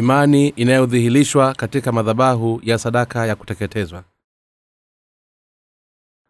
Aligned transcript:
imani 0.00 0.48
inayodhihirishwa 0.48 1.54
katika 1.54 1.92
madhabahu 1.92 2.60
ya 2.62 2.78
sadaka 2.78 3.26
ya 3.26 3.36
kuteketezwa. 3.36 4.04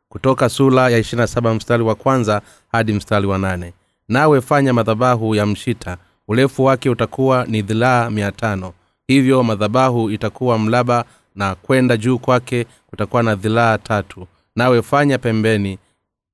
Kutoka 0.08 0.48
sula 0.48 0.88
ya 0.90 0.98
27 1.00 1.54
mstari 1.54 1.82
wa 1.82 1.94
kwanza 1.94 2.42
hadi 2.72 2.92
mstari 2.92 3.26
wa 3.26 3.38
nane. 3.38 3.72
Nawe 4.08 4.40
fanya 4.40 4.72
madhabahu 4.72 5.34
ya 5.34 5.46
mshita 5.46 5.98
urefu 6.28 6.64
wake 6.64 6.90
utakuwa 6.90 7.44
ni 7.44 7.62
dhilaa 7.62 8.10
mia 8.10 8.32
tano. 8.32 8.72
Hivyo 9.06 9.42
madhabahu 9.42 10.10
itakuwa 10.10 10.58
mlaba 10.58 11.04
na 11.34 11.54
kwenda 11.54 11.96
juu 11.96 12.18
kwake 12.18 12.66
kutakuwa 12.86 13.22
na 13.22 13.34
dhilaa 13.34 13.78
tatu. 13.78 14.26
Nawe 14.56 14.82
fanya 14.82 15.18
pembeni 15.18 15.78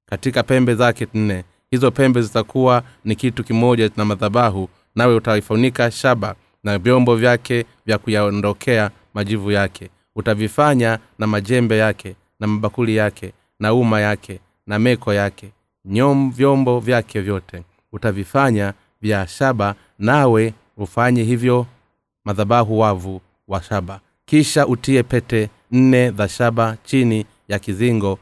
katika 0.06 0.42
pembe 0.42 0.74
zake 0.74 1.06
nne. 1.14 1.44
Hizo 1.70 1.90
pembe 1.90 2.22
zitakuwa 2.22 2.82
ni 3.04 3.16
kitu 3.16 3.44
kimoja 3.44 3.90
na 3.96 4.04
madhabahu 4.04 4.68
nawe 4.94 5.14
utaifunika 5.14 5.90
shaba 5.90 6.34
na 6.64 6.78
vyombo 6.78 7.16
vyake 7.16 7.64
vya 7.86 7.98
kuyaondokea 7.98 8.90
majivu 9.14 9.50
yake. 9.50 9.90
Utavifanya 10.16 10.98
na 11.18 11.26
majembe 11.26 11.78
yake 11.78 12.14
na 12.40 12.46
mabakuli 12.46 12.96
yake 12.96 13.32
na 13.60 13.74
uma 13.74 14.00
yake 14.00 14.40
na 14.66 14.78
meko 14.78 15.14
yake 15.14 15.52
nyom 15.84 16.30
vyombo 16.32 16.80
vyake 16.80 17.20
vyote. 17.20 17.62
Utavifanya 17.92 18.72
vya 19.02 19.26
shaba 19.26 19.74
nawe 19.98 20.54
ufanye 20.76 21.22
hivyo 21.22 21.66
madhabahu 22.24 22.78
wavu 22.78 23.20
wa 23.48 23.62
shaba. 23.62 24.00
Kisha 24.26 24.66
utie 24.66 25.02
pete 25.02 25.50
nne 25.70 26.10
za 26.10 26.28
shaba 26.28 26.76
chini 26.84 27.26
ya 27.48 27.58
kizingo 27.58 28.18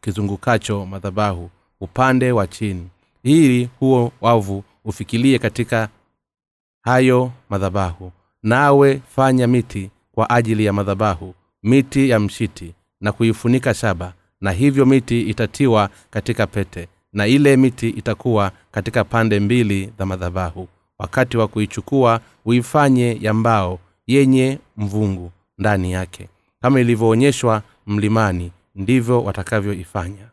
kizungukacho 0.00 0.86
madhabahu 0.86 1.50
upande 1.80 2.32
wa 2.32 2.46
chini. 2.46 2.88
Ili 3.22 3.68
huo 3.80 4.12
wavu 4.20 4.64
ufikilie 4.84 5.38
katika 5.38 5.88
hayo 6.84 7.32
madhabahu. 7.50 8.12
Nawe 8.42 9.02
fanya 9.16 9.46
miti 9.46 9.90
kwa 10.12 10.30
ajili 10.30 10.64
ya 10.64 10.72
madhabahu 10.72 11.34
miti 11.62 12.08
ya 12.10 12.20
mshiti 12.20 12.74
na 13.00 13.12
kuifunika 13.12 13.74
shaba 13.74 14.12
na 14.40 14.50
hivyo 14.52 14.86
miti 14.86 15.20
itatiwa 15.20 15.90
katika 16.10 16.46
pete 16.46 16.88
na 17.12 17.26
ile 17.26 17.56
miti 17.56 17.88
itakuwa 17.90 18.52
katika 18.70 19.04
pande 19.04 19.40
mbili 19.40 19.92
za 19.98 20.06
madhabahu. 20.06 20.68
Wakati 20.98 21.36
wa 21.36 21.48
kuichukua 21.48 22.20
uifanye 22.44 23.18
ya 23.20 23.34
mbao 23.34 23.78
yenye 24.06 24.58
mvungu 24.76 25.32
ndani 25.58 25.92
yake. 25.92 26.28
Kama 26.62 26.80
ilivyoonyeshwa 26.80 27.62
mlimani 27.86 28.52
ndivyo 28.74 29.22
watakavyoifanya 29.24 30.30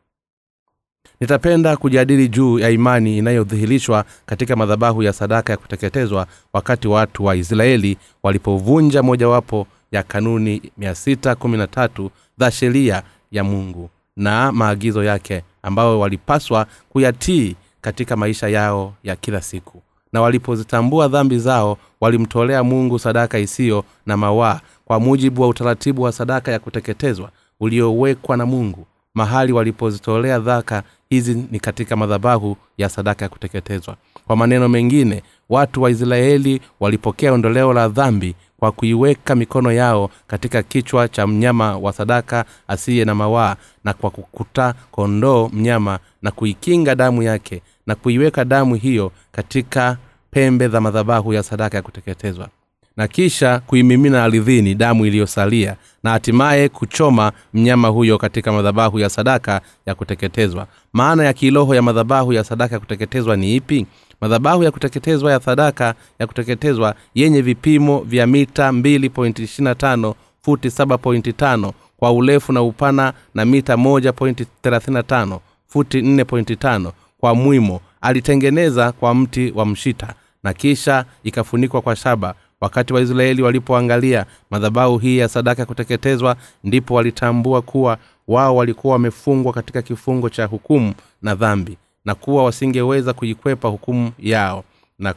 nitapenda 1.22 1.78
kujadili 1.78 2.28
juu 2.28 2.60
ya 2.60 2.70
imani 2.70 3.18
inayodhihirishwa 3.18 4.06
katika 4.26 4.56
madhabahu 4.56 5.04
ya 5.04 5.14
sadaka 5.14 5.54
ya 5.54 5.58
kuteketezwa 5.58 6.28
wakati 6.54 6.88
watu 6.88 7.26
wa 7.26 7.36
israeli 7.36 7.98
walipovunja 8.24 9.04
mojawapo 9.04 9.68
ya 9.92 10.04
kanuni 10.04 10.62
613 10.80 12.10
za 12.38 12.52
sheria 12.52 13.04
ya 13.32 13.44
mungu 13.44 13.90
na 14.16 14.52
maagizo 14.52 15.04
yake 15.04 15.44
ambayo 15.64 16.00
walipaswa 16.00 16.66
kuyatii 16.90 17.56
katika 17.82 18.16
maisha 18.16 18.48
yao 18.48 18.94
ya 19.04 19.16
kila 19.16 19.42
siku. 19.42 19.82
Na 20.14 20.22
walipozitambua 20.22 21.08
dhambi 21.08 21.40
zao 21.40 21.78
walimtolea 22.02 22.64
mungu 22.64 23.00
sadaka 23.00 23.40
isiyo 23.40 23.84
na 24.06 24.18
mawaa 24.18 24.60
kwa 24.86 25.00
mujibu 25.00 25.42
wa 25.42 25.48
utaratibu 25.48 26.02
wa 26.02 26.12
sadaka 26.12 26.52
ya 26.52 26.60
kuteketezwa 26.60 27.30
uliowekwa 27.60 28.38
na 28.38 28.46
mungu. 28.46 28.86
Mahali 29.14 29.54
walipozitolea 29.54 30.40
dhaka 30.40 30.84
hizi 31.12 31.48
ni 31.52 31.60
katika 31.60 31.96
madhabahu 31.96 32.58
ya 32.78 32.90
sadaka 32.90 33.26
ya 33.26 33.30
kuteketezwa. 33.30 33.96
Kwa 34.28 34.36
maneno 34.36 34.70
mengine 34.70 35.24
watu 35.50 35.82
wa 35.82 35.90
israeli 35.90 36.62
walipokea 36.80 37.34
ondoleo 37.34 37.74
la 37.74 37.88
dhambi 37.88 38.36
kwa 38.60 38.72
kuiweka 38.72 39.36
mikono 39.36 39.72
yao 39.72 40.10
katika 40.28 40.64
kichwa 40.64 41.08
cha 41.08 41.28
mnyama 41.28 41.78
wa 41.78 41.94
sadaka 41.94 42.46
asiye 42.68 43.06
na 43.06 43.16
mawaa 43.16 43.56
na 43.84 43.94
kwa 43.94 44.10
kukuta 44.10 44.74
kondoo 44.92 45.50
mnyama 45.54 46.00
na 46.22 46.32
kuikinga 46.32 46.96
damu 46.96 47.24
yake 47.24 47.62
na 47.88 47.96
kuiweka 47.96 48.46
damu 48.46 48.76
hiyo 48.76 49.12
katika 49.32 49.98
pembe 50.32 50.68
za 50.68 50.82
madhabahu 50.82 51.34
ya 51.34 51.44
sadaka 51.44 51.78
ya 51.78 51.84
kuteketezwa 51.84 52.50
na 52.98 53.08
kisha 53.08 53.60
kuimimina 53.60 54.24
ardhini 54.24 54.76
damu 54.76 55.06
iliyosalia 55.06 55.76
na 56.04 56.10
hatimaye 56.12 56.70
kuchoma 56.70 57.32
mnyama 57.54 57.88
huyo 57.88 58.18
katika 58.18 58.52
madhabahu 58.52 59.00
ya 59.00 59.10
sadaka 59.10 59.62
ya 59.86 59.96
kuteketezwa. 59.96 60.68
Maana 60.94 61.24
ya 61.24 61.34
kiroho 61.34 61.76
ya 61.76 61.82
madhabahu 61.82 62.34
ya 62.34 62.44
sadaka 62.44 62.76
ya 62.76 62.80
kuteketezwa 62.80 63.36
ni 63.38 63.56
ipi? 63.56 63.86
Madhabahu 64.22 64.64
ya 64.64 64.72
kuteketezwa 64.72 65.32
ya 65.32 65.40
sadaka 65.40 65.96
ya 66.20 66.28
kuteketezwa 66.28 66.96
yenye 67.16 67.42
vipimo 67.42 68.00
vya 68.00 68.28
mita 68.28 68.72
225 68.72 70.14
futi 70.42 70.68
7.5 70.68 71.72
kwa 71.98 72.12
urefu 72.12 72.54
na 72.54 72.62
upana 72.62 73.14
na 73.36 73.46
mita 73.46 73.76
135 73.76 75.40
futi 75.68 76.02
4.5 76.02 76.92
kwa 77.20 77.36
mwimo. 77.36 77.82
Alitengeneza 78.02 78.92
kwa 78.92 79.16
mti 79.16 79.52
wa 79.56 79.66
mshita 79.66 80.14
na 80.44 80.54
kisha 80.54 81.06
ikafunikwa 81.24 81.82
kwa 81.82 81.96
shaba 81.96 82.34
wakati 82.62 82.94
waisraeli 82.94 83.42
walipoangalia 83.42 84.26
madhabahu 84.52 84.98
hii 84.98 85.18
ya 85.18 85.28
sadaka 85.28 85.66
kuteketezwa 85.66 86.36
ndipo 86.64 86.94
walitambua 86.94 87.62
kuwa 87.62 87.98
wao 88.28 88.56
walikuwa 88.56 88.94
wamefungwa 88.94 89.54
katika 89.54 89.82
kifungo 89.82 90.30
cha 90.30 90.46
hukumu 90.46 90.94
na 91.22 91.36
dhambi 91.36 91.78
na 92.06 92.16
kuwa 92.16 92.44
wasingeweza 92.44 93.14
kuikwepa 93.14 93.68
hukumu 93.68 94.12
yao. 94.20 94.64
Na 95.00 95.14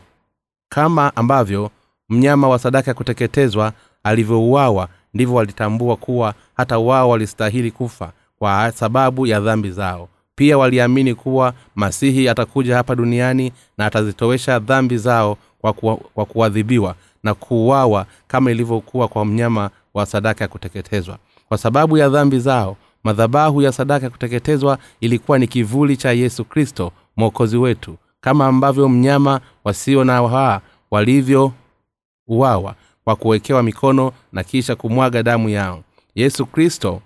kama 0.69 1.17
ambavyo 1.17 1.71
mnyama 2.09 2.49
wa 2.49 2.59
sadaka 2.59 2.91
ya 2.91 2.95
kuteketezwa 2.95 3.73
alivyouawa 4.03 4.89
ndivyo 5.15 5.35
walitambua 5.35 5.97
kuwa 5.97 6.35
hata 6.57 6.79
wao 6.79 7.09
walistahili 7.09 7.71
kufa 7.71 8.13
kwa 8.39 8.73
sababu 8.73 9.27
ya 9.27 9.41
dhambi 9.41 9.71
zao. 9.71 10.09
Pia 10.35 10.59
waliamini 10.59 11.15
kuwa 11.15 11.55
masihi 11.75 12.29
atakuja 12.29 12.77
hapa 12.77 12.95
duniani 12.95 13.53
na 13.79 13.87
atazitowesha 13.87 14.59
dhambi 14.59 14.99
zao 14.99 15.37
kwa, 15.59 15.73
kuwa, 15.73 15.97
kwa 15.97 16.25
kuadhibiwa 16.25 16.95
na 17.25 17.35
kuuawa 17.35 18.07
kama 18.27 18.51
ilivyokuwa 18.51 19.09
kwa 19.09 19.25
mnyama 19.25 19.71
wa 19.95 20.07
sadaka 20.07 20.45
ya 20.45 20.49
kuteketezwa. 20.49 21.19
Kwa 21.49 21.59
sababu 21.59 21.99
ya 21.99 22.09
dhambi 22.09 22.39
zao 22.39 22.77
madhabahu 23.05 23.63
ya 23.63 23.73
sadaka 23.73 24.07
ya 24.07 24.11
kuteketezwa 24.11 24.79
ilikuwa 25.01 25.39
ni 25.39 25.47
kivuli 25.47 25.97
cha 25.97 26.13
yesu 26.13 26.45
kristo 26.45 26.93
mwokozi 27.17 27.57
wetu 27.57 27.97
kama 28.21 28.47
ambavyo 28.47 28.89
mnyama 28.89 29.41
wasio 29.65 30.05
na 30.05 30.23
waa 30.23 30.61
walivyouawa 30.91 32.75
kwa 33.05 33.17
kuwekewa 33.17 33.63
mikono 33.63 34.13
na 34.33 34.45
kisha 34.45 34.77
kumwaga 34.77 35.23
damu 35.23 35.49
yao. 35.49 35.83
Yesu 36.15 36.47
kristo 36.47 37.01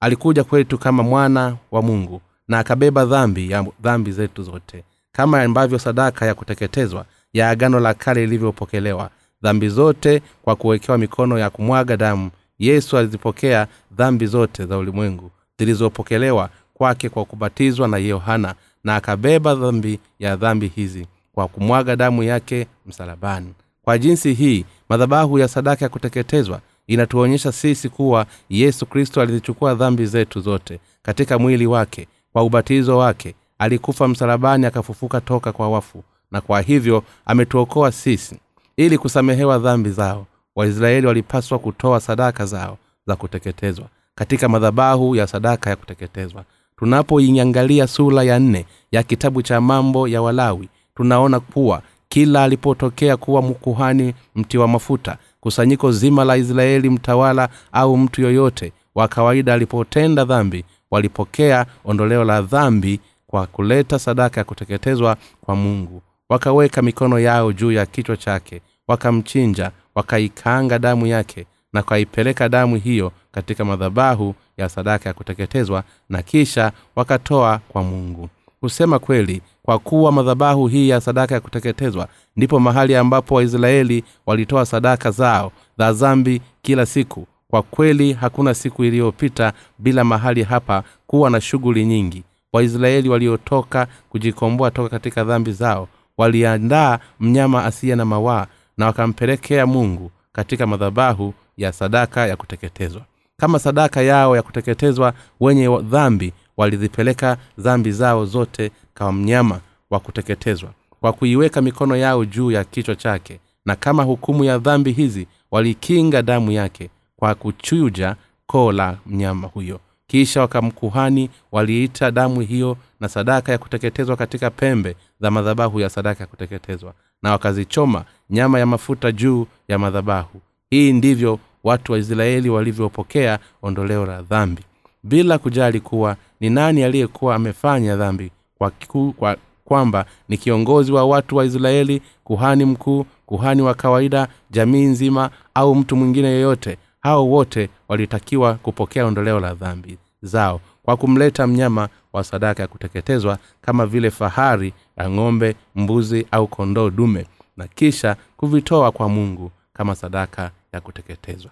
alikuja 0.00 0.44
kwetu 0.44 0.78
kama 0.78 1.02
mwana 1.02 1.56
wa 1.70 1.82
mungu 1.82 2.20
na 2.48 2.58
akabeba 2.58 3.04
dhambi 3.04 3.50
ya 3.50 3.66
dhambi 3.80 4.12
zetu 4.12 4.42
zote 4.42 4.84
kama 5.12 5.42
ambavyo 5.42 5.78
sadaka 5.78 6.26
ya 6.26 6.34
kuteketezwa 6.34 7.04
ya 7.32 7.50
agano 7.50 7.80
la 7.80 7.94
kale 7.94 8.24
ilivyopokelewa 8.24 9.10
dhambi 9.42 9.68
zote 9.68 10.22
kwa 10.42 10.56
kuwekewa 10.56 10.98
mikono 10.98 11.38
ya 11.38 11.50
kumwaga 11.50 11.96
damu. 11.96 12.30
Yesu 12.58 12.98
alizipokea 12.98 13.66
dhambi 13.92 14.26
zote 14.26 14.66
za 14.66 14.78
ulimwengu 14.78 15.30
zilizopokelewa 15.58 16.50
kwake 16.74 17.08
kwa 17.08 17.24
kubatizwa 17.24 17.88
na 17.88 17.96
yohana 17.96 18.54
na 18.84 18.96
akabeba 18.96 19.54
dhambi 19.54 19.98
ya 20.18 20.36
dhambi 20.36 20.66
hizi 20.68 21.06
kwa 21.32 21.48
kumwaga 21.48 21.96
damu 21.96 22.22
yake 22.22 22.66
msalabani. 22.86 23.54
Kwa 23.82 23.98
jinsi 23.98 24.32
hii 24.34 24.64
madhabahu 24.88 25.38
ya 25.38 25.48
sadaka 25.48 25.84
ya 25.84 25.88
kuteketezwa 25.88 26.60
inatuonyesha 26.86 27.52
sisi 27.52 27.88
kuwa 27.88 28.26
yesu 28.48 28.86
kristo 28.86 29.20
alizichukua 29.20 29.74
dhambi 29.74 30.06
zetu 30.06 30.40
zote 30.40 30.80
katika 31.02 31.38
mwili 31.38 31.66
wake 31.66 32.08
kwa 32.32 32.42
ubatizo 32.42 32.98
wake 32.98 33.34
alikufa 33.58 34.08
msalabani 34.08 34.66
akafufuka 34.66 35.20
toka 35.20 35.52
kwa 35.52 35.68
wafu 35.70 36.04
na 36.30 36.40
kwa 36.40 36.60
hivyo 36.60 37.04
ametuokoa 37.26 37.92
sisi 37.92 38.36
ili 38.86 38.98
kusamehewa 38.98 39.58
dhambi 39.58 39.90
zao. 39.90 40.26
Waisraeli 40.56 41.06
walipaswa 41.06 41.58
kutoa 41.58 42.00
sadaka 42.00 42.46
zao 42.46 42.78
za 43.06 43.16
kuteketezwa 43.16 43.86
katika 44.14 44.48
madhabahu 44.48 45.16
ya 45.16 45.26
sadaka 45.26 45.70
ya 45.70 45.76
kuteketezwa. 45.76 46.44
Tunapoinyangalia 46.78 47.86
sura 47.86 48.22
ya 48.22 48.38
nne 48.38 48.66
ya 48.92 49.02
kitabu 49.02 49.42
cha 49.42 49.60
mambo 49.60 50.08
ya 50.08 50.22
walawi 50.22 50.68
tunaona 50.94 51.40
kuwa 51.40 51.82
kila 52.08 52.44
alipotokea 52.44 53.16
kuwa 53.16 53.42
mkuhani 53.42 54.14
mti 54.34 54.58
wa 54.58 54.68
mafuta 54.68 55.16
kusanyiko 55.40 55.92
zima 55.92 56.24
la 56.24 56.36
israeli 56.36 56.90
mtawala 56.90 57.48
au 57.72 57.96
mtu 57.96 58.22
yoyote 58.22 58.72
wa 58.94 59.08
kawaida 59.08 59.54
alipotenda 59.54 60.24
dhambi 60.24 60.64
walipokea 60.90 61.66
ondoleo 61.84 62.24
la 62.24 62.42
dhambi 62.42 63.00
kwa 63.26 63.46
kuleta 63.46 63.98
sadaka 63.98 64.40
ya 64.40 64.44
kuteketezwa 64.44 65.16
kwa 65.40 65.56
mungu. 65.56 66.02
Wakaweka 66.28 66.82
mikono 66.82 67.18
yao 67.18 67.52
juu 67.52 67.72
ya 67.72 67.86
kichwa 67.86 68.16
chake 68.16 68.60
wakamchinja 68.90 69.70
wakaikaanga 69.94 70.78
damu 70.78 71.06
yake 71.06 71.46
na 71.72 71.82
kaipeleka 71.82 72.48
damu 72.48 72.76
hiyo 72.76 73.12
katika 73.32 73.64
madhabahu 73.64 74.34
ya 74.56 74.68
sadaka 74.68 75.08
ya 75.08 75.14
kuteketezwa 75.14 75.82
na 76.08 76.22
kisha 76.22 76.72
wakatoa 76.96 77.60
kwa 77.68 77.82
mungu. 77.82 78.28
Husema 78.60 78.98
kweli 78.98 79.42
kwa 79.62 79.78
kuwa 79.78 80.12
madhabahu 80.12 80.66
hii 80.66 80.88
ya 80.88 81.00
sadaka 81.00 81.34
ya 81.34 81.40
kuteketezwa 81.40 82.08
ndipo 82.36 82.60
mahali 82.60 82.96
ambapo 82.96 83.34
waisraeli 83.34 84.04
walitoa 84.26 84.66
sadaka 84.66 85.10
zao 85.10 85.52
za 85.78 85.92
zambi 85.92 86.40
kila 86.62 86.86
siku. 86.86 87.26
Kwa 87.50 87.62
kweli 87.62 88.12
hakuna 88.12 88.54
siku 88.54 88.84
iliyopita 88.84 89.52
bila 89.78 90.04
mahali 90.04 90.42
hapa 90.42 90.82
kuwa 91.06 91.30
na 91.30 91.40
shughuli 91.40 91.86
nyingi. 91.86 92.22
Waisraeli 92.52 93.08
waliotoka 93.08 93.86
kujikomboa 94.08 94.70
toka 94.70 94.88
katika 94.88 95.24
dhambi 95.24 95.52
zao 95.52 95.88
waliandaa 96.18 96.98
mnyama 97.20 97.64
asiye 97.64 97.96
na 97.96 98.04
mawaa 98.04 98.46
na 98.80 98.86
wakampelekea 98.86 99.66
mungu 99.66 100.10
katika 100.32 100.66
madhabahu 100.66 101.34
ya 101.56 101.72
sadaka 101.72 102.26
ya 102.26 102.36
kuteketezwa. 102.36 103.02
Kama 103.36 103.58
sadaka 103.58 104.02
yao 104.02 104.36
ya 104.36 104.42
kuteketezwa 104.42 105.12
wenye 105.40 105.78
dhambi 105.82 106.32
walizipeleka 106.56 107.36
dhambi 107.58 107.92
zao 107.92 108.26
zote 108.26 108.70
kwa 108.98 109.12
mnyama 109.12 109.60
wa 109.90 110.00
kuteketezwa 110.00 110.70
kwa 111.00 111.12
kuiweka 111.12 111.62
mikono 111.62 111.96
yao 111.96 112.24
juu 112.24 112.50
ya 112.50 112.64
kichwa 112.64 112.96
chake. 112.96 113.40
Na 113.64 113.76
kama 113.76 114.02
hukumu 114.02 114.44
ya 114.44 114.58
dhambi 114.58 114.92
hizi 114.92 115.26
walikinga 115.50 116.22
damu 116.22 116.50
yake 116.52 116.90
kwa 117.16 117.34
kuchuja 117.34 118.16
koo 118.46 118.72
la 118.72 118.96
mnyama 119.06 119.48
huyo. 119.48 119.80
Kisha 120.06 120.40
wakamkuhani 120.40 121.30
waliita 121.52 122.10
damu 122.10 122.40
hiyo 122.40 122.76
na 123.00 123.08
sadaka 123.08 123.52
ya 123.52 123.58
kuteketezwa 123.58 124.16
katika 124.16 124.50
pembe 124.50 124.96
za 125.20 125.30
madhabahu 125.30 125.80
ya 125.80 125.90
sadaka 125.90 126.20
ya 126.20 126.26
kuteketezwa 126.26 126.94
na 127.22 127.30
wakazichoma 127.30 128.04
nyama 128.30 128.58
ya 128.58 128.66
mafuta 128.66 129.12
juu 129.12 129.46
ya 129.68 129.78
madhabahu. 129.78 130.40
Hii 130.70 130.92
ndivyo 130.92 131.38
watu 131.64 131.92
wa 131.92 131.98
israeli 131.98 132.50
walivyopokea 132.50 133.38
ondoleo 133.62 134.06
la 134.06 134.22
dhambi 134.22 134.62
bila 135.02 135.38
kujali 135.38 135.80
kuwa 135.80 136.16
ni 136.40 136.50
nani 136.50 136.82
aliyekuwa 136.84 137.34
amefanya 137.34 137.96
dhambi 137.96 138.30
kwa, 138.58 138.70
kiku, 138.70 139.14
kwa 139.16 139.36
kwamba 139.64 140.04
ni 140.28 140.36
kiongozi 140.38 140.92
wa 140.92 141.04
watu 141.04 141.36
wa 141.36 141.44
israeli 141.44 142.02
kuhani 142.24 142.64
mkuu 142.64 143.06
kuhani 143.26 143.62
wa 143.62 143.74
kawaida 143.74 144.28
jamii 144.50 144.84
nzima 144.84 145.30
au 145.54 145.74
mtu 145.74 145.96
mwingine 145.96 146.28
yeyote. 146.28 146.76
Hao 147.00 147.28
wote 147.28 147.68
walitakiwa 147.88 148.54
kupokea 148.54 149.06
ondoleo 149.06 149.40
la 149.40 149.54
dhambi 149.54 149.98
zao 150.22 150.60
kwa 150.90 150.96
kumleta 150.96 151.46
mnyama 151.46 151.88
wa 152.12 152.24
sadaka 152.24 152.62
ya 152.62 152.68
kuteketezwa 152.68 153.38
kama 153.62 153.86
vile 153.86 154.10
fahari 154.10 154.72
ya 154.96 155.10
ng'ombe 155.10 155.54
mbuzi 155.74 156.26
au 156.30 156.46
kondoo 156.46 156.90
dume 156.90 157.26
na 157.56 157.66
kisha 157.68 158.16
kuvitoa 158.36 158.92
kwa 158.92 159.08
mungu 159.08 159.50
kama 159.72 159.94
sadaka 159.94 160.50
ya 160.72 160.80
kuteketezwa. 160.80 161.50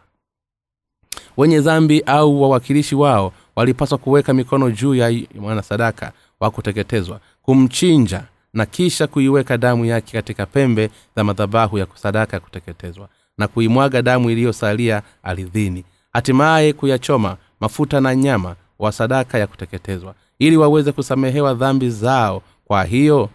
Wenye 1.36 1.60
dhambi 1.60 2.00
au 2.06 2.42
wawakilishi 2.42 2.94
wao 2.94 3.32
walipaswa 3.56 3.98
kuweka 3.98 4.34
mikono 4.34 4.70
juu 4.70 4.94
ya 4.94 5.20
mwanasadaka 5.34 6.12
wa 6.40 6.50
kuteketezwa 6.50 7.20
kumchinja 7.42 8.22
na 8.52 8.66
kisha 8.66 9.06
kuiweka 9.06 9.58
damu 9.58 9.84
yake 9.84 10.12
katika 10.12 10.46
pembe 10.46 10.90
za 11.16 11.24
madhabahu 11.24 11.78
ya 11.78 11.86
sadaka 11.94 12.36
ya 12.36 12.40
kuteketezwa 12.40 13.08
na 13.38 13.48
kuimwaga 13.48 14.02
damu 14.02 14.30
iliyosalia 14.30 15.02
aridhini 15.22 15.84
hatimaye 16.12 16.72
kuyachoma 16.72 17.36
mafuta 17.60 18.00
na 18.00 18.14
nyama 18.14 18.56
wa 18.78 18.92
sadaka 18.92 19.38
ya 19.38 19.46
kuteketezwa 19.46 20.14
ili 20.38 20.56
waweze 20.56 20.92
kusamehewa 20.92 21.54
dhambi 21.54 21.90
zao. 21.90 22.42
Kwa 22.64 22.84
hiyo 22.84 23.30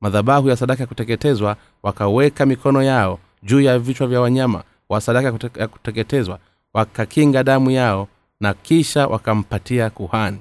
madhabahu 0.00 0.48
ya 0.48 0.56
sadaka 0.56 0.82
ya 0.82 0.86
kuteketezwa 0.86 1.56
wakaweka 1.82 2.46
mikono 2.46 2.82
yao 2.82 3.18
juu 3.42 3.60
ya 3.60 3.78
vichwa 3.78 4.06
vya 4.06 4.20
wanyama 4.20 4.62
wa 4.88 5.00
sadaka 5.00 5.48
ya 5.58 5.68
kuteketezwa 5.68 6.38
wakakinga 6.74 7.44
damu 7.44 7.70
yao 7.70 8.08
na 8.40 8.54
kisha 8.54 9.06
wakampatia 9.06 9.90
kuhani. 9.90 10.38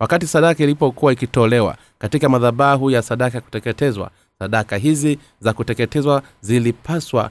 Wakati 0.00 0.26
sadaka 0.26 0.64
ilipokuwa 0.64 1.12
ikitolewa 1.12 1.76
katika 1.98 2.28
madhabahu 2.28 2.90
ya 2.90 3.02
sadaka 3.02 3.38
ya 3.38 3.40
kuteketezwa 3.42 4.10
sadaka 4.38 4.76
hizi 4.76 5.18
za 5.40 5.52
kuteketezwa 5.52 6.22
zilipaswa 6.40 7.30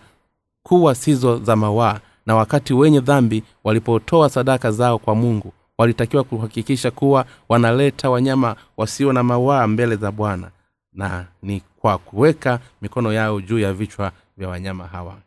kuwa 0.63 0.95
sizo 0.95 1.37
za 1.39 1.55
mawaa. 1.55 1.99
Na 2.25 2.35
wakati 2.35 2.73
wenye 2.73 2.99
dhambi 2.99 3.43
walipotoa 3.63 4.29
sadaka 4.29 4.71
zao 4.71 4.97
kwa 4.99 5.15
mungu 5.15 5.53
walitakiwa 5.77 6.23
kuhakikisha 6.23 6.91
kuwa 6.91 7.25
wanaleta 7.49 8.09
wanyama 8.09 8.55
wasio 8.77 9.13
na 9.13 9.23
mawaa 9.23 9.67
mbele 9.67 9.95
za 9.95 10.11
bwana. 10.11 10.51
Na 10.93 11.25
ni 11.43 11.61
kwa 11.79 11.97
kuweka 11.97 12.59
mikono 12.81 13.13
yao 13.13 13.41
juu 13.41 13.59
ya 13.59 13.73
vichwa 13.73 14.11
vya 14.37 14.49
wanyama 14.49 14.87
hawa. 14.87 15.17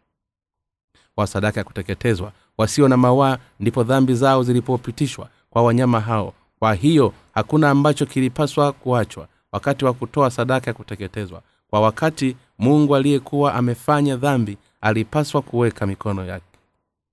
Wa 1.16 1.26
sadaka 1.26 1.60
ya 1.60 1.64
kuteketezwa 1.64 2.32
wasio 2.58 2.88
na 2.88 2.96
mawaa 2.96 3.38
ndipo 3.60 3.82
dhambi 3.84 4.14
zao 4.14 4.42
zilipopitishwa 4.42 5.28
kwa 5.50 5.62
wanyama 5.62 6.00
hao. 6.00 6.32
Kwa 6.58 6.74
hiyo 6.74 7.12
hakuna 7.34 7.70
ambacho 7.70 8.06
kilipaswa 8.06 8.72
kuachwa 8.72 9.28
wakati 9.52 9.84
wa 9.84 9.92
kutoa 9.92 10.30
sadaka 10.30 10.70
ya 10.70 10.74
kuteketezwa. 10.74 11.42
Kwa 11.70 11.80
wakati 11.80 12.36
mungu 12.58 12.96
aliyekuwa 12.96 13.54
amefanya 13.54 14.16
dhambi 14.16 14.58
alipaswa 14.80 15.42
kuweka 15.42 15.86
mikono 15.86 16.24
yake 16.24 16.46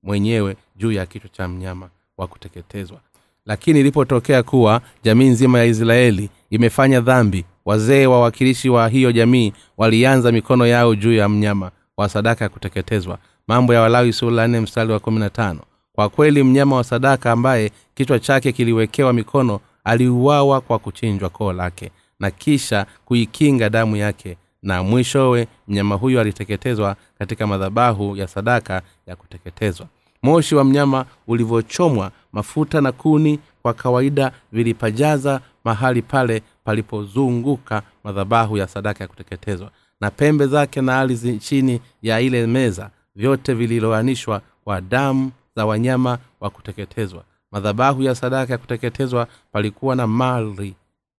mwenyewe 0.03 0.57
juu 0.75 0.91
ya 0.91 1.05
kichwa 1.05 1.29
cha 1.29 1.47
mnyama 1.47 1.89
wa 2.17 2.27
kuteketezwa 2.27 2.99
lakini 3.45 3.79
ilipotokea 3.79 4.43
kuwa 4.43 4.81
jamii 5.03 5.27
nzima 5.29 5.59
ya 5.59 5.65
israeli 5.65 6.29
imefanya 6.49 7.01
dhambi 7.01 7.45
wazee 7.65 8.05
wawakilishi 8.05 8.69
wa 8.69 8.89
hiyo 8.89 9.11
jamii 9.11 9.53
walianza 9.77 10.31
mikono 10.31 10.67
yao 10.67 10.95
juu 10.95 11.13
ya 11.13 11.29
mnyama 11.29 11.71
wa 11.97 12.09
sadaka 12.09 12.45
ya 12.45 12.49
kuteketezwa. 12.49 13.17
Mambo 13.47 13.73
ya 13.73 13.81
walawi 13.81 14.13
sura 14.13 14.47
nne 14.47 14.59
mstari 14.59 14.91
wa 14.91 14.99
kumi 14.99 15.19
na 15.19 15.29
tano. 15.29 15.59
Kwa 15.95 16.09
kweli 16.09 16.43
mnyama 16.43 16.75
wa 16.75 16.83
sadaka 16.83 17.31
ambaye 17.31 17.71
kichwa 17.95 18.19
chake 18.19 18.51
kiliwekewa 18.51 19.13
mikono 19.13 19.59
aliuawa 19.83 20.61
kwa 20.61 20.79
kuchinjwa 20.79 21.29
koo 21.29 21.53
lake 21.53 21.91
na 22.19 22.31
kisha 22.31 22.85
kuikinga 23.05 23.69
damu 23.69 23.95
yake 23.95 24.37
na 24.63 24.83
mwishowe 24.83 25.47
mnyama 25.67 25.95
huyo 25.95 26.21
aliteketezwa 26.21 26.95
katika 27.19 27.47
madhabahu 27.47 28.17
ya 28.17 28.27
sadaka 28.27 28.81
ya 29.07 29.15
kuteketezwa 29.15 29.87
moshi 30.23 30.55
wa 30.55 30.63
mnyama 30.63 31.05
ulivyochomwa 31.27 32.11
mafuta 32.33 32.81
na 32.81 32.91
kuni 32.91 33.39
kwa 33.61 33.73
kawaida 33.73 34.31
vilipajaza 34.51 35.41
mahali 35.63 36.01
pale 36.01 36.41
palipozunguka 36.63 37.81
madhabahu 38.03 38.57
ya 38.57 38.67
sadaka 38.67 39.03
ya 39.03 39.07
kuteketezwa. 39.07 39.71
Na 40.01 40.11
pembe 40.11 40.47
zake 40.47 40.81
na 40.81 40.99
ardhi 40.99 41.37
chini 41.39 41.81
ya 42.01 42.21
ile 42.21 42.47
meza 42.47 42.89
vyote 43.15 43.53
vililoanishwa 43.53 44.41
kwa 44.63 44.81
damu 44.81 45.31
za 45.55 45.65
wanyama 45.65 46.17
wa 46.39 46.49
kuteketezwa. 46.49 47.23
Madhabahu 47.51 48.01
ya 48.03 48.15
sadaka 48.15 48.53
ya 48.53 48.57
kuteketezwa 48.57 49.27
palikuwa 49.51 49.95
na 49.95 50.07
mali 50.07 50.75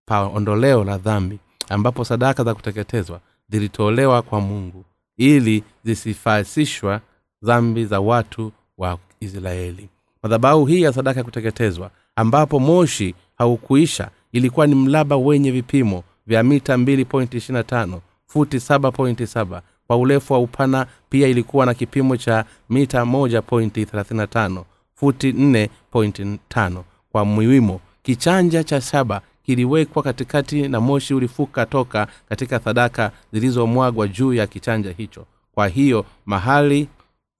pa 0.06 0.22
ondoleo 0.22 0.84
la 0.84 0.98
dhambi 0.98 1.40
ambapo 1.70 2.06
sadaka 2.06 2.44
za 2.44 2.56
kuteketezwa 2.56 3.20
zilitolewa 3.50 4.22
kwa 4.22 4.42
mungu 4.42 4.86
ili 5.18 5.64
zisifasishwa 5.84 7.02
dhambi 7.44 7.86
za 7.86 8.00
watu 8.00 8.52
wa 8.90 8.98
israeli. 9.20 9.90
Madhabahu 10.24 10.66
hii 10.66 10.82
ya 10.82 10.94
sadaka 10.94 11.20
ya 11.20 11.24
kuteketezwa 11.24 11.92
ambapo 12.16 12.60
moshi 12.60 13.16
haukuisha 13.38 14.10
ilikuwa 14.32 14.68
ni 14.68 14.76
mlaba 14.76 15.18
wenye 15.18 15.52
vipimo 15.52 16.04
vya 16.28 16.44
mita 16.44 16.76
2.25 16.78 18.00
futi 18.28 18.58
7.7 18.58 19.62
kwa 19.88 19.98
urefu 19.98 20.34
wa 20.34 20.40
upana 20.40 20.88
pia 21.10 21.28
ilikuwa 21.28 21.66
na 21.66 21.74
kipimo 21.74 22.18
cha 22.18 22.46
mita 22.70 23.02
1.35 23.02 24.64
futi 24.96 25.32
4.5 25.32 26.82
kwa 27.12 27.26
mwiwimo 27.26 27.80
kichanja 28.04 28.64
cha 28.64 28.82
shaba 28.82 29.22
kiliwekwa 29.44 30.04
katikati 30.04 30.68
na 30.68 30.82
moshi 30.82 31.14
ulifuka 31.14 31.66
toka 31.66 32.08
katika 32.30 32.60
sadaka 32.60 33.12
zilizomwagwa 33.34 34.08
juu 34.08 34.34
ya 34.34 34.48
kichanja 34.48 34.92
hicho. 34.98 35.26
Kwa 35.54 35.68
hiyo 35.68 36.06
mahali 36.26 36.88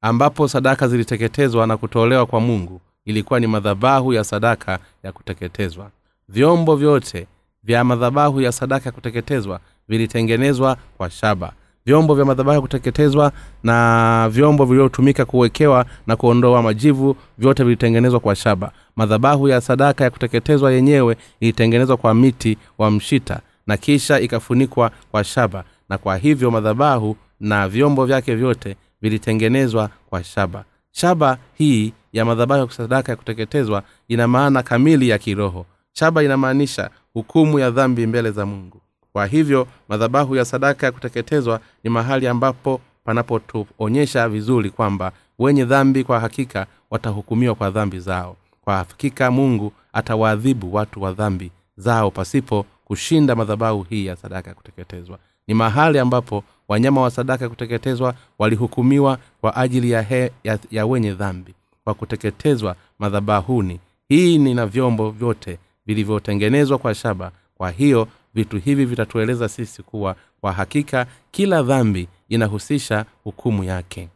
ambapo 0.08 0.48
sadaka 0.48 0.88
ziliteketezwa 0.88 1.68
na 1.68 1.78
kutolewa 1.78 2.26
kwa 2.26 2.40
mungu. 2.40 2.82
Ilikuwa 3.06 3.40
ni 3.40 3.48
madhabahu 3.48 4.14
ya 4.14 4.24
sadaka 4.24 4.80
ya 5.04 5.12
kuteketezwa. 5.12 5.90
Vyombo 6.30 6.76
vyote 6.76 7.28
vya 7.64 7.84
madhabahu 7.84 8.42
ya 8.42 8.52
sadaka 8.52 8.86
ya 8.86 8.92
kuteketezwa 8.92 9.60
vilitengenezwa 9.88 10.78
kwa 10.98 11.10
shaba. 11.10 11.52
Vyombo 11.86 12.16
vya 12.16 12.26
madhabahu 12.26 12.56
ya 12.56 12.62
kuteketezwa 12.62 13.32
na 13.64 14.30
vyombo 14.32 14.66
vilivyotumika 14.66 15.26
kuwekewa 15.26 15.86
na 16.08 16.16
kuondoa 16.16 16.62
majivu 16.62 17.16
vyote 17.38 17.64
vilitengenezwa 17.64 18.20
kwa 18.20 18.36
shaba. 18.36 18.72
Madhabahu 18.96 19.48
ya 19.48 19.62
sadaka 19.62 20.04
ya 20.04 20.10
kuteketezwa 20.10 20.72
yenyewe 20.72 21.18
ilitengenezwa 21.40 21.98
kwa 21.98 22.14
miti 22.14 22.58
wa 22.78 22.92
mshita 22.92 23.40
na 23.68 23.78
kisha 23.78 24.20
ikafunikwa 24.20 24.92
kwa 25.12 25.24
shaba. 25.24 25.64
Na 25.90 25.98
kwa 25.98 26.18
hivyo 26.18 26.52
madhabahu 26.52 27.16
na 27.40 27.70
vyombo 27.70 28.06
vyake 28.06 28.36
vyote 28.36 28.76
vilitengenezwa 29.04 29.90
kwa 30.10 30.24
shaba. 30.24 30.64
Shaba 30.92 31.38
hii 31.54 31.94
ya 32.14 32.26
madhabahu 32.26 32.62
ya 32.66 32.72
sadaka 32.72 33.12
ya 33.12 33.16
kuteketezwa 33.16 33.84
ina 34.08 34.28
maana 34.28 34.64
kamili 34.64 35.10
ya 35.10 35.18
kiroho. 35.18 35.66
Shaba 35.94 36.24
inamaanisha 36.24 36.90
hukumu 37.14 37.60
ya 37.60 37.72
dhambi 37.72 38.08
mbele 38.08 38.32
za 38.32 38.46
mungu. 38.46 38.82
Kwa 39.14 39.26
hivyo 39.26 39.68
madhabahu 39.90 40.36
ya 40.36 40.46
sadaka 40.46 40.86
ya 40.86 40.92
kuteketezwa 40.92 41.60
ni 41.84 41.90
mahali 41.90 42.28
ambapo 42.28 42.82
panapotuonyesha 43.04 44.30
vizuri 44.30 44.70
kwamba 44.70 45.12
wenye 45.40 45.66
dhambi 45.66 46.04
kwa 46.04 46.20
hakika 46.20 46.66
watahukumiwa 46.90 47.56
kwa 47.56 47.70
dhambi 47.70 48.00
zao. 48.00 48.36
Kwa 48.62 48.76
hakika 48.78 49.32
mungu 49.32 49.74
atawaadhibu 49.94 50.74
watu 50.76 51.02
wa 51.02 51.12
dhambi 51.14 51.52
zao 51.78 52.12
pasipo 52.12 52.66
kushinda 52.86 53.36
madhabahu 53.36 53.84
hii 53.90 54.06
ya 54.06 54.16
sadaka 54.16 54.50
ya 54.50 54.56
kuteketezwa. 54.56 55.20
Ni 55.48 55.54
mahali 55.54 56.00
ambapo 56.00 56.44
wanyama 56.68 57.02
wa 57.02 57.12
sadaka 57.12 57.46
ya 57.46 57.50
kuteketezwa 57.50 58.14
walihukumiwa 58.40 59.18
kwa 59.42 59.56
ajili 59.56 59.92
ya, 59.92 60.02
he, 60.02 60.32
ya, 60.44 60.60
ya 60.72 60.86
wenye 60.86 61.12
dhambi 61.14 61.54
kwa 61.84 61.94
kuteketezwa 61.94 62.76
madhabahuni. 63.00 63.80
Hii 64.10 64.38
ni 64.38 64.54
na 64.54 64.66
vyombo 64.66 65.12
vyote 65.12 65.58
vilivyotengenezwa 65.86 66.78
kwa 66.78 66.96
shaba. 66.96 67.32
Kwa 67.58 67.72
hiyo 67.72 68.08
vitu 68.34 68.58
hivi 68.58 68.86
vitatueleza 68.86 69.50
sisi 69.50 69.84
kuwa 69.84 70.16
kwa 70.42 70.52
hakika 70.52 71.06
kila 71.32 71.64
dhambi 71.64 72.08
inahusisha 72.30 73.06
hukumu 73.24 73.64
yake. 73.64 74.10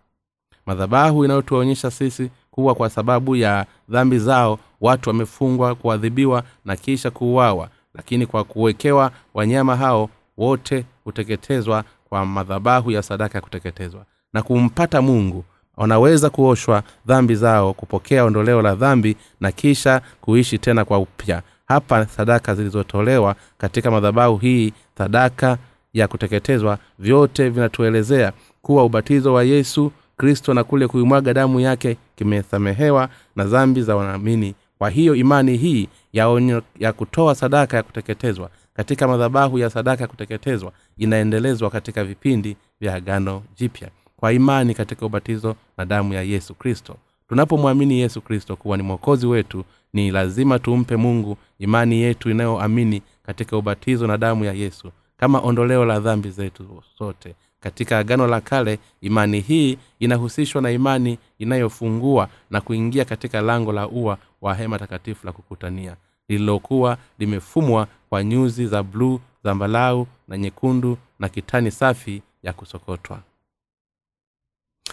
Madhabahu 0.66 1.26
inayotuonyesha 1.26 1.92
sisi 1.92 2.30
kuwa 2.52 2.76
kwa 2.76 2.90
sababu 2.90 3.36
ya 3.36 3.66
dhambi 3.90 4.20
zao 4.20 4.60
watu 4.82 5.10
wamefungwa 5.10 5.76
kuadhibiwa 5.76 6.44
na 6.66 6.76
kisha 6.76 7.12
kuuawa. 7.12 7.70
Lakini 7.94 8.26
kwa 8.26 8.44
kuwekewa 8.44 9.12
wanyama 9.34 9.76
hao 9.76 10.10
wote 10.38 10.86
huteketezwa 11.04 11.84
kwa 12.10 12.26
madhabahu 12.26 12.92
ya 12.92 13.02
sadaka 13.04 13.38
ya 13.38 13.42
kuteketezwa. 13.42 14.06
Na 14.34 14.42
kumpata 14.42 15.02
mungu 15.02 15.46
wanaweza 15.78 16.30
kuoshwa 16.30 16.84
dhambi 17.06 17.36
zao 17.36 17.74
kupokea 17.74 18.24
ondoleo 18.26 18.62
la 18.62 18.76
dhambi 18.76 19.16
na 19.42 19.52
kisha 19.52 20.02
kuishi 20.22 20.58
tena 20.58 20.86
kwa 20.86 21.00
upya. 21.00 21.42
Hapa 21.68 22.06
sadaka 22.06 22.56
zilizotolewa 22.56 23.36
katika 23.58 23.92
madhabahu 23.92 24.38
hii 24.38 24.74
sadaka 24.98 25.58
ya 25.94 26.08
kuteketezwa 26.08 26.78
vyote 27.00 27.50
vinatuelezea 27.50 28.32
kuwa 28.62 28.84
ubatizo 28.86 29.34
wa 29.34 29.44
yesu 29.44 29.92
kristo 30.18 30.54
na 30.54 30.64
kule 30.64 30.88
kuimwaga 30.88 31.34
damu 31.34 31.60
yake 31.60 31.98
kimesamehewa 32.16 33.10
na 33.36 33.44
dhambi 33.44 33.82
za 33.82 33.96
wanaamini 33.96 34.56
kwa 34.78 34.90
hiyo 34.90 35.16
imani 35.16 35.58
hii 35.58 35.88
ya, 36.14 36.28
onyo, 36.28 36.62
ya 36.80 36.94
kutoa 36.94 37.36
sadaka 37.36 37.78
ya 37.78 37.84
kuteketezwa 37.84 38.50
katika 38.78 39.08
madhabahu 39.08 39.60
ya 39.60 39.70
sadaka 39.70 40.02
ya 40.04 40.08
kuteketezwa 40.08 40.72
inaendelezwa 40.98 41.70
katika 41.70 42.04
vipindi 42.04 42.58
vya 42.80 42.94
agano 42.96 43.44
jipya 43.56 43.90
kwa 44.18 44.34
imani 44.34 44.74
katika 44.74 45.06
ubatizo 45.06 45.56
na 45.78 45.86
damu 45.86 46.14
ya 46.14 46.22
yesu 46.24 46.54
kristo. 46.56 46.96
Tunapomwamini 47.30 48.00
yesu 48.00 48.22
kristo 48.22 48.56
kuwa 48.56 48.78
ni 48.78 48.84
mwokozi 48.84 49.28
wetu 49.28 49.64
ni 49.94 50.12
lazima 50.12 50.60
tumpe 50.60 50.96
mungu 50.96 51.38
imani 51.60 52.02
yetu 52.02 52.30
inayoamini 52.30 53.02
katika 53.26 53.58
ubatizo 53.58 54.08
na 54.08 54.18
damu 54.18 54.46
ya 54.46 54.54
yesu 54.54 54.92
kama 55.18 55.40
ondoleo 55.40 55.86
la 55.86 56.00
dhambi 56.00 56.30
zetu 56.30 56.84
zote 57.00 57.36
katika 57.60 57.98
agano 58.00 58.28
la 58.28 58.42
kale 58.42 58.80
imani 59.02 59.40
hii 59.40 59.78
inahusishwa 60.00 60.62
na 60.62 60.72
imani 60.72 61.18
inayofungua 61.40 62.30
na 62.52 62.62
kuingia 62.62 63.06
katika 63.06 63.42
lango 63.42 63.72
la 63.74 63.88
ua 63.88 64.18
wa 64.42 64.56
hema 64.56 64.80
takatifu 64.80 65.26
la 65.26 65.32
kukutania 65.32 65.96
lililokuwa 66.30 66.98
limefumwa 67.20 67.88
kwa 68.10 68.24
nyuzi 68.24 68.68
za 68.68 68.84
bluu 68.84 69.20
zambalau 69.44 70.08
na 70.28 70.38
nyekundu 70.38 70.98
na 71.20 71.30
kitani 71.30 71.72
safi 71.72 72.22
ya 72.44 72.54
kusokotwa. 72.54 73.20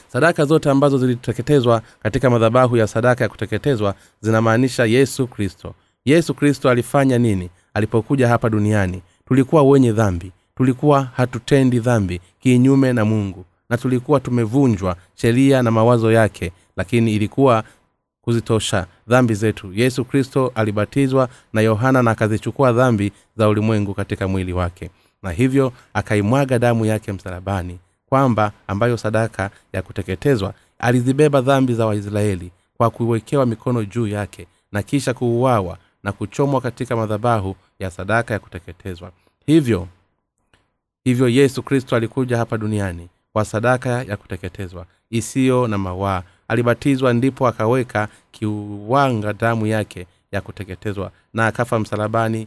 Sadaka 0.08 0.44
zote 0.44 0.70
ambazo 0.70 0.98
ziliteketezwa 0.98 1.82
katika 2.02 2.30
madhabahu 2.30 2.76
ya 2.76 2.86
sadaka 2.86 3.24
ya 3.24 3.28
kuteketezwa 3.30 3.94
zinamaanisha 4.20 4.84
yesu 4.84 5.26
kristo. 5.26 5.74
Yesu 6.04 6.34
kristo 6.34 6.70
alifanya 6.70 7.18
nini? 7.18 7.50
Alipokuja 7.74 8.28
hapa 8.28 8.50
duniani 8.50 9.02
tulikuwa 9.28 9.62
wenye 9.62 9.92
dhambi. 9.92 10.32
Tulikuwa 10.56 11.02
hatutendi 11.02 11.80
dhambi 11.80 12.20
kinyume 12.40 12.92
na 12.92 13.04
mungu. 13.04 13.44
Na 13.70 13.76
tulikuwa 13.78 14.20
tumevunjwa 14.20 14.96
sheria 15.14 15.62
na 15.62 15.70
mawazo 15.70 16.12
yake 16.12 16.52
lakini 16.76 17.14
ilikuwa 17.14 17.64
kuzitosha 18.24 18.86
dhambi 19.08 19.34
zetu. 19.34 19.72
Yesu 19.74 20.04
kristo 20.04 20.52
alibatizwa 20.54 21.28
na 21.52 21.60
yohana 21.60 22.02
na 22.02 22.10
akazichukua 22.10 22.72
dhambi 22.72 23.12
za 23.36 23.48
ulimwengu 23.48 23.94
katika 23.94 24.28
mwili 24.28 24.52
wake. 24.52 24.90
Na 25.22 25.30
hivyo 25.30 25.72
akaimwaga 25.94 26.58
damu 26.58 26.86
yake 26.86 27.12
msalabani 27.12 27.78
kwamba 28.08 28.52
ambayo 28.66 28.96
sadaka 28.96 29.50
ya 29.72 29.82
kuteketezwa 29.82 30.54
alizibeba 30.78 31.40
dhambi 31.40 31.74
za 31.74 31.86
waisraeli 31.86 32.50
kwa 32.76 32.90
kuwekewa 32.90 33.46
mikono 33.46 33.84
juu 33.84 34.06
yake 34.06 34.46
na 34.72 34.82
kisha 34.82 35.14
kuuawa 35.14 35.78
na 36.02 36.12
kuchomwa 36.12 36.60
katika 36.60 36.96
madhabahu 36.96 37.56
ya 37.78 37.90
sadaka 37.90 38.34
ya 38.34 38.40
kuteketezwa. 38.40 39.12
Hivyo 39.46 39.88
hivyo 41.04 41.28
yesu 41.28 41.62
kristo 41.62 41.96
alikuja 41.96 42.36
hapa 42.38 42.58
duniani 42.58 43.08
kwa 43.32 43.44
sadaka 43.44 44.02
ya 44.02 44.16
kuteketezwa 44.16 44.86
isiyo 45.10 45.68
na 45.68 45.78
mawaa 45.78 46.22
alibatizwa 46.48 47.12
ndipo 47.12 47.46
akaweka 47.48 48.08
kiwanga 48.32 49.32
damu 49.32 49.66
yake 49.66 50.06
ya 50.32 50.40
kuteketezwa 50.40 51.10
na 51.34 51.46
akafa 51.46 51.78
msalabani 51.78 52.46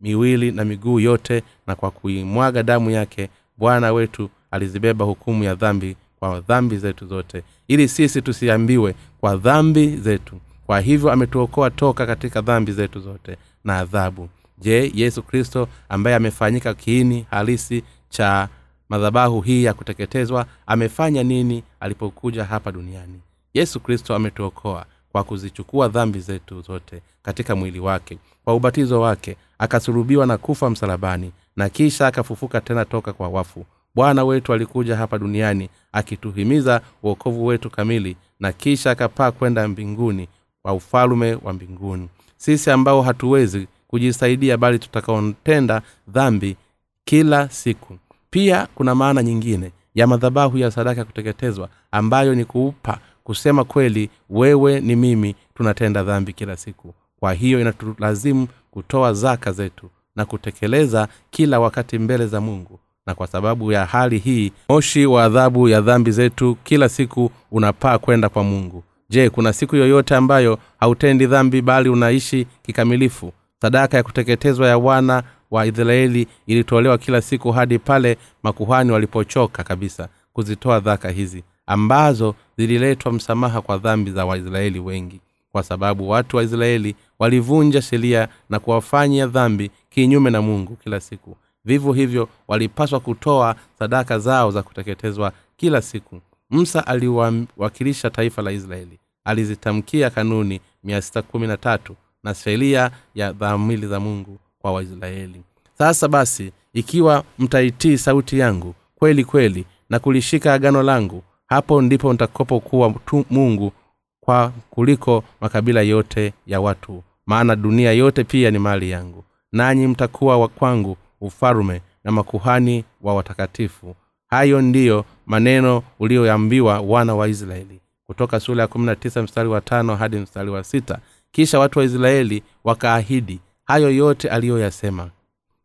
miwili 0.00 0.52
na 0.52 0.64
miguu 0.64 1.00
yote 1.00 1.42
na 1.66 1.74
kwa 1.74 1.90
kuimwaga 1.90 2.62
damu 2.62 2.90
yake 2.90 3.28
bwana 3.56 3.92
wetu 3.92 4.30
alizibeba 4.50 5.04
hukumu 5.04 5.44
ya 5.44 5.54
dhambi 5.54 5.96
kwa 6.18 6.40
dhambi 6.40 6.76
zetu 6.76 7.06
zote 7.06 7.42
ili 7.68 7.88
sisi 7.88 8.22
tusiambiwe 8.22 8.94
kwa 9.20 9.36
dhambi 9.36 9.96
zetu. 9.96 10.40
Kwa 10.66 10.80
hivyo 10.80 11.12
ametuokoa 11.12 11.70
toka 11.70 12.06
katika 12.06 12.40
dhambi 12.40 12.72
zetu 12.72 13.00
zote 13.00 13.36
na 13.64 13.78
adhabu. 13.78 14.28
Je 14.58 14.92
yesu 14.94 15.22
kristo 15.22 15.68
ambaye 15.88 16.16
amefanyika 16.16 16.74
kiini 16.74 17.26
halisi 17.30 17.82
cha 18.08 18.48
madhabahu 18.88 19.40
hii 19.40 19.64
ya 19.64 19.74
kuteketezwa 19.74 20.46
amefanya 20.66 21.22
nini 21.22 21.62
alipokuja 21.80 22.44
hapa 22.44 22.72
duniani. 22.72 23.20
Yesu 23.54 23.80
kristo 23.80 24.14
ametuokoa 24.14 24.86
kwa 25.12 25.24
kuzichukua 25.24 25.88
dhambi 25.88 26.20
zetu 26.20 26.60
zote 26.60 27.02
katika 27.22 27.56
mwili 27.56 27.80
wake 27.80 28.18
kwa 28.44 28.54
ubatizo 28.54 29.00
wake 29.00 29.36
akasulubiwa 29.58 30.26
na 30.26 30.38
kufa 30.38 30.70
msalabani 30.70 31.32
na 31.56 31.68
kisha 31.68 32.06
akafufuka 32.06 32.60
tena 32.60 32.84
toka 32.84 33.12
kwa 33.12 33.28
wafu. 33.28 33.66
Bwana 33.94 34.24
wetu 34.24 34.52
alikuja 34.52 34.96
hapa 34.96 35.18
duniani 35.18 35.68
akituhimiza 35.92 36.80
uokovu 37.02 37.46
wetu 37.46 37.70
kamili 37.70 38.16
na 38.40 38.52
kisha 38.52 38.90
akapaa 38.90 39.30
kwenda 39.30 39.68
mbinguni 39.68 40.28
kwa 40.62 40.72
ufalume 40.72 41.38
wa 41.42 41.52
mbinguni. 41.52 42.08
Sisi 42.36 42.70
ambao 42.70 43.02
hatuwezi 43.02 43.66
kujisaidia 43.88 44.56
bali 44.56 44.78
tutakaotenda 44.78 45.82
dhambi 46.08 46.56
kila 47.04 47.48
siku 47.48 47.98
pia 48.30 48.68
kuna 48.74 48.94
maana 48.94 49.22
nyingine 49.22 49.72
ya 49.94 50.06
madhabahu 50.06 50.58
ya 50.58 50.70
sadaka 50.70 51.00
ya 51.00 51.04
kuteketezwa 51.04 51.68
ambayo 51.90 52.34
ni 52.34 52.44
kuupa 52.44 52.98
kusema 53.24 53.64
kweli 53.64 54.10
wewe 54.30 54.80
ni 54.80 54.96
mimi 54.96 55.34
tunatenda 55.54 56.02
dhambi 56.02 56.32
kila 56.32 56.56
siku. 56.56 56.94
Kwa 57.20 57.32
hiyo 57.32 57.60
inatulazimu 57.60 58.48
kutoa 58.70 59.12
zaka 59.12 59.52
zetu 59.52 59.90
na 60.16 60.24
kutekeleza 60.24 61.08
kila 61.30 61.60
wakati 61.60 61.98
mbele 61.98 62.26
za 62.26 62.40
mungu. 62.40 62.78
Na 63.06 63.14
kwa 63.14 63.26
sababu 63.26 63.72
ya 63.72 63.86
hali 63.86 64.18
hii 64.18 64.52
moshi 64.68 65.06
wa 65.06 65.24
adhabu 65.24 65.68
ya 65.68 65.80
dhambi 65.80 66.10
zetu 66.10 66.56
kila 66.64 66.88
siku 66.88 67.30
unapaa 67.50 67.98
kwenda 67.98 68.28
kwa 68.28 68.42
mungu. 68.44 68.84
Je 69.10 69.30
kuna 69.30 69.52
siku 69.52 69.76
yoyote 69.76 70.16
ambayo 70.16 70.58
hautendi 70.80 71.26
dhambi 71.26 71.62
bali 71.62 71.88
unaishi 71.88 72.46
kikamilifu? 72.62 73.32
Sadaka 73.62 73.96
ya 73.96 74.02
kuteketezwa 74.02 74.68
ya 74.68 74.78
wana 74.78 75.22
wa 75.50 75.66
israeli 75.66 76.26
ilitolewa 76.46 76.98
kila 76.98 77.20
siku 77.20 77.52
hadi 77.52 77.78
pale 77.78 78.18
makuhani 78.42 78.92
walipochoka 78.92 79.64
kabisa 79.64 80.08
kuzitoa 80.32 80.80
dhaka 80.80 81.10
hizi 81.10 81.44
ambazo 81.66 82.34
zililetwa 82.58 83.12
msamaha 83.12 83.60
kwa 83.62 83.78
dhambi 83.78 84.10
za 84.10 84.24
waisraeli 84.26 84.78
wengi 84.80 85.20
kwa 85.52 85.62
sababu 85.62 86.08
watu 86.08 86.36
wa 86.36 86.42
israeli 86.42 86.94
walivunja 87.18 87.82
sheria 87.82 88.28
na 88.50 88.58
kuwafanya 88.58 89.26
dhambi 89.26 89.70
kinyume 89.90 90.30
na 90.30 90.42
mungu 90.42 90.76
kila 90.76 91.00
siku. 91.00 91.36
Vivyo 91.64 91.92
hivyo 91.92 92.28
walipaswa 92.48 93.00
kutoa 93.00 93.56
sadaka 93.78 94.18
zao 94.18 94.50
za 94.50 94.62
kuteketezwa 94.62 95.32
kila 95.56 95.82
siku. 95.82 96.20
Msa 96.50 96.86
aliwakilisha 96.86 98.10
taifa 98.10 98.42
la 98.42 98.52
israeli. 98.52 98.98
Alizitamkia 99.24 100.10
kanuni 100.10 100.60
613 100.84 101.78
na 102.24 102.34
sheria 102.34 102.90
ya 103.14 103.32
dhamili 103.32 103.86
za 103.86 104.00
mungu 104.00 104.38
kwa 104.58 104.72
waisraeli. 104.72 105.42
Sasa 105.78 106.08
basi 106.08 106.52
ikiwa 106.72 107.24
mtaitii 107.38 107.98
sauti 107.98 108.38
yangu 108.38 108.74
kweli 108.94 109.24
kweli 109.24 109.64
na 109.90 109.98
kulishika 109.98 110.54
agano 110.54 110.82
langu 110.82 111.22
hapo 111.46 111.82
ndipo 111.82 112.12
nitakopokuwa 112.12 112.94
tu 113.06 113.24
mungu 113.30 113.72
kwa 114.20 114.52
kuliko 114.70 115.24
makabila 115.40 115.80
yote 115.82 116.32
ya 116.46 116.60
watu. 116.60 117.02
Maana 117.26 117.56
dunia 117.56 117.92
yote 117.92 118.24
pia 118.24 118.50
ni 118.50 118.58
mali 118.58 118.90
yangu. 118.90 119.24
Nanyi 119.52 119.86
mtakuwa 119.86 120.38
wa 120.38 120.48
kwangu 120.48 120.96
ufalume 121.20 121.82
na 122.04 122.12
makuhani 122.12 122.84
wa 123.02 123.14
watakatifu. 123.14 123.94
Hayo 124.26 124.62
ndiyo 124.62 125.04
maneno 125.26 125.82
ulioambiwa 125.98 126.80
wana 126.80 127.14
wa 127.14 127.28
israeli. 127.28 127.80
Kutoka 128.06 128.40
sura 128.40 128.62
ya 128.62 129.22
mstari 129.22 129.48
wa 129.48 129.60
tano 129.60 129.96
hadi 129.96 130.16
mstari 130.16 130.50
wa 130.50 130.64
sita. 130.64 130.98
Kisha 131.32 131.58
watu 131.58 131.78
wa 131.78 131.84
israeli 131.84 132.42
wakaahidi 132.64 133.40
hayo 133.68 133.90
yote 133.90 134.28
aliyoyasema 134.28 135.10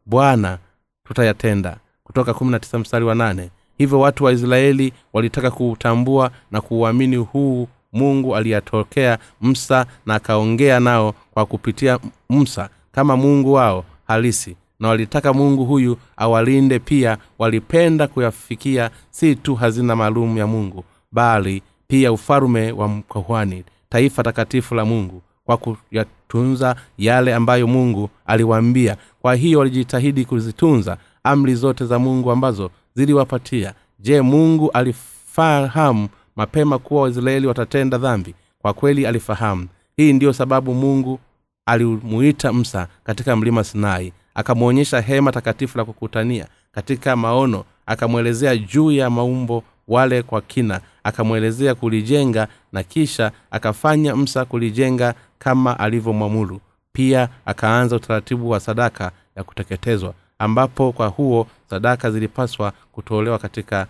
bwana 0.05 0.57
tutayatenda. 1.03 1.77
Kutoka 2.03 2.33
mstari 2.79 3.05
wa 3.05 3.15
nane 3.15 3.50
hivyo 3.77 4.00
watu 4.00 4.24
wa 4.24 4.31
israeli 4.31 4.93
walitaka 5.13 5.51
kuutambua 5.51 6.31
na 6.51 6.62
kuuamini 6.62 7.15
huu 7.15 7.67
mungu 7.93 8.36
aliyatokea 8.36 9.17
msa 9.41 9.86
na 10.05 10.15
akaongea 10.15 10.79
nao 10.79 11.13
kwa 11.31 11.45
kupitia 11.45 12.00
msa 12.29 12.69
kama 12.91 13.17
mungu 13.17 13.53
wao 13.53 13.86
halisi. 14.07 14.55
Na 14.79 14.88
walitaka 14.88 15.33
mungu 15.33 15.65
huyu 15.65 15.98
awalinde 16.17 16.79
pia 16.79 17.17
walipenda 17.39 18.07
kuyafikia. 18.07 18.91
Si 19.12 19.36
tu 19.36 19.55
hazina 19.55 19.95
maalum 19.95 20.38
ya 20.38 20.48
mungu 20.48 20.83
bali 21.12 21.62
pia 21.88 22.12
ufalume 22.12 22.72
wa 22.72 22.88
mkohwani 22.88 23.63
taifa 23.89 24.24
takatifu 24.24 24.75
la 24.75 24.86
mungu 24.86 25.22
kwa 25.46 25.58
kuyatunza 25.58 26.76
yale 26.98 27.34
ambayo 27.36 27.68
mungu 27.68 28.10
aliwaambia. 28.26 28.98
Kwa 29.22 29.36
hiyo 29.36 29.60
walijitahidi 29.60 30.26
kuzitunza 30.26 30.98
amri 31.24 31.56
zote 31.56 31.86
za 31.86 32.00
mungu 32.00 32.32
ambazo 32.32 32.72
ziliwapatia. 32.96 33.74
Je 34.00 34.22
mungu 34.22 34.72
alifahamu 34.72 36.08
mapema 36.36 36.80
kuwa 36.80 37.02
waisraeli 37.02 37.48
watatenda 37.48 37.98
dhambi? 37.98 38.36
Kwa 38.62 38.74
kweli 38.74 39.06
alifahamu. 39.08 39.68
Hii 39.98 40.14
ndiyo 40.14 40.34
sababu 40.34 40.74
mungu 40.74 41.20
alimuita 41.66 42.54
msa 42.54 42.88
katika 43.04 43.36
mlima 43.36 43.64
sinai 43.64 44.14
akamwonyesha 44.36 45.02
hema 45.02 45.32
takatifu 45.32 45.78
la 45.78 45.86
kukutania 45.86 46.48
katika 46.72 47.16
maono 47.16 47.64
akamwelezea 47.86 48.58
juu 48.58 48.92
ya 48.92 49.10
maumbo 49.10 49.64
wale 49.88 50.24
kwa 50.24 50.42
kina 50.42 50.82
akamwelezea 51.04 51.76
kulijenga 51.76 52.48
na 52.72 52.84
kisha 52.84 53.32
akafanya 53.52 54.16
msa 54.16 54.46
kulijenga 54.46 55.14
kama 55.44 55.80
alivyomwamuru. 55.80 56.60
Pia 56.94 57.30
akaanza 57.46 57.96
utaratibu 57.96 58.50
wa 58.50 58.60
sadaka 58.60 59.12
ya 59.36 59.44
kuteketezwa 59.44 60.14
ambapo 60.40 60.92
kwa 60.92 61.08
huo 61.08 61.48
sadaka 61.70 62.12
zilipaswa 62.12 62.74
kutolewa 62.92 63.40
katika 63.40 63.88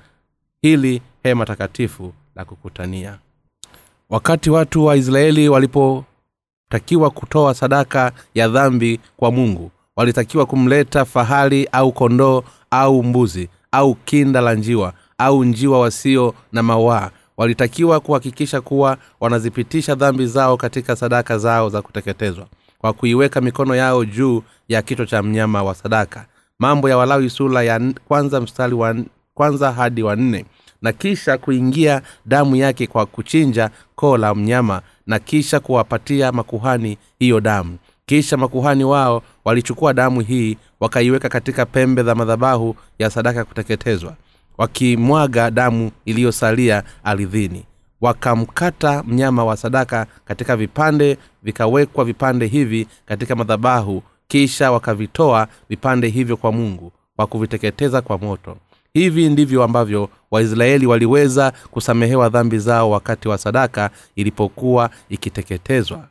hili 0.62 1.02
hema 1.24 1.46
takatifu 1.46 2.14
la 2.36 2.46
kukutania. 2.46 3.18
Wakati 4.10 4.50
watu 4.50 4.86
wa 4.86 4.96
israeli 4.96 5.50
walipotakiwa 5.50 7.10
kutoa 7.10 7.54
sadaka 7.54 8.12
ya 8.36 8.48
dhambi 8.48 9.00
kwa 9.18 9.32
mungu 9.32 9.72
walitakiwa 9.96 10.46
kumleta 10.46 11.06
fahali 11.06 11.70
au 11.72 11.92
kondoo 11.92 12.44
au 12.72 13.04
mbuzi 13.04 13.50
au 13.72 13.96
kinda 13.96 14.42
la 14.42 14.54
njiwa 14.56 14.94
au 15.18 15.44
njiwa 15.44 15.80
wasio 15.80 16.34
na 16.52 16.64
mawaa 16.64 17.12
walitakiwa 17.38 18.00
kuhakikisha 18.00 18.62
kuwa 18.62 18.98
wanazipitisha 19.20 19.96
dhambi 19.96 20.25
zao 20.28 20.58
katika 20.58 20.96
sadaka 20.96 21.38
zao 21.38 21.70
za 21.70 21.82
kuteketezwa 21.82 22.48
kwa 22.78 22.94
kuiweka 22.94 23.42
mikono 23.42 23.75
yao 23.75 24.06
juu 24.06 24.44
ya 24.70 24.82
kichwa 24.82 25.06
cha 25.06 25.24
mnyama 25.24 25.63
wa 25.63 25.75
sadaka. 25.75 26.25
Mambo 26.60 26.90
ya 26.90 26.98
walawi 26.98 27.30
sula 27.30 27.63
ya 27.63 27.82
kwanza 28.08 28.42
mstari 28.42 28.74
wa 28.74 28.96
kwanza 29.34 29.72
hadi 29.72 30.04
wa 30.04 30.16
nne. 30.16 30.46
Na 30.82 30.92
kisha 30.94 31.38
kuingia 31.38 32.02
damu 32.25 32.56
yake 32.56 32.88
kwa 32.88 33.06
kuchinja 33.06 33.70
koo 33.96 34.18
la 34.18 34.36
mnyama 34.36 34.82
na 35.08 35.20
kisha 35.20 35.60
kuwapatia 35.60 36.32
makuhani 36.32 36.98
hiyo 37.20 37.40
damu. 37.42 37.78
Kisha 38.06 38.38
makuhani 38.38 38.84
wao 38.84 39.24
walichukua 39.46 39.94
damu 39.94 40.22
hii 40.22 40.58
wakaiweka 40.80 41.30
katika 41.30 41.66
pembe 41.66 42.04
za 42.04 42.16
madhabahu 42.16 42.75
ya 43.00 43.10
sadaka 43.10 43.40
ya 43.40 43.46
kuteketezwa 43.46 44.13
wakimwaga 44.58 45.52
damu 45.52 45.92
iliyosalia 46.06 46.84
ardhini. 47.04 47.64
Wakamkata 48.02 49.04
mnyama 49.04 49.46
wa 49.46 49.58
sadaka 49.58 50.08
katika 50.26 50.58
vipande 50.58 51.18
vikawekwa 51.44 52.06
vipande 52.06 52.48
hivi 52.48 52.88
katika 53.06 53.36
madhabahu 53.36 54.04
kisha 54.28 54.72
wakavitoa 54.72 55.48
vipande 55.70 56.08
hivyo 56.08 56.38
kwa 56.38 56.52
mungu 56.52 56.92
kwa 57.16 57.28
kuviteketeza 57.28 58.02
kwa 58.02 58.18
moto. 58.18 58.58
Hivi 58.94 59.30
ndivyo 59.30 59.64
ambavyo 59.64 60.10
waisraeli 60.32 60.86
waliweza 60.86 61.54
kusamehewa 61.72 62.30
dhambi 62.30 62.60
zao 62.60 62.90
wakati 62.92 63.28
wa 63.28 63.38
sadaka 63.38 63.90
ilipokuwa 64.16 64.90
ikiteketezwa. 65.10 66.08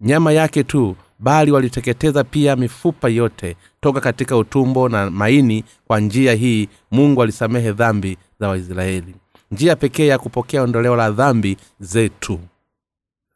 Nyama 0.00 0.32
yake 0.32 0.64
tu 0.64 0.96
bali 1.22 1.50
waliteketeza 1.50 2.24
pia 2.24 2.56
mifupa 2.56 3.08
yote 3.08 3.56
toka 3.80 4.00
katika 4.00 4.36
utumbo 4.36 4.88
na 4.88 5.10
maini 5.10 5.64
kwa 5.86 6.00
njia 6.00 6.34
hii 6.34 6.68
mungu 6.90 7.22
alisamehe 7.22 7.72
dhambi 7.72 8.18
za 8.40 8.48
waisraeli. 8.48 9.14
Njia 9.50 9.76
pekee 9.76 10.06
ya 10.06 10.18
kupokea 10.18 10.62
ondoleo 10.62 10.96
la 10.96 11.10
dhambi 11.10 11.56
zetu. 11.80 12.40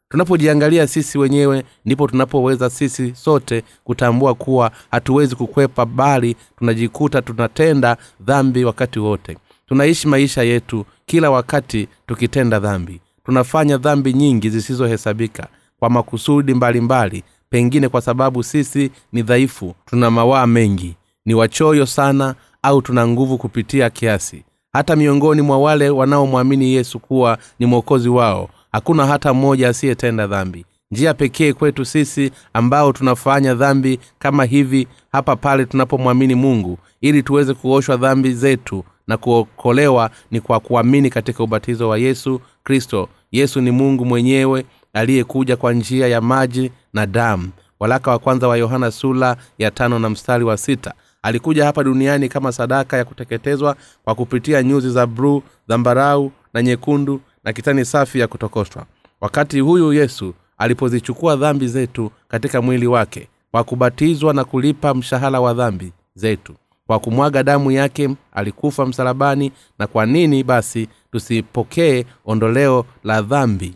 Tunapojiangalia 0.09 0.87
sisi 0.87 1.17
wenyewe 1.17 1.63
ndipo 1.85 2.07
tunapoweza 2.07 2.69
sisi 2.69 3.15
sote 3.15 3.63
kutambua 3.83 4.35
kuwa 4.35 4.71
hatuwezi 4.91 5.35
kukwepa 5.35 5.85
bali 5.85 6.35
tunajikuta 6.57 7.21
tunatenda 7.21 7.97
dhambi 8.21 8.65
wakati 8.65 8.99
wote. 8.99 9.37
Tunaishi 9.67 10.07
maisha 10.07 10.43
yetu 10.43 10.85
kila 11.05 11.31
wakati 11.31 11.87
tukitenda 12.07 12.59
dhambi. 12.59 13.01
Tunafanya 13.25 13.77
dhambi 13.77 14.13
nyingi 14.13 14.49
zisizohesabika 14.49 15.47
kwa 15.79 15.89
makusudi 15.89 16.53
mbalimbali 16.53 17.17
mbali, 17.17 17.23
pengine 17.49 17.89
kwa 17.89 18.01
sababu 18.01 18.43
sisi 18.43 18.91
ni 19.13 19.21
dhaifu 19.21 19.75
tuna 19.85 20.11
mawaa 20.11 20.47
mengi 20.47 20.95
ni 21.25 21.33
wachoyo 21.33 21.85
sana 21.85 22.35
au 22.63 22.81
tuna 22.81 23.07
nguvu 23.07 23.37
kupitia 23.37 23.89
kiasi. 23.89 24.43
Hata 24.73 24.95
miongoni 24.95 25.41
mwa 25.41 25.57
wale 25.59 25.89
wanaomwamini 25.89 26.73
yesu 26.73 26.99
kuwa 26.99 27.37
ni 27.59 27.65
mwokozi 27.65 28.09
wao 28.09 28.49
hakuna 28.71 29.05
hata 29.05 29.33
mmoja 29.33 29.69
asiyetenda 29.69 30.27
dhambi. 30.27 30.65
Njia 30.91 31.13
pekee 31.13 31.53
kwetu 31.53 31.85
sisi 31.85 32.31
ambao 32.53 32.93
tunafanya 32.93 33.53
dhambi 33.55 33.99
kama 34.19 34.45
hivi 34.45 34.87
hapa 35.11 35.35
pale 35.35 35.65
tunapomwamini 35.65 36.35
mungu 36.35 36.77
ili 37.01 37.23
tuweze 37.23 37.53
kuoshwa 37.53 37.97
dhambi 37.97 38.33
zetu 38.33 38.83
na 39.07 39.17
kuokolewa 39.17 40.09
ni 40.31 40.41
kwa 40.41 40.59
kuamini 40.59 41.09
katika 41.09 41.43
ubatizo 41.43 41.89
wa 41.89 41.97
yesu 41.97 42.41
kristo. 42.63 43.09
Yesu 43.31 43.61
ni 43.61 43.71
mungu 43.71 44.05
mwenyewe 44.05 44.65
aliyekuja 44.97 45.57
kwa 45.57 45.73
njia 45.73 46.07
ya 46.07 46.21
maji 46.21 46.71
na 46.93 47.05
damu. 47.05 47.49
Walaka 47.79 48.11
wa 48.11 48.19
kwanza 48.19 48.47
wa 48.47 48.57
yohana 48.57 48.91
sula 48.91 49.37
ya 49.57 49.71
tano 49.71 49.99
na 49.99 50.09
mstari 50.09 50.43
wa 50.43 50.57
sita. 50.57 50.93
Alikuja 51.23 51.65
hapa 51.65 51.83
duniani 51.83 52.29
kama 52.29 52.51
sadaka 52.51 52.97
ya 52.97 53.05
kuteketezwa 53.05 53.75
kwa 54.03 54.15
kupitia 54.15 54.63
nyuzi 54.63 54.89
za 54.89 55.07
bruu 55.07 55.43
dhambarau 55.67 56.31
na 56.53 56.61
nyekundu 56.61 57.21
na 57.43 57.53
kitani 57.53 57.85
safi 57.85 58.19
ya 58.19 58.27
kutokoshwa. 58.27 58.85
Wakati 59.21 59.59
huyu 59.59 59.93
yesu 59.93 60.33
alipozichukua 60.57 61.35
dhambi 61.35 61.67
zetu 61.67 62.11
katika 62.27 62.61
mwili 62.61 62.87
wake 62.87 63.27
kwa 63.51 63.63
kubatizwa 63.63 64.33
na 64.33 64.43
kulipa 64.43 64.93
mshahara 64.93 65.39
wa 65.41 65.53
dhambi 65.53 65.91
zetu. 66.15 66.53
Kwa 66.87 66.99
kumwaga 66.99 67.43
damu 67.43 67.71
yake 67.71 68.09
alikufa 68.31 68.85
msalabani 68.85 69.51
na 69.79 69.87
kwa 69.87 70.05
nini 70.05 70.43
basi 70.43 70.87
tusipokee 71.11 72.05
ondoleo 72.25 72.85
la 73.03 73.21
dhambi 73.21 73.73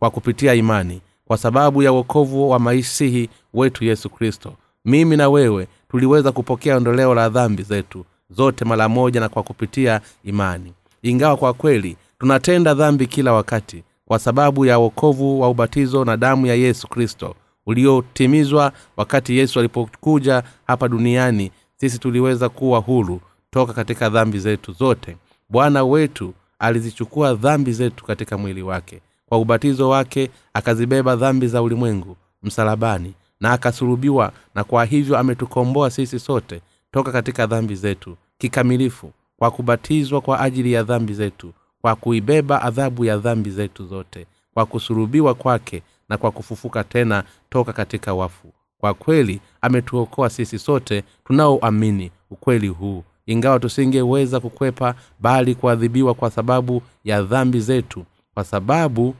kwa 0.00 0.10
kupitia 0.10 0.54
imani 0.54 1.00
kwa 1.24 1.36
sababu 1.38 1.82
ya 1.82 1.92
uokovu 1.92 2.50
wa 2.50 2.58
maisihi 2.58 3.28
wetu 3.54 3.84
yesu 3.84 4.10
kristo. 4.10 4.52
Mimi 4.84 5.16
na 5.16 5.28
wewe 5.28 5.68
tuliweza 5.90 6.32
kupokea 6.32 6.76
ondoleo 6.76 7.14
la 7.14 7.28
dhambi 7.28 7.62
zetu 7.62 8.04
zote 8.30 8.64
mara 8.64 8.88
moja 8.88 9.20
na 9.20 9.28
kwa 9.28 9.42
kupitia 9.42 10.00
imani. 10.24 10.72
Ingawa 11.02 11.36
kwa 11.36 11.52
kweli 11.54 11.96
tunatenda 12.18 12.74
dhambi 12.74 13.06
kila 13.06 13.32
wakati 13.32 13.82
kwa 14.04 14.18
sababu 14.18 14.66
ya 14.66 14.78
uokovu 14.78 15.40
wa 15.40 15.48
ubatizo 15.48 16.04
na 16.04 16.16
damu 16.16 16.46
ya 16.46 16.54
yesu 16.54 16.88
kristo 16.88 17.34
uliotimizwa 17.66 18.72
wakati 18.96 19.38
yesu 19.38 19.58
alipokuja 19.58 20.42
hapa 20.66 20.88
duniani 20.88 21.50
sisi 21.76 21.98
tuliweza 21.98 22.48
kuwa 22.48 22.78
huru 22.78 23.20
toka 23.50 23.72
katika 23.72 24.08
dhambi 24.08 24.38
zetu 24.38 24.72
zote. 24.72 25.16
Bwana 25.48 25.84
wetu 25.84 26.34
alizichukua 26.58 27.34
dhambi 27.34 27.72
zetu 27.72 28.04
katika 28.04 28.38
mwili 28.38 28.62
wake 28.62 29.00
kwa 29.28 29.38
ubatizo 29.38 29.88
wake 29.88 30.30
akazibeba 30.54 31.16
dhambi 31.16 31.46
za 31.46 31.62
ulimwengu 31.62 32.16
msalabani 32.42 33.14
na 33.40 33.52
akasulubiwa 33.52 34.32
na 34.54 34.64
kwa 34.64 34.84
hivyo 34.84 35.18
ametukomboa 35.18 35.90
sisi 35.90 36.18
sote 36.18 36.60
toka 36.90 37.12
katika 37.12 37.46
dhambi 37.46 37.74
zetu 37.74 38.16
kikamilifu 38.38 39.12
kwa 39.36 39.50
kubatizwa 39.50 40.20
kwa 40.20 40.40
ajili 40.40 40.72
ya 40.72 40.82
dhambi 40.82 41.14
zetu 41.14 41.52
kwa 41.80 41.96
kuibeba 41.96 42.62
adhabu 42.62 43.04
ya 43.04 43.18
dhambi 43.18 43.50
zetu 43.50 43.86
zote 43.86 44.26
kwa 44.54 44.66
kusulubiwa 44.66 45.34
kwake 45.34 45.82
na 46.08 46.16
kwa 46.18 46.30
kufufuka 46.30 46.84
tena 46.84 47.24
toka 47.50 47.72
katika 47.72 48.14
wafu. 48.14 48.52
Kwa 48.78 48.94
kweli 48.94 49.40
ametuokoa 49.60 50.30
sisi 50.30 50.58
sote 50.58 51.04
tunaoamini 51.26 52.10
ukweli 52.30 52.68
huu. 52.68 53.04
Ingawa 53.26 53.60
tusingeweza 53.60 54.40
kukwepa 54.40 54.94
bali 55.20 55.54
kuadhibiwa 55.54 56.14
kwa 56.14 56.30
sababu 56.30 56.82
ya 57.04 57.22
dhambi 57.22 57.60
zetu 57.60 58.04
kwa 58.38 58.44
sababu 58.44 59.14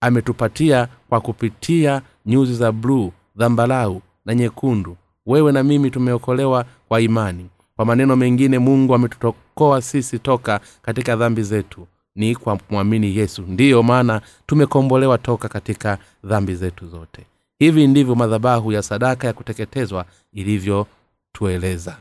ametupatia 0.00 0.88
kwa 1.08 1.20
kupitia 1.20 2.02
nyuzi 2.26 2.54
za 2.54 2.72
bluu 2.72 3.12
dhambalau 3.36 4.02
na 4.24 4.34
nyekundu. 4.34 4.96
Wewe 5.26 5.52
na 5.52 5.62
mimi 5.62 5.90
tumeokolewa 5.90 6.64
kwa 6.88 7.00
imani. 7.00 7.50
Kwa 7.76 7.84
maneno 7.84 8.16
mengine 8.16 8.58
mungu 8.58 8.94
ametutokoa 8.94 9.82
sisi 9.82 10.18
toka 10.18 10.60
katika 10.82 11.16
dhambi 11.16 11.42
zetu. 11.42 11.86
Ni 12.14 12.36
kwa 12.36 12.58
mwamini 12.70 13.16
yesu. 13.16 13.42
Ndiyo 13.42 13.82
maana 13.82 14.20
tumekombolewa 14.46 15.18
toka 15.18 15.48
katika 15.48 15.98
dhambi 16.24 16.54
zetu 16.54 16.88
zote. 16.88 17.26
Hivi 17.58 17.86
ndivyo 17.86 18.14
madhabahu 18.14 18.72
ya 18.72 18.82
sadaka 18.82 19.26
ya 19.26 19.32
kuteketezwa 19.32 20.04
ilivyotueleza. 20.32 21.96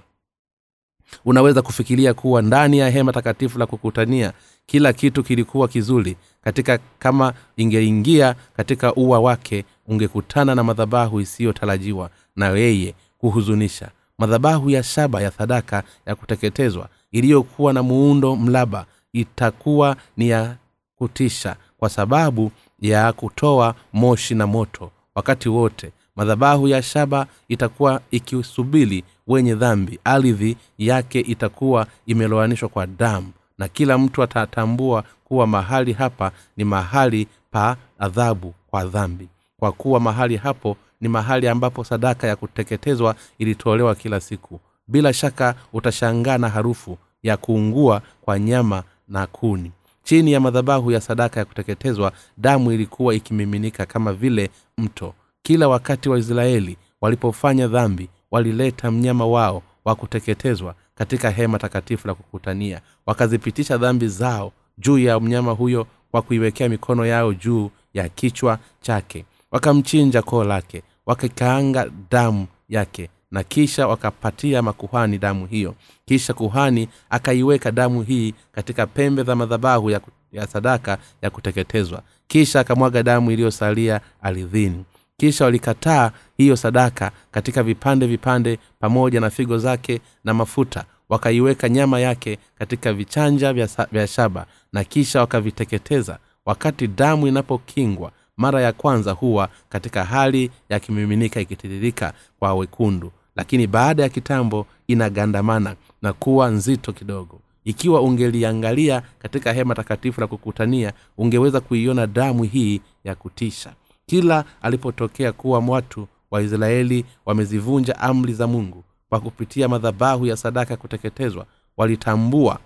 Unaweza 1.26 1.62
kufikiria 1.62 2.14
kuwa 2.14 2.42
ndani 2.42 2.78
ya 2.78 2.90
hema 2.90 3.14
takatifu 3.14 3.60
la 3.60 3.66
kukutania 3.66 4.34
kila 4.66 4.94
kitu 4.94 5.24
kilikuwa 5.24 5.68
kizuri 5.68 6.18
katika 6.42 6.80
kama 7.00 7.34
ingeingia 7.58 8.36
katika 8.58 8.94
ua 8.94 9.20
wake 9.20 9.66
ungekutana 9.88 10.56
na 10.56 10.64
madhabahu 10.64 11.20
isiyotarajiwa 11.22 12.10
na 12.36 12.50
yeye 12.50 12.94
kuhuzunisha. 13.18 13.90
Madhabahu 14.18 14.70
ya 14.70 14.84
shaba 14.84 15.22
ya 15.22 15.32
sadaka 15.32 15.84
ya 16.06 16.16
kuteketezwa 16.16 16.90
iliyokuwa 17.12 17.74
na 17.74 17.84
muundo 17.84 18.36
mlaba 18.36 18.86
itakuwa 19.14 19.96
ni 20.18 20.30
ya 20.30 20.56
kutisha 20.96 21.56
kwa 21.78 21.90
sababu 21.90 22.52
ya 22.80 23.14
kutoa 23.14 23.76
moshi 23.94 24.36
na 24.36 24.48
moto. 24.48 24.92
Wakati 25.16 25.50
wote 25.50 25.92
madhabahu 26.16 26.68
ya 26.68 26.82
shaba 26.82 27.28
itakuwa 27.48 28.02
ikisubili 28.12 29.04
wenye 29.28 29.56
dhambi. 29.56 30.00
Ardhi 30.04 30.58
yake 30.78 31.20
itakuwa 31.20 31.88
imeloanishwa 32.06 32.70
kwa 32.70 32.88
damu 32.88 33.32
na 33.58 33.68
kila 33.68 33.98
mtu 33.98 34.24
atatambua 34.24 35.04
kuwa 35.30 35.48
mahali 35.48 35.94
hapa 35.94 36.32
ni 36.58 36.64
mahali 36.64 37.28
pa 37.52 37.78
adhabu 38.00 38.54
kwa 38.68 38.86
dhambi. 38.86 39.28
Kwa 39.60 39.72
kuwa 39.72 40.00
mahali 40.00 40.38
hapo 40.38 40.78
ni 41.02 41.08
mahali 41.10 41.48
ambapo 41.48 41.84
sadaka 41.84 42.28
ya 42.28 42.36
kuteketezwa 42.36 43.16
ilitolewa 43.38 43.96
kila 43.96 44.20
siku. 44.20 44.60
Bila 44.88 45.14
shaka 45.14 45.56
utashangaa 45.74 46.38
na 46.38 46.50
harufu 46.50 46.98
ya 47.24 47.38
kuungua 47.38 48.02
kwa 48.22 48.40
nyama 48.40 48.84
na 49.08 49.28
kuni. 49.28 49.72
Chini 50.04 50.32
ya 50.32 50.40
madhabahu 50.40 50.92
ya 50.92 51.02
sadaka 51.02 51.40
ya 51.40 51.46
kuteketezwa 51.46 52.12
damu 52.38 52.72
ilikuwa 52.72 53.16
ikimiminika 53.16 53.86
kama 53.86 54.14
vile 54.14 54.50
mto. 54.78 55.14
Kila 55.42 55.68
wakati 55.68 56.10
waisraeli 56.10 56.78
walipofanya 57.02 57.68
dhambi 57.68 58.10
walileta 58.32 58.92
mnyama 58.92 59.26
wao 59.26 59.64
wa 59.86 59.96
kuteketezwa 59.96 60.76
katika 60.96 61.30
hema 61.30 61.60
takatifu 61.60 62.08
la 62.08 62.14
kukutania. 62.14 62.82
Wakazipitisha 63.06 63.78
dhambi 63.78 64.08
zao 64.08 64.52
juu 64.80 64.98
ya 64.98 65.20
mnyama 65.20 65.52
huyo 65.52 65.88
kwa 66.12 66.22
kuiwekea 66.22 66.70
mikono 66.70 67.06
yao 67.06 67.34
juu 67.34 67.70
ya 67.94 68.10
kichwa 68.10 68.60
chake. 68.82 69.26
Wakamchinja 69.52 70.22
koo 70.22 70.44
lake 70.44 70.84
wakikaanga 71.06 71.90
damu 72.12 72.48
yake 72.70 73.10
na 73.32 73.44
kisha 73.44 73.88
wakapatia 73.88 74.62
makuhani 74.62 75.18
damu 75.18 75.46
hiyo. 75.48 75.76
Kisha 76.06 76.34
kuhani 76.34 76.90
akaiweka 77.10 77.72
damu 77.72 78.02
hii 78.04 78.34
katika 78.52 78.88
pembe 78.88 79.24
za 79.24 79.36
madhabahu 79.36 79.90
ya, 79.90 80.02
ya 80.32 80.48
sadaka 80.48 80.98
ya 81.22 81.30
kuteketezwa. 81.30 82.02
Kisha 82.28 82.60
akamwaga 82.60 83.04
damu 83.04 83.32
iliyosalia 83.32 84.02
aridhini 84.22 84.86
kisha 85.20 85.46
walikataa 85.46 86.12
hiyo 86.38 86.56
sadaka 86.56 87.12
katika 87.32 87.64
vipande 87.64 88.08
vipande 88.08 88.60
pamoja 88.80 89.20
na 89.20 89.30
figo 89.30 89.58
zake 89.58 90.02
na 90.24 90.34
mafuta 90.34 90.86
wakaiweka 91.10 91.70
nyama 91.70 92.00
yake 92.00 92.38
katika 92.60 92.94
vichanja 92.94 93.54
vya, 93.54 93.70
vya 93.92 94.08
shaba 94.08 94.46
na 94.74 94.84
kisha 94.84 95.20
wakaviteketeza. 95.20 96.20
Wakati 96.46 96.88
damu 96.88 97.28
inapokingwa 97.28 98.12
mara 98.38 98.62
ya 98.62 98.74
kwanza 98.74 99.12
huwa 99.12 99.50
katika 99.70 100.04
hali 100.06 100.52
ya 100.70 100.80
kimiminika 100.80 101.40
ikitiririka 101.42 102.14
kwa 102.40 102.54
wekundu. 102.54 103.12
Lakini 103.36 103.68
baada 103.68 104.04
ya 104.04 104.10
kitambo 104.10 104.66
inagandamana 104.88 105.76
na 106.02 106.14
kuwa 106.14 106.50
nzito 106.50 106.94
kidogo. 106.94 107.40
Ikiwa 107.66 108.02
ungeliangalia 108.02 109.02
katika 109.20 109.54
hema 109.54 109.76
takatifu 109.76 110.22
la 110.22 110.28
kukutania 110.28 110.94
ungeweza 111.18 111.60
kuiona 111.62 112.08
damu 112.08 112.44
hii 112.44 112.82
ya 113.04 113.16
kutisha. 113.16 113.74
Kila 114.06 114.46
alipotokea 114.62 115.32
kuwa 115.32 115.60
watu 115.60 116.08
waisraeli 116.32 117.06
wamezivunja 117.26 118.00
amri 118.00 118.34
za 118.34 118.48
mungu 118.48 118.84
kwa 119.10 119.20
kupitia 119.20 119.68
madhabahu 119.68 120.26
ya 120.26 120.38
sadaka 120.38 120.74
ya 120.74 120.78
kuteketezwa 120.78 121.46
walitambua 121.78 122.60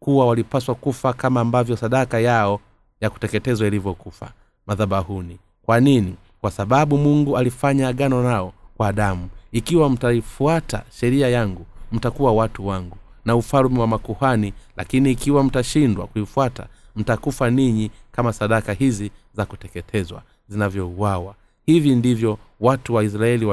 kuwa 0.00 0.26
walipaswa 0.26 0.74
kufa 0.74 1.12
kama 1.12 1.40
ambavyo 1.40 1.76
sadaka 1.76 2.20
yao 2.20 2.60
ya 3.00 3.10
kuteketezwa 3.10 3.66
ilivyokufa 3.66 4.32
madhabahuni. 4.66 5.38
Kwa 5.62 5.80
nini? 5.80 6.14
Kwa 6.40 6.50
sababu 6.50 6.98
mungu 6.98 7.38
alifanya 7.38 7.88
agano 7.88 8.22
nao 8.22 8.52
kwa 8.76 8.92
damu 8.92 9.28
ikiwa 9.52 9.90
mtaifuata 9.90 10.82
sheria 11.00 11.28
yangu 11.28 11.66
mtakuwa 11.92 12.32
watu 12.32 12.66
wangu 12.66 12.96
na 13.24 13.36
ufalume 13.36 13.80
wa 13.80 13.86
makuhani 13.86 14.52
lakini 14.76 15.10
ikiwa 15.10 15.44
mtashindwa 15.44 16.06
kuifuata 16.06 16.66
mtakufa 16.96 17.50
ninyi 17.50 17.90
kama 18.12 18.32
sadaka 18.32 18.72
hizi 18.72 19.10
za 19.34 19.44
kuteketezwa 19.46 20.22
zinavyouawa. 20.48 21.34
Hivi 21.66 21.94
ndivyo 21.94 22.38
watu 22.60 22.94
wa 22.94 23.04
israeli 23.04 23.44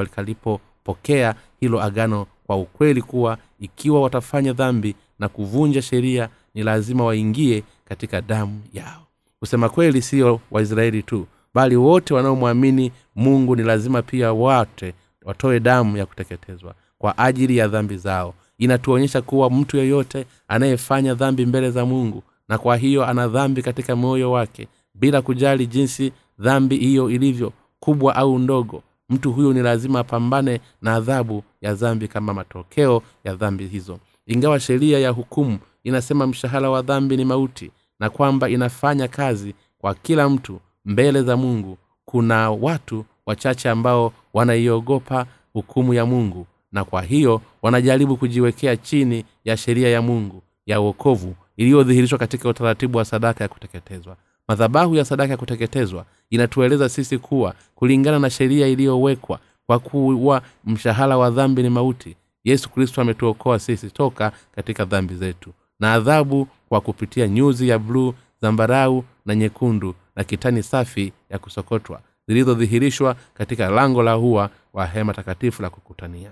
wakalipopokea 0.90 1.36
hilo 1.60 1.82
agano 1.84 2.26
kwa 2.48 2.56
ukweli 2.58 3.02
kuwa 3.02 3.38
ikiwa 3.60 4.02
watafanya 4.02 4.54
dhambi 4.54 4.96
na 5.20 5.30
kuvunja 5.30 5.82
sheria 5.82 6.30
ni 6.54 6.64
lazima 6.64 7.04
waingie 7.06 7.64
katika 7.86 8.22
damu 8.22 8.62
yao. 8.74 9.06
Kusema 9.40 9.70
kweli 9.70 10.02
siyo 10.02 10.40
waisraeli 10.52 11.04
tu 11.04 11.28
bali 11.54 11.76
wote 11.76 12.14
wanaomwamini 12.14 12.92
mungu 13.16 13.56
ni 13.56 13.64
lazima 13.64 14.02
pia 14.02 14.32
wote 14.32 14.94
watoe 15.26 15.60
damu 15.60 15.98
ya 15.98 16.06
kuteketezwa 16.06 16.74
kwa 16.98 17.18
ajili 17.18 17.58
ya 17.58 17.68
dhambi 17.68 17.98
zao. 17.98 18.34
Inatuonyesha 18.58 19.22
kuwa 19.22 19.50
mtu 19.50 19.78
yeyote 19.78 20.26
anayefanya 20.48 21.14
dhambi 21.14 21.46
mbele 21.46 21.72
za 21.72 21.86
mungu 21.86 22.24
na 22.50 22.58
kwa 22.58 22.78
hiyo 22.78 23.06
ana 23.06 23.28
dhambi 23.28 23.62
katika 23.62 23.96
moyo 23.96 24.32
wake 24.32 24.68
bila 24.94 25.22
kujali 25.22 25.68
jinsi 25.68 26.12
dhambi 26.40 26.78
hiyo 26.78 27.10
ilivyo 27.10 27.54
kubwa 27.80 28.16
au 28.16 28.40
ndogo 28.40 28.84
mtu 29.10 29.32
huyo 29.34 29.54
ni 29.54 29.62
lazima 29.62 30.00
apambane 30.00 30.62
na 30.82 30.96
adhabu 30.96 31.44
ya 31.62 31.74
dhambi 31.74 32.08
kama 32.08 32.34
matokeo 32.34 33.02
ya 33.24 33.36
dhambi 33.36 33.68
hizo. 33.68 34.00
Ingawa 34.28 34.60
sheria 34.60 35.00
ya 35.00 35.10
hukumu 35.10 35.60
inasema 35.84 36.28
mshahara 36.28 36.70
wa 36.70 36.82
dhambi 36.82 37.18
ni 37.18 37.26
mauti 37.26 37.72
na 38.00 38.10
kwamba 38.10 38.50
inafanya 38.50 39.08
kazi 39.08 39.54
kwa 39.78 39.96
kila 39.96 40.30
mtu 40.30 40.60
mbele 40.86 41.22
za 41.24 41.38
mungu 41.38 41.78
kuna 42.06 42.52
watu 42.52 43.06
wachache 43.26 43.70
ambao 43.70 44.14
wanaiogopa 44.34 45.26
hukumu 45.54 45.94
ya 45.94 46.06
mungu 46.06 46.48
na 46.72 46.84
kwa 46.84 47.02
hiyo 47.02 47.42
wanajaribu 47.62 48.18
kujiwekea 48.18 48.78
chini 48.78 49.26
ya 49.46 49.58
sheria 49.58 49.90
ya 49.90 50.02
mungu 50.02 50.44
ya 50.66 50.82
uokovu 50.82 51.36
iliyodhihirishwa 51.58 52.18
katika 52.20 52.50
utaratibu 52.50 52.98
wa 52.98 53.06
sadaka 53.06 53.44
ya 53.44 53.48
kuteketezwa 53.48 54.16
madhabahu 54.50 54.96
ya 54.96 55.06
sadaka 55.06 55.32
ya 55.32 55.38
kuteketezwa 55.38 56.06
inatueleza 56.30 56.90
sisi 56.90 57.18
kuwa 57.18 57.56
kulingana 57.76 58.20
na 58.20 58.30
sheria 58.30 58.68
iliyowekwa 58.68 59.40
kwa 59.66 59.80
kuwa 59.80 60.42
mshahara 60.66 61.18
wa 61.18 61.30
dhambi 61.30 61.64
ni 61.64 61.70
mauti 61.70 62.16
yesu 62.44 62.70
kristo 62.70 63.02
ametuokoa 63.02 63.60
sisi 63.60 63.90
toka 63.92 64.32
katika 64.56 64.86
dhambi 64.86 65.16
zetu. 65.16 65.54
Na 65.80 65.94
adhabu 65.94 66.48
kwa 66.70 66.82
kupitia 66.82 67.28
nyuzi 67.28 67.68
ya 67.70 67.80
bluu 67.80 68.14
zambarau 68.42 69.04
na 69.26 69.36
nyekundu 69.36 69.96
na 70.16 70.24
kitani 70.24 70.64
safi 70.64 71.14
ya 71.30 71.40
kusokotwa 71.40 72.02
zilizodhihirishwa 72.28 73.16
katika 73.34 73.70
lango 73.70 74.04
la 74.04 74.14
hua 74.14 74.50
wa 74.74 74.86
hema 74.86 75.14
takatifu 75.14 75.62
la 75.62 75.70
kukutania. 75.70 76.32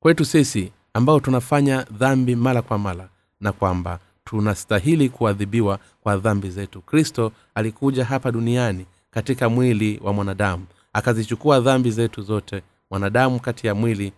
Kwetu 0.00 0.24
sisi 0.24 0.72
ambao 0.94 1.20
tunafanya 1.20 1.82
dhambi 1.82 2.36
mara 2.36 2.62
kwa 2.62 2.78
mara 2.78 3.08
na 3.40 3.52
kwamba 3.52 3.98
tunastahili 4.24 5.08
kuadhibiwa 5.08 5.78
kwa 6.00 6.16
dhambi 6.16 6.50
zetu. 6.50 6.80
Kristo 6.82 7.32
alikuja 7.54 8.04
hapa 8.04 8.32
duniani 8.32 8.86
katika 9.10 9.48
mwili 9.48 10.00
wa 10.04 10.12
mwanadamu 10.12 10.66
akazichukua 10.92 11.60
dhambi 11.60 11.90
zetu 11.90 12.22
zote 12.22 12.62
mwanadamu 12.90 13.40
kati 13.40 13.66
ya 13.66 13.74
mwili 13.74 14.12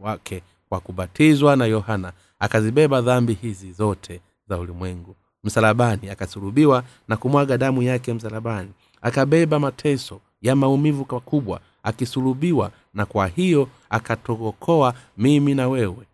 wake 0.00 0.42
kwa 0.68 0.80
kubatizwa 0.80 1.56
na 1.56 1.66
yohana 1.66 2.12
akazibeba 2.38 3.00
dhambi 3.00 3.32
hizi 3.34 3.72
zote 3.72 4.20
za 4.48 4.58
ulimwengu. 4.58 5.16
Msalabani 5.44 6.10
akasurubiwa 6.10 6.84
na 7.08 7.16
kumwaga 7.16 7.58
damu 7.58 7.82
yake 7.82 8.14
msalabani 8.14 8.70
akabeba 9.02 9.58
mateso 9.58 10.20
ya 10.42 10.56
maumivu 10.56 11.06
makubwa 11.10 11.60
akisulubiwa 11.82 12.70
na 12.94 13.06
kwa 13.06 13.26
hiyo 13.26 13.68
akatokokoa 13.90 14.94
mimi 15.18 15.54
na 15.54 15.68
wewe. 15.68 16.06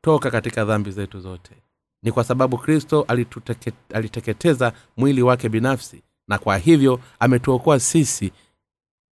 Toka 0.00 0.30
katika 0.30 0.64
dhambi 0.64 0.90
zetu 0.90 1.20
zote 1.20 1.50
ni 2.02 2.12
kwa 2.12 2.24
sababu 2.24 2.58
kristo 2.58 3.04
alituteke, 3.08 3.72
aliteketeza 3.94 4.72
mwili 4.96 5.22
wake 5.22 5.48
binafsi 5.48 6.02
na 6.28 6.38
kwa 6.38 6.58
hivyo 6.58 7.00
ametuokoa 7.20 7.80
sisi 7.80 8.32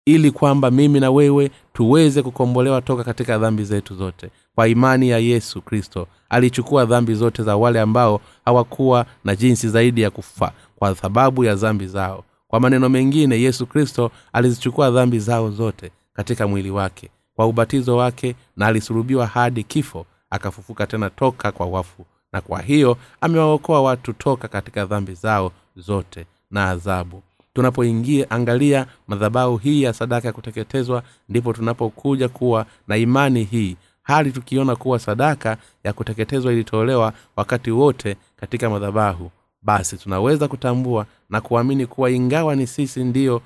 ili 0.06 0.30
kwamba 0.30 0.70
mimi 0.70 1.00
na 1.00 1.10
wewe 1.10 1.50
tuweze 1.72 2.22
kukombolewa 2.22 2.82
toka 2.82 3.04
katika 3.04 3.38
dhambi 3.38 3.64
zetu 3.64 3.94
zote. 3.94 4.30
Kwa 4.54 4.68
imani 4.68 5.08
ya 5.08 5.18
yesu 5.18 5.62
kristo 5.62 6.06
alichukua 6.28 6.84
dhambi 6.84 7.14
zote 7.14 7.42
za 7.42 7.56
wale 7.56 7.80
ambao 7.80 8.20
hawakuwa 8.44 9.06
na 9.24 9.36
jinsi 9.36 9.68
zaidi 9.68 10.00
ya 10.00 10.10
kufa 10.10 10.52
kwa 10.76 10.94
sababu 10.94 11.44
ya 11.44 11.54
dhambi 11.54 11.86
zao. 11.86 12.24
Kwa 12.48 12.60
maneno 12.60 12.88
mengine 12.88 13.40
yesu 13.40 13.66
kristo 13.66 14.10
alizichukua 14.32 14.90
dhambi 14.90 15.18
zao 15.18 15.50
zote 15.50 15.90
katika 16.12 16.48
mwili 16.48 16.70
wake. 16.70 17.10
Kwa 17.36 17.46
ubatizo 17.46 17.96
wake 17.96 18.34
na 18.56 18.66
alisulubiwa 18.66 19.26
hadi 19.26 19.62
kifo 19.64 20.06
akafufuka 20.30 20.86
tena 20.86 21.10
toka 21.10 21.52
kwa 21.52 21.66
wafu 21.66 22.06
na 22.36 22.40
kwa 22.42 22.62
hiyo 22.62 22.98
amewaokoa 23.20 23.82
watu 23.82 24.12
toka 24.12 24.48
katika 24.48 24.86
dhambi 24.86 25.14
zao 25.14 25.52
zote 25.76 26.26
na 26.50 26.70
adhabu 26.70 27.22
tunapoingia 27.54 28.30
angalia 28.30 28.86
madhabahu 29.08 29.56
hii 29.56 29.82
ya 29.82 29.92
sadaka 29.92 30.28
ya 30.28 30.32
kuteketezwa 30.32 31.02
ndipo 31.28 31.52
tunapokuja 31.52 32.28
kuwa 32.28 32.66
na 32.88 32.96
imani 32.96 33.44
hii. 33.44 33.76
Hali 34.02 34.32
tukiona 34.32 34.76
kuwa 34.76 34.98
sadaka 34.98 35.56
ya 35.84 35.92
kuteketezwa 35.92 36.52
ilitolewa 36.52 37.12
wakati 37.36 37.70
wote 37.70 38.16
katika 38.36 38.70
madhabahu 38.70 39.30
basi 39.62 39.96
tunaweza 39.96 40.48
kutambua 40.48 41.06
na 41.30 41.40
kuamini 41.40 41.86
kuwa 41.86 42.10
ingawa 42.10 42.56
ni 42.56 42.66
sisi 42.66 43.04
ndiyo 43.04 43.42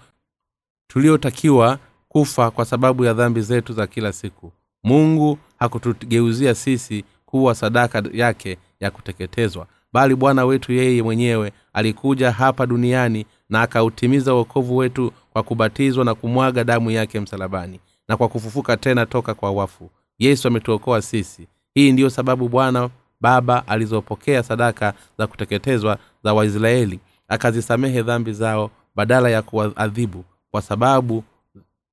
tuliotakiwa 0.88 1.79
kufa 2.09 2.50
kwa 2.50 2.64
sababu 2.64 3.05
ya 3.05 3.14
dhambi 3.14 3.40
zetu 3.40 3.72
za 3.72 3.87
kila 3.87 4.12
siku 4.12 4.53
mungu 4.85 5.38
hakutugeuzia 5.59 6.55
sisi 6.55 7.05
kuwa 7.26 7.55
sadaka 7.55 8.03
yake 8.12 8.59
ya 8.81 8.90
kuteketezwa 8.90 9.66
bali 9.93 10.14
bwana 10.14 10.45
wetu 10.45 10.73
yeye 10.73 11.03
mwenyewe 11.03 11.53
alikuja 11.73 12.33
hapa 12.33 12.66
duniani 12.66 13.27
na 13.49 13.62
akautimiza 13.62 14.35
uokovu 14.35 14.77
wetu 14.77 15.12
kwa 15.33 15.43
kubatizwa 15.43 16.05
na 16.05 16.14
kumwaga 16.14 16.64
damu 16.64 16.90
yake 16.90 17.21
msalabani 17.21 17.81
na 18.09 18.16
kwa 18.16 18.29
kufufuka 18.29 18.77
tena 18.77 19.07
toka 19.07 19.35
kwa 19.35 19.51
wafu. 19.51 19.90
Yesu 20.19 20.49
ametuokoa 20.49 21.03
sisi. 21.03 21.47
Hii 21.75 21.93
ndiyo 21.93 22.11
sababu 22.11 22.49
bwana 22.49 22.90
baba 23.21 23.69
alizopokea 23.69 24.43
sadaka 24.43 24.95
za 25.19 25.27
kuteketezwa 25.27 25.99
za 26.25 26.35
waisraeli 26.35 27.01
akazisamehe 27.29 28.03
dhambi 28.03 28.33
zao 28.33 28.71
badala 28.95 29.31
ya 29.31 29.43
kuwaadhibu. 29.43 30.25
Kwa 30.51 30.62
sababu 30.62 31.25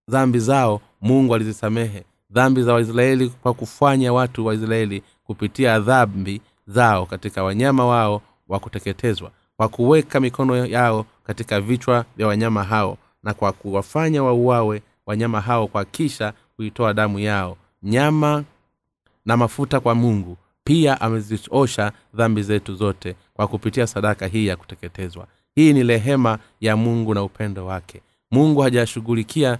dhambi 0.09 0.39
zao 0.39 0.81
mungu 1.01 1.35
alizisamehe. 1.35 2.03
Dhambi 2.31 2.63
za 2.63 2.73
waisraeli 2.73 3.29
kwa 3.29 3.53
kufanya 3.53 4.13
watu 4.13 4.45
waisraeli 4.45 5.03
kupitia 5.23 5.79
dhambi 5.79 6.41
zao 6.67 7.05
katika 7.05 7.43
wanyama 7.43 7.85
wao 7.85 8.21
wa 8.47 8.59
kuteketezwa 8.59 9.31
kwa 9.57 9.67
kuweka 9.69 10.19
mikono 10.19 10.65
yao 10.65 11.05
katika 11.23 11.61
vichwa 11.61 12.05
vya 12.17 12.27
wanyama 12.27 12.63
hao 12.63 12.97
na 13.23 13.33
kwa 13.33 13.51
kuwafanya 13.51 14.23
wauawe 14.23 14.81
wanyama 15.05 15.41
hao 15.41 15.67
kwa 15.67 15.85
kisha 15.85 16.33
kuitoa 16.55 16.93
damu 16.93 17.19
yao. 17.19 17.57
Nyama 17.83 18.43
na 19.25 19.37
mafuta 19.37 19.79
kwa 19.79 19.95
mungu 19.95 20.37
pia 20.63 21.01
ameziosha 21.01 21.91
dhambi 22.13 22.43
zetu 22.43 22.75
zote 22.75 23.15
kwa 23.33 23.47
kupitia 23.47 23.87
sadaka 23.87 24.27
hii 24.27 24.47
ya 24.47 24.55
kuteketezwa. 24.55 25.27
Hii 25.55 25.73
ni 25.73 25.83
rehema 25.83 26.39
ya 26.61 26.77
mungu 26.77 27.13
na 27.13 27.23
upendo 27.23 27.65
wake. 27.65 28.01
Mungu 28.31 28.61
hajashughulikia 28.61 29.57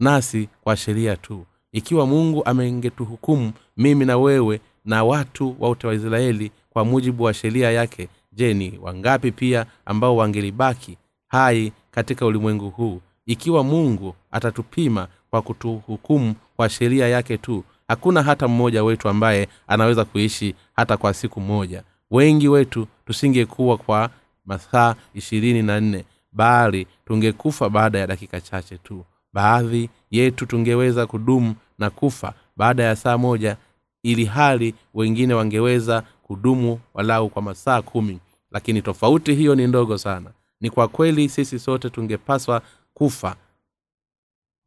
nasi 0.00 0.48
kwa 0.60 0.76
sheria 0.76 1.16
tu. 1.16 1.46
Ikiwa 1.72 2.06
mungu 2.06 2.44
amengetuhukumu 2.44 3.52
mimi 3.76 4.04
na 4.04 4.18
wewe 4.18 4.60
na 4.84 5.04
watu 5.04 5.56
wa 5.60 5.94
israeli 5.94 6.50
kwa 6.70 6.84
mujibu 6.84 7.22
wa 7.22 7.34
sheria 7.34 7.70
yake. 7.70 8.08
Je 8.32 8.54
ni 8.54 8.78
wangapi 8.82 9.32
pia 9.32 9.66
ambao 9.86 10.16
wangelibaki 10.16 10.98
hai 11.28 11.72
katika 11.90 12.26
ulimwengu 12.26 12.70
huu? 12.70 13.00
Ikiwa 13.26 13.64
mungu 13.64 14.14
atatupima 14.30 15.08
kwa 15.30 15.42
kutuhukumu 15.42 16.34
kwa 16.56 16.68
sheria 16.68 17.08
yake 17.08 17.38
tu 17.38 17.64
hakuna 17.88 18.22
hata 18.22 18.48
mmoja 18.48 18.84
wetu 18.84 19.08
ambaye 19.08 19.48
anaweza 19.66 20.04
kuishi 20.04 20.54
hata 20.76 20.96
kwa 20.96 21.14
siku 21.14 21.40
moja. 21.40 21.82
Wengi 22.10 22.48
wetu 22.48 22.86
tusingekuwa 23.06 23.76
kwa 23.76 24.10
masaa 24.44 24.94
ishirini 25.14 25.62
na 25.62 25.80
nne 25.80 26.04
bali 26.32 26.86
tungekufa 27.06 27.68
baada 27.70 27.98
ya 27.98 28.06
dakika 28.06 28.40
chache 28.40 28.78
tu. 28.78 29.04
Baadhi 29.32 29.90
yetu 30.10 30.46
tungeweza 30.46 31.06
kudumu 31.06 31.54
na 31.78 31.90
kufa 31.90 32.32
baada 32.56 32.82
ya 32.82 32.96
saa 32.96 33.18
moja 33.18 33.56
ili 34.04 34.24
hali 34.24 34.74
wengine 34.94 35.34
wangeweza 35.34 36.02
kudumu 36.22 36.80
walau 36.94 37.28
kwa 37.28 37.42
masaa 37.42 37.82
kumi. 37.82 38.18
Lakini 38.50 38.82
tofauti 38.82 39.34
hiyo 39.34 39.54
ni 39.54 39.66
ndogo 39.66 39.98
sana. 39.98 40.30
Ni 40.60 40.70
kwa 40.70 40.88
kweli 40.88 41.28
sisi 41.28 41.58
sote 41.58 41.90
tungepaswa 41.90 42.62
kufa. 42.94 43.36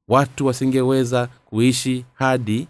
Watu 0.07 0.45
wasingeweza 0.45 1.27
kuishi 1.45 2.05
hadi 2.13 2.67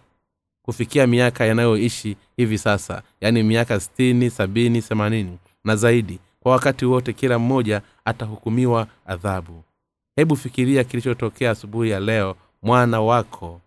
kufikia 0.62 1.08
miaka 1.08 1.46
yanayoishi 1.46 2.18
hivi 2.38 2.58
sasa. 2.58 3.02
Yaani 3.22 3.44
miaka 3.44 3.80
stini 3.80 4.30
sabini 4.30 4.82
themanini 4.82 5.38
na 5.64 5.76
zaidi. 5.76 6.20
Kwa 6.40 6.52
wakati 6.52 6.86
wote 6.86 7.14
kila 7.14 7.40
mmoja 7.40 7.82
atahukumiwa 8.06 8.88
adhabu. 9.06 9.64
Hebu 10.16 10.36
fikiria 10.36 10.84
kilichotokea 10.84 11.52
asubuhi 11.52 11.90
ya 11.90 12.00
leo. 12.00 12.36
Mwana 12.62 13.02
wako 13.02 13.62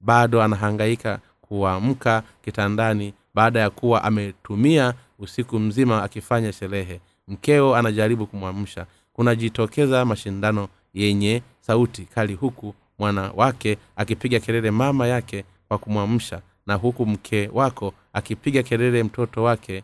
bado 0.00 0.42
anahangaika 0.42 1.20
kuamka 1.50 2.22
kitandani 2.44 3.14
baada 3.34 3.60
ya 3.60 3.70
kuwa 3.70 4.04
ametumia 4.04 4.94
usiku 5.18 5.58
mzima 5.58 6.02
akifanya 6.02 6.52
sherehe. 6.52 7.00
Mkeo 7.28 7.76
anajaribu 7.76 8.26
kumwamsha. 8.26 8.86
Kunajitokeza 9.12 10.04
mashindano 10.04 10.68
yenye 10.94 11.42
sauti 11.60 12.02
kali 12.04 12.34
huku 12.34 12.74
mwana 12.98 13.32
wake 13.36 13.78
akipiga 13.96 14.40
kelele 14.40 14.70
mama 14.70 15.06
yake 15.06 15.44
kwa 15.68 15.78
kumwamsha 15.78 16.42
na 16.66 16.74
huku 16.74 17.06
mke 17.06 17.50
wako 17.52 17.94
akipiga 18.12 18.62
kelele 18.62 19.02
mtoto 19.02 19.42
wake 19.42 19.82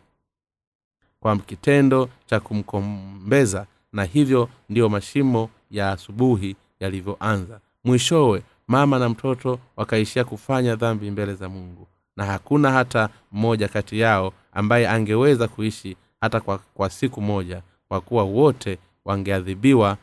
kwa 1.20 1.36
kitendo 1.36 2.08
cha 2.26 2.40
kumkombeza 2.40 3.66
na 3.92 4.04
hivyo 4.04 4.48
ndiyo 4.68 4.88
mashimo 4.88 5.50
ya 5.70 5.90
asubuhi 5.92 6.56
yalivyoanza. 6.80 7.60
Mwishowe 7.84 8.42
mama 8.68 8.98
na 8.98 9.08
mtoto 9.08 9.58
wakaishia 9.76 10.24
kufanya 10.24 10.76
dhambi 10.76 11.10
mbele 11.10 11.34
za 11.34 11.48
mungu. 11.48 11.86
Na 12.16 12.24
hakuna 12.24 12.70
hata 12.72 13.08
mmoja 13.32 13.68
kati 13.68 14.00
yao 14.00 14.32
ambaye 14.52 14.88
angeweza 14.88 15.48
kuishi 15.48 15.96
hata 16.20 16.40
kwa, 16.40 16.58
kwa 16.58 16.90
siku 16.90 17.20
moja 17.20 17.62
kwa 17.88 18.00
kuwa 18.00 18.22
wote 18.24 18.78
wangeadhibiwa 19.04 19.96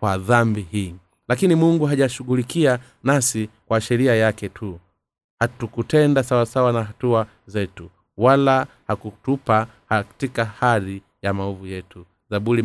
kwa 0.00 0.18
dhambi 0.18 0.66
hii. 0.70 0.94
Lakini 1.28 1.54
mungu 1.54 1.86
hajashughulikia 1.86 2.78
nasi 3.04 3.48
kwa 3.66 3.80
sheria 3.80 4.14
yake 4.14 4.48
tu. 4.48 4.80
Hatukutenda 5.38 6.22
sawasawa 6.22 6.72
na 6.72 6.82
hatua 6.84 7.26
zetu 7.46 7.90
wala 8.16 8.66
hakutupa 8.86 9.66
katika 9.88 10.44
hali 10.44 11.02
ya 11.22 11.34
maovu 11.34 11.66
yetu. 11.66 12.06
Zaburi 12.30 12.62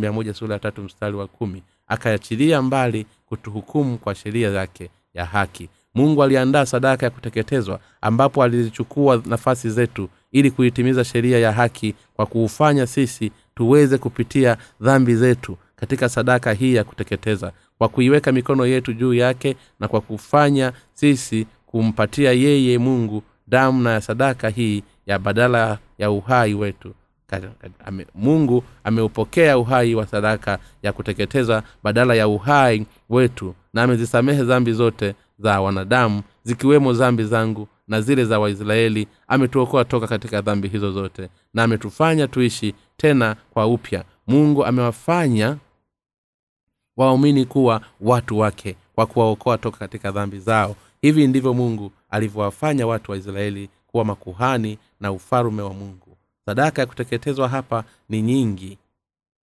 mstari 0.84 1.16
wa 1.16 1.28
kumi 1.28 1.64
akaachilia 1.88 2.62
mbali 2.62 3.06
kutuhukumu 3.26 3.98
kwa 3.98 4.16
sheria 4.16 4.50
yake 4.52 4.90
ya 5.14 5.26
haki. 5.26 5.70
Mungu 5.96 6.24
aliandaa 6.24 6.66
sadaka 6.66 7.06
ya 7.06 7.10
kuteketezwa 7.10 7.80
ambapo 8.02 8.44
alizichukua 8.44 9.22
nafasi 9.26 9.70
zetu 9.70 10.10
ili 10.32 10.52
kuitimiza 10.52 11.04
sheria 11.04 11.40
ya 11.40 11.52
haki 11.52 11.96
kwa 12.14 12.26
kuufanya 12.26 12.88
sisi 12.88 13.32
tuweze 13.56 13.98
kupitia 13.98 14.58
dhambi 14.82 15.16
zetu 15.16 15.58
katika 15.76 16.10
sadaka 16.10 16.54
hii 16.54 16.74
ya 16.76 16.84
kuteketeza. 16.84 17.52
Kwa 17.78 17.90
kuiweka 17.90 18.32
mikono 18.32 18.66
yetu 18.66 18.94
juu 18.94 19.14
yake 19.14 19.56
na 19.80 19.88
kwa 19.88 20.02
kufanya 20.02 20.74
sisi 20.94 21.48
kumpatia 21.66 22.32
yeye 22.32 22.78
mungu 22.78 23.24
damu 23.48 23.82
na 23.84 24.02
sadaka 24.02 24.50
hii 24.50 24.84
ya 25.06 25.20
badala 25.20 25.78
ya 25.98 26.12
uhai 26.12 26.54
wetu 26.54 26.94
ame, 27.86 28.06
mungu 28.16 28.64
ameupokea 28.84 29.58
uhai 29.58 29.96
wa 29.96 30.08
sadaka 30.08 30.60
ya 30.84 30.94
kuteketeza 30.94 31.64
badala 31.84 32.16
ya 32.16 32.28
uhai 32.28 32.86
wetu 33.10 33.56
na 33.74 33.84
amezisamehe 33.84 34.44
dhambi 34.44 34.74
zote 34.74 35.16
za 35.40 35.62
wanadamu 35.62 36.22
zikiwemo 36.44 36.94
dhambi 36.94 37.24
zangu 37.24 37.68
na 37.88 38.02
zile 38.02 38.26
za 38.26 38.40
waisraeli. 38.40 39.08
Ametuokoa 39.28 39.86
toka 39.86 40.08
katika 40.08 40.42
dhambi 40.42 40.68
hizo 40.68 40.92
zote 40.92 41.30
na 41.54 41.64
ametufanya 41.64 42.28
tuishi 42.28 42.74
tena 42.98 43.36
kwa 43.54 43.68
upya. 43.68 44.04
Mungu 44.28 44.66
amewafanya 44.66 45.58
waumini 46.98 47.46
kuwa 47.46 47.82
watu 48.02 48.40
wake 48.40 48.76
kwa 48.96 49.06
kuwaokoa 49.06 49.58
toka 49.58 49.78
katika 49.78 50.12
dhambi 50.12 50.40
zao. 50.40 50.76
Hivi 51.02 51.28
ndivyo 51.28 51.54
mungu 51.54 51.92
alivyowafanya 52.10 52.88
watu 52.88 53.12
wa 53.12 53.18
israeli 53.18 53.70
kuwa 53.88 54.06
makuhani 54.06 54.78
na 55.00 55.12
ufalume 55.12 55.62
wa 55.62 55.74
mungu 55.74 56.05
sadaka 56.46 56.82
ya 56.82 56.86
kuteketezwa 56.86 57.50
hapa 57.50 57.84
ni 58.10 58.22
nyingi 58.22 58.78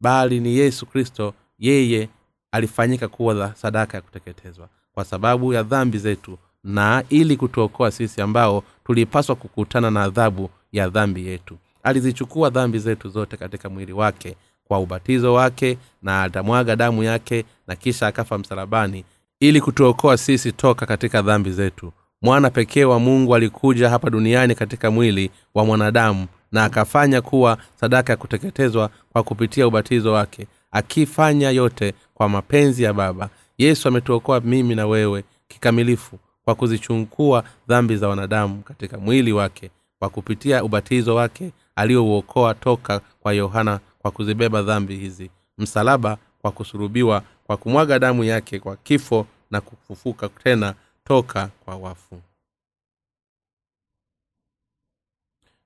bali 0.01 0.41
ni 0.41 0.57
yesu 0.57 0.87
kristo 0.87 1.35
yeye 1.59 2.09
alifanyika 2.53 3.09
kuwa 3.09 3.55
sadaka 3.55 3.97
ya 3.97 4.03
kuteketezwa 4.03 4.69
kwa 4.95 5.05
sababu 5.05 5.53
ya 5.53 5.63
dhambi 5.63 5.99
zetu 5.99 6.39
na 6.65 7.05
ili 7.09 7.37
kutuokoa 7.37 7.91
sisi 7.91 8.21
ambao 8.21 8.65
tulipaswa 8.85 9.37
kukutana 9.37 9.91
na 9.91 10.03
adhabu 10.03 10.51
ya 10.73 10.89
dhambi 10.89 11.27
yetu. 11.27 11.57
Alizichukua 11.83 12.51
dhambi 12.51 12.79
zetu 12.79 13.09
zote 13.09 13.37
katika 13.37 13.69
mwili 13.69 13.93
wake 13.93 14.37
kwa 14.65 14.79
ubatizo 14.79 15.35
wake 15.35 15.79
na 16.03 16.23
atamwaga 16.23 16.77
damu 16.77 17.03
yake 17.03 17.45
na 17.67 17.77
kisha 17.77 18.07
akafa 18.07 18.39
msalabani 18.39 19.05
ili 19.41 19.61
kutuokoa 19.61 20.17
sisi 20.19 20.53
toka 20.53 20.87
katika 20.87 21.23
dhambi 21.23 21.51
zetu. 21.51 21.93
Mwana 22.23 22.51
pekee 22.51 22.85
wa 22.85 22.99
mungu 22.99 23.35
alikuja 23.35 23.91
hapa 23.91 24.11
duniani 24.11 24.55
katika 24.55 24.91
mwili 24.91 25.31
wa 25.55 25.65
mwanadamu 25.65 26.27
na 26.53 26.65
akafanya 26.65 27.21
kuwa 27.21 27.59
sadaka 27.81 28.13
ya 28.13 28.17
kuteketezwa 28.17 28.91
kwa 29.13 29.23
kupitia 29.23 29.67
ubatizo 29.67 30.13
wake 30.13 30.47
akifanya 30.73 31.51
yote 31.51 31.95
kwa 32.15 32.29
mapenzi 32.29 32.83
ya 32.83 32.93
baba. 32.93 33.29
Yesu 33.59 33.89
ametuokoa 33.89 34.41
mimi 34.41 34.75
na 34.75 34.87
wewe 34.87 35.25
kikamilifu 35.49 36.19
kwa 36.45 36.55
kuzichukua 36.55 37.45
dhambi 37.69 37.97
za 37.97 38.09
wanadamu 38.09 38.63
katika 38.63 38.99
mwili 38.99 39.33
wake 39.33 39.71
kwa 39.99 40.09
kupitia 40.09 40.65
ubatizo 40.65 41.15
wake 41.15 41.53
aliouokoa 41.77 42.55
toka 42.55 43.01
kwa 43.21 43.33
yohana 43.33 43.81
kwa 43.99 44.11
kuzibeba 44.11 44.63
dhambi 44.63 44.97
hizi 44.97 45.31
msalaba 45.59 46.17
kwa 46.43 46.51
kusurubiwa 46.51 47.23
kwa 47.47 47.57
kumwaga 47.57 47.99
damu 47.99 48.25
yake 48.25 48.59
kwa 48.61 48.77
kifo 48.77 49.27
na 49.51 49.61
kufufuka 49.61 50.29
tena 50.29 50.75
toka 51.05 51.49
kwa 51.65 51.77
wafu 51.77 52.21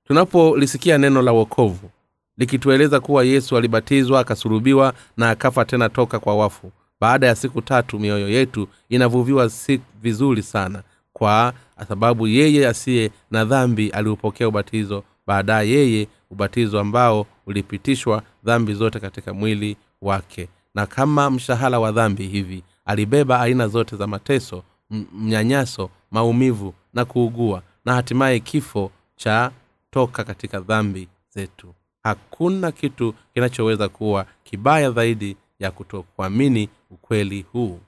tunapolisikia 0.07 0.99
neno 0.99 1.23
la 1.23 1.33
wokovu 1.33 1.90
likitueleza 2.37 3.01
kuwa 3.01 3.25
yesu 3.25 3.57
alibatizwa 3.57 4.21
akasulubiwa 4.21 4.92
na 5.16 5.31
akafa 5.31 5.64
tena 5.64 5.88
toka 5.88 6.19
kwa 6.19 6.37
wafu. 6.37 6.73
Baada 7.01 7.27
ya 7.27 7.35
siku 7.35 7.62
tatu 7.62 7.99
mioyo 7.99 8.29
yetu 8.29 8.69
inavuviwa 8.88 9.51
si 9.51 9.81
vizuri 10.03 10.42
sana 10.42 10.83
kwa 11.12 11.53
sababu 11.88 12.27
yeye 12.27 12.69
asiye 12.69 13.11
na 13.31 13.45
dhambi 13.45 13.88
aliupokea 13.90 14.49
ubatizo. 14.49 15.05
Baadaye 15.27 15.71
yeye 15.71 16.09
ubatizo 16.31 16.81
ambao 16.81 17.27
ulipitishwa 17.47 18.23
dhambi 18.45 18.75
zote 18.75 19.01
katika 19.01 19.35
mwili 19.35 19.77
wake. 20.03 20.49
Na 20.75 20.87
kama 20.87 21.31
mshahara 21.31 21.79
wa 21.79 21.92
dhambi 21.92 22.27
hivi 22.27 22.62
alibeba 22.85 23.40
aina 23.40 23.69
zote 23.69 23.97
za 23.97 24.07
mateso 24.07 24.62
mnyanyaso 25.12 25.90
maumivu 26.11 26.75
na 26.95 27.05
kuugua 27.05 27.62
na 27.85 27.95
hatimaye 27.95 28.40
kifo 28.40 28.90
cha 29.16 29.51
toka 29.96 30.24
katika 30.24 30.61
dhambi 30.61 31.09
zetu. 31.35 31.74
Hakuna 32.02 32.72
kitu 32.72 33.14
kinachoweza 33.35 33.88
kuwa 33.88 34.26
kibaya 34.44 34.90
zaidi 34.90 35.37
ya 35.59 35.70
kutokuamini 35.70 36.68
ukweli 36.90 37.44
huu. 37.52 37.80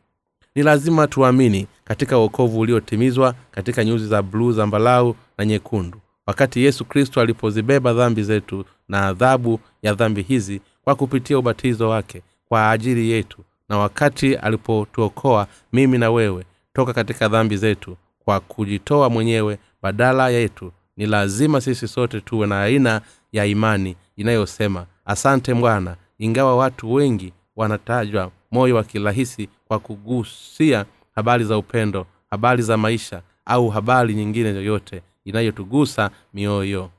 Ni 0.55 0.63
lazima 0.63 1.07
tuamini 1.07 1.67
katika 1.85 2.19
uokovu 2.19 2.61
uliotimizwa 2.61 3.35
katika 3.51 3.85
nyuzi 3.85 4.07
za 4.07 4.23
bluu 4.23 4.53
zambalau 4.53 5.17
na 5.39 5.45
nyekundu. 5.45 5.99
Wakati 6.27 6.65
yesu 6.65 6.85
kristo 6.85 7.21
alipozibeba 7.21 7.93
dhambi 7.95 8.23
zetu 8.23 8.65
na 8.89 9.07
adhabu 9.07 9.61
ya 9.83 9.95
dhambi 9.95 10.23
hizi 10.23 10.61
kwa 10.85 10.95
kupitia 10.95 11.39
ubatizo 11.39 11.89
wake 11.89 12.23
kwa 12.49 12.71
ajili 12.71 13.11
yetu 13.11 13.39
na 13.69 13.79
wakati 13.79 14.35
alipotuokoa 14.35 15.47
mimi 15.73 15.99
na 15.99 16.11
wewe 16.11 16.45
toka 16.73 16.93
katika 16.93 17.29
dhambi 17.29 17.57
zetu 17.57 17.97
kwa 18.25 18.41
kujitoa 18.41 19.11
mwenyewe 19.11 19.59
badala 19.83 20.29
yetu 20.31 20.73
ni 20.99 21.07
lazima 21.07 21.61
sisi 21.61 21.89
sote 21.89 22.21
tuwe 22.21 22.47
na 22.47 22.63
aina 22.63 23.01
ya 23.33 23.45
imani 23.47 23.97
inayosema 24.17 24.87
asante 25.05 25.55
bwana. 25.55 25.97
Ingawa 26.19 26.57
watu 26.57 26.93
wengi 26.95 27.33
wanatajwa 27.57 28.31
moyo 28.51 28.77
wa 28.77 28.85
kirahisi 28.85 29.49
kwa 29.69 29.79
kugusia 29.79 30.85
habari 31.15 31.45
za 31.45 31.59
upendo 31.59 32.07
habari 32.31 32.63
za 32.63 32.77
maisha 32.77 33.23
au 33.47 33.69
habari 33.69 34.15
nyingine 34.15 34.49
yoyote 34.49 35.03
inayotugusa 35.25 36.11
mioyo. 36.35 36.91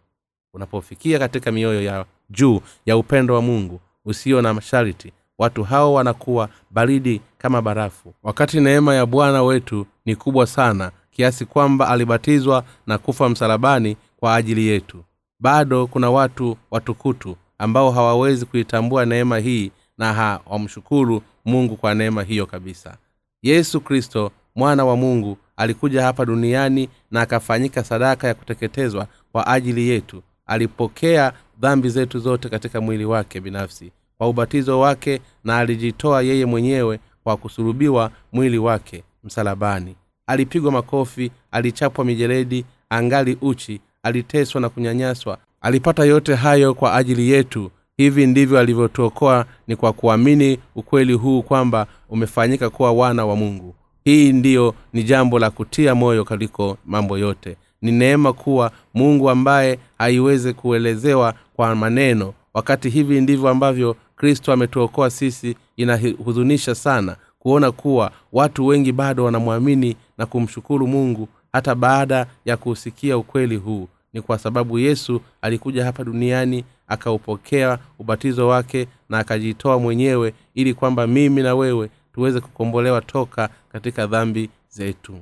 Unapofikia 0.54 1.20
katika 1.20 1.52
mioyo 1.52 1.84
ya 1.84 2.06
juu 2.30 2.62
ya 2.86 2.98
upendo 2.98 3.34
wa 3.36 3.42
mungu 3.42 3.80
usio 4.06 4.42
na 4.42 4.54
masharti 4.54 5.14
watu 5.38 5.64
hao 5.64 5.94
wanakuwa 5.94 6.50
baridi 6.72 7.22
kama 7.38 7.62
barafu. 7.62 8.14
Wakati 8.24 8.60
neema 8.60 8.96
ya 8.96 9.06
bwana 9.06 9.44
wetu 9.44 9.86
ni 10.06 10.16
kubwa 10.16 10.48
sana 10.48 10.92
kiasi 11.20 11.46
kwamba 11.46 11.88
alibatizwa 11.88 12.64
na 12.88 12.98
kufa 12.98 13.30
msalabani 13.30 13.98
kwa 14.18 14.36
ajili 14.36 14.68
yetu. 14.68 15.04
Bado 15.40 15.88
kuna 15.88 16.10
watu 16.12 16.58
watukutu 16.72 17.36
ambao 17.58 17.92
hawawezi 17.92 18.46
kuitambua 18.46 19.06
neema 19.06 19.38
hii 19.40 19.72
na 19.98 20.14
hawamshukuru 20.14 21.22
mungu 21.46 21.76
kwa 21.76 21.94
neema 21.96 22.24
hiyo 22.24 22.46
kabisa. 22.46 22.98
Yesu 23.44 23.82
kristo 23.82 24.32
mwana 24.56 24.86
wa 24.86 24.96
mungu 24.96 25.38
alikuja 25.58 26.04
hapa 26.04 26.26
duniani 26.26 26.90
na 27.12 27.22
akafanyika 27.22 27.84
sadaka 27.84 28.28
ya 28.28 28.34
kuteketezwa 28.34 29.08
kwa 29.32 29.48
ajili 29.48 29.90
yetu. 29.90 30.24
Alipokea 30.46 31.34
dhambi 31.60 31.90
zetu 31.90 32.20
zote 32.20 32.50
katika 32.50 32.82
mwili 32.82 33.06
wake 33.06 33.40
binafsi. 33.42 33.92
Kwa 34.18 34.28
ubatizo 34.30 34.80
wake 34.80 35.22
na 35.44 35.58
alijitoa 35.58 36.22
yeye 36.22 36.46
mwenyewe 36.46 37.00
kwa 37.24 37.38
kusulubiwa 37.38 38.12
mwili 38.32 38.58
wake 38.58 39.04
msalabani 39.24 39.96
alipigwa 40.30 40.72
makofi 40.72 41.32
alichapwa 41.52 42.06
mijeledi 42.06 42.66
angali 42.90 43.38
uchi 43.42 43.82
aliteswa 44.04 44.62
na 44.62 44.70
kunyanyaswa. 44.70 45.38
Alipata 45.62 46.04
yote 46.06 46.36
hayo 46.36 46.74
kwa 46.74 46.96
ajili 46.96 47.30
yetu. 47.30 47.72
Hivi 47.98 48.28
ndivyo 48.28 48.60
alivyotuokoa 48.60 49.46
ni 49.68 49.76
kwa 49.76 49.94
kuamini 49.94 50.60
ukweli 50.76 51.14
huu 51.14 51.42
kwamba 51.44 51.88
umefanyika 52.10 52.70
kuwa 52.70 52.92
wana 52.92 53.26
wa 53.26 53.36
mungu. 53.36 53.76
Hii 54.04 54.34
ndiyo 54.34 54.76
ni 54.94 55.04
jambo 55.04 55.40
la 55.40 55.50
kutia 55.52 55.96
moyo 55.96 56.24
kaliko 56.26 56.78
mambo 56.86 57.18
yote. 57.18 57.58
Ni 57.82 57.92
neema 57.92 58.34
kuwa 58.34 58.72
mungu 58.94 59.30
ambaye 59.30 59.80
haiwezi 59.98 60.54
kuelezewa 60.54 61.34
kwa 61.56 61.76
maneno. 61.76 62.34
Wakati 62.54 62.90
hivi 62.90 63.22
ndivyo 63.22 63.50
ambavyo 63.50 63.96
kristo 64.16 64.54
ametuokoa 64.54 65.10
sisi 65.10 65.56
inahuzunisha 65.78 66.76
sana 66.76 67.16
kuona 67.40 67.72
kuwa 67.72 68.12
watu 68.34 68.68
wengi 68.68 68.92
bado 68.92 69.24
wanamwamini 69.24 69.96
na 70.18 70.26
kumshukuru 70.26 70.88
mungu 70.88 71.28
hata 71.54 71.76
baada 71.76 72.26
ya 72.46 72.58
kuusikia 72.58 73.18
ukweli 73.18 73.56
huu. 73.56 73.88
Ni 74.14 74.22
kwa 74.22 74.38
sababu 74.38 74.80
yesu 74.80 75.22
alikuja 75.42 75.86
hapa 75.86 76.04
duniani 76.04 76.64
akaupokea 76.88 77.80
ubatizo 78.00 78.48
wake 78.48 78.88
na 79.10 79.20
akajitoa 79.20 79.80
mwenyewe 79.80 80.34
ili 80.56 80.74
kwamba 80.74 81.08
mimi 81.08 81.42
na 81.44 81.56
wewe 81.56 81.90
tuweze 82.14 82.40
kukombolewa 82.40 83.02
toka 83.02 83.50
katika 83.72 84.08
dhambi 84.08 84.50
zetu. 84.70 85.14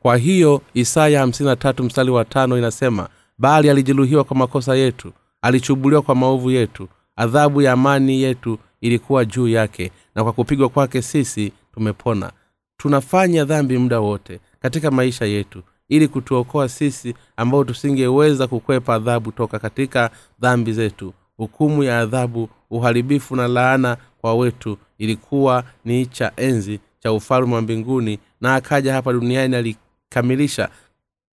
Kwa 0.00 0.16
hiyo 0.16 0.62
isaya 0.74 1.26
53 1.26 1.82
mstari 1.84 2.10
wa 2.10 2.24
tano 2.24 2.58
inasema 2.58 3.08
bali 3.38 3.70
alijeruhiwa 3.70 4.24
kwa 4.24 4.36
makosa 4.36 4.74
yetu 4.76 5.12
alichubuliwa 5.42 6.02
kwa 6.02 6.14
maovu 6.14 6.50
yetu 6.50 6.88
adhabu 7.16 7.62
ya 7.62 7.72
amani 7.72 8.22
yetu 8.22 8.58
ilikuwa 8.80 9.24
juu 9.24 9.48
yake 9.48 9.90
na 10.14 10.22
kwa 10.24 10.32
kupigwa 10.32 10.68
kwake 10.68 11.02
sisi 11.02 11.52
tumepona. 11.74 12.32
Tunafanya 12.76 13.44
dhambi 13.44 13.78
muda 13.78 14.00
wote 14.00 14.40
katika 14.60 14.90
maisha 14.90 15.24
yetu 15.24 15.62
ili 15.88 16.08
kutuokoa 16.08 16.68
sisi 16.68 17.14
ambao 17.36 17.64
tusingeweza 17.64 18.46
kukwepa 18.46 18.94
adhabu 18.94 19.32
toka 19.32 19.58
katika 19.58 20.10
dhambi 20.40 20.72
zetu. 20.72 21.12
Hukumu 21.36 21.82
ya 21.82 21.98
adhabu 22.00 22.48
uharibifu 22.70 23.36
na 23.36 23.48
laana 23.48 23.96
kwa 24.20 24.34
wetu 24.34 24.78
ilikuwa 24.98 25.64
ni 25.84 26.06
cha 26.06 26.32
enzi 26.36 26.80
cha 26.98 27.12
ufalme 27.12 27.54
wa 27.54 27.60
mbinguni 27.62 28.18
na 28.40 28.54
akaja 28.54 28.92
hapa 28.94 29.12
duniani 29.12 29.56
alikamilisha 29.56 30.68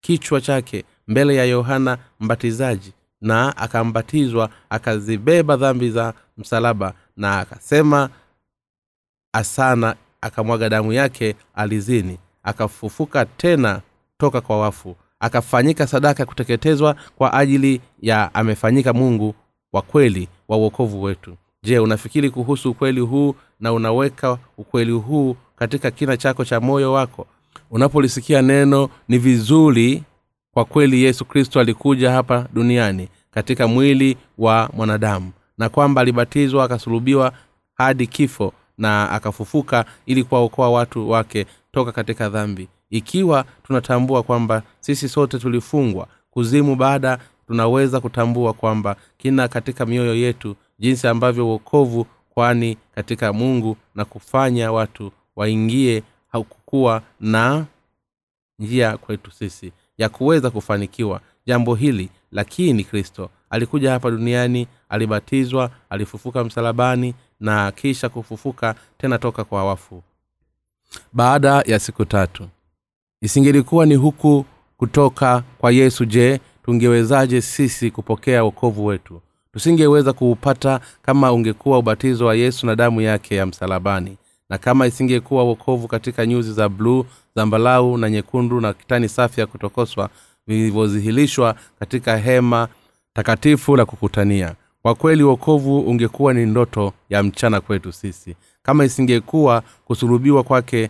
kichwa 0.01 0.41
chake 0.41 0.85
mbele 1.07 1.35
ya 1.35 1.45
yohana 1.45 1.97
mbatizaji 2.19 2.93
na 3.21 3.57
akambatizwa 3.57 4.49
akazibeba 4.69 5.57
dhambi 5.57 5.89
za 5.89 6.13
msalaba 6.37 6.93
na 7.17 7.39
akasema 7.39 8.09
asana 9.33 9.95
akamwaga 10.21 10.69
damu 10.69 10.93
yake 10.93 11.35
alizini 11.55 12.17
akafufuka 12.43 13.25
tena 13.25 13.81
toka 14.17 14.41
kwa 14.41 14.59
wafu 14.59 14.95
akafanyika 15.19 15.87
sadaka 15.87 16.23
ya 16.23 16.25
kuteketezwa 16.27 16.95
kwa 17.15 17.33
ajili 17.33 17.81
ya 18.01 18.33
amefanyika 18.35 18.93
mungu 18.93 19.35
wa 19.73 19.81
kweli 19.81 20.27
wa 20.47 20.57
uokovu 20.57 21.03
wetu. 21.03 21.37
Je 21.63 21.79
unafikiri 21.79 22.29
kuhusu 22.29 22.71
ukweli 22.71 22.99
huu 23.01 23.35
na 23.59 23.73
unaweka 23.73 24.37
ukweli 24.57 24.91
huu 24.91 25.35
katika 25.55 25.91
kina 25.91 26.17
chako 26.17 26.45
cha 26.45 26.59
moyo 26.59 26.93
wako? 26.93 27.27
Unapolisikia 27.71 28.41
neno 28.41 28.89
ni 29.07 29.17
vizuri 29.17 30.03
kwa 30.53 30.65
kweli 30.65 31.03
yesu 31.03 31.25
kristo 31.25 31.59
alikuja 31.59 32.11
hapa 32.11 32.47
duniani 32.53 33.09
katika 33.31 33.67
mwili 33.67 34.17
wa 34.37 34.69
mwanadamu 34.73 35.31
na 35.57 35.69
kwamba 35.69 36.01
alibatizwa 36.01 36.63
akasulubiwa 36.63 37.31
hadi 37.73 38.07
kifo 38.07 38.53
na 38.81 39.11
akafufuka 39.11 39.85
ili 40.05 40.23
kuwaokoa 40.23 40.69
watu 40.69 41.09
wake 41.09 41.45
toka 41.71 41.91
katika 41.91 42.29
dhambi. 42.29 42.67
Ikiwa 42.89 43.45
tunatambua 43.63 44.23
kwamba 44.23 44.63
sisi 44.79 45.09
sote 45.09 45.39
tulifungwa 45.39 46.07
kuzimu 46.31 46.75
baada 46.75 47.19
tunaweza 47.47 47.99
kutambua 47.99 48.53
kwamba 48.53 48.95
kina 49.17 49.47
katika 49.47 49.85
mioyo 49.85 50.15
yetu 50.15 50.55
jinsi 50.79 51.07
ambavyo 51.07 51.47
uokovu 51.47 52.05
kwani 52.29 52.77
katika 52.95 53.33
mungu 53.33 53.77
na 53.95 54.05
kufanya 54.05 54.71
watu 54.71 55.11
waingie 55.35 56.03
hakukuwa 56.27 57.01
na 57.19 57.65
njia 58.59 58.97
kwetu 58.97 59.31
sisi 59.31 59.71
ya 59.97 60.09
kuweza 60.09 60.49
kufanikiwa 60.49 61.21
jambo 61.45 61.75
hili. 61.75 62.09
Lakini 62.31 62.83
kristo 62.83 63.29
alikuja 63.49 63.91
hapa 63.91 64.11
duniani 64.11 64.67
alibatizwa 64.89 65.69
alifufuka 65.89 66.43
msalabani 66.43 67.13
na 67.41 67.71
kisha 67.71 68.09
kufufuka 68.09 68.75
tena 68.97 69.17
toka 69.17 69.43
kwa 69.43 69.65
wafu. 69.65 70.03
Baada 71.13 71.49
ya 71.65 71.79
siku 71.79 72.05
tatu 72.05 72.47
isingelikuwa 73.21 73.85
ni 73.85 73.95
huku 73.95 74.45
kutoka 74.77 75.43
kwa 75.57 75.71
yesu 75.71 76.05
je 76.05 76.39
tungewezaje 76.63 77.41
sisi 77.41 77.91
kupokea 77.91 78.43
wokovu 78.43 78.85
wetu? 78.85 79.21
Tusingeweza 79.53 80.13
kuupata 80.13 80.79
kama 81.01 81.31
ungekuwa 81.33 81.77
ubatizo 81.79 82.25
wa 82.25 82.35
yesu 82.35 82.65
na 82.65 82.75
damu 82.75 83.01
yake 83.01 83.35
ya 83.35 83.45
msalabani 83.45 84.17
na 84.49 84.57
kama 84.57 84.87
isingekuwa 84.87 85.43
wokovu 85.43 85.87
katika 85.87 86.25
nyuzi 86.25 86.53
za 86.53 86.69
bluu 86.69 87.05
zambalau 87.35 87.97
na 87.97 88.09
nyekundu 88.09 88.61
na 88.61 88.73
kitani 88.73 89.09
safi 89.09 89.39
ya 89.39 89.47
kutokoswa 89.47 90.09
vilivyozihilishwa 90.47 91.55
katika 91.79 92.17
hema 92.17 92.67
takatifu 93.13 93.75
la 93.75 93.85
kukutania 93.85 94.55
kwa 94.81 94.95
kweli 94.95 95.23
wokovu 95.23 95.79
ungekuwa 95.79 96.33
ni 96.33 96.45
ndoto 96.45 96.93
ya 97.09 97.23
mchana 97.23 97.61
kwetu 97.61 97.91
sisi. 97.91 98.35
Kama 98.63 98.85
isingekuwa 98.85 99.63
kusulubiwa 99.85 100.43
kwake 100.43 100.89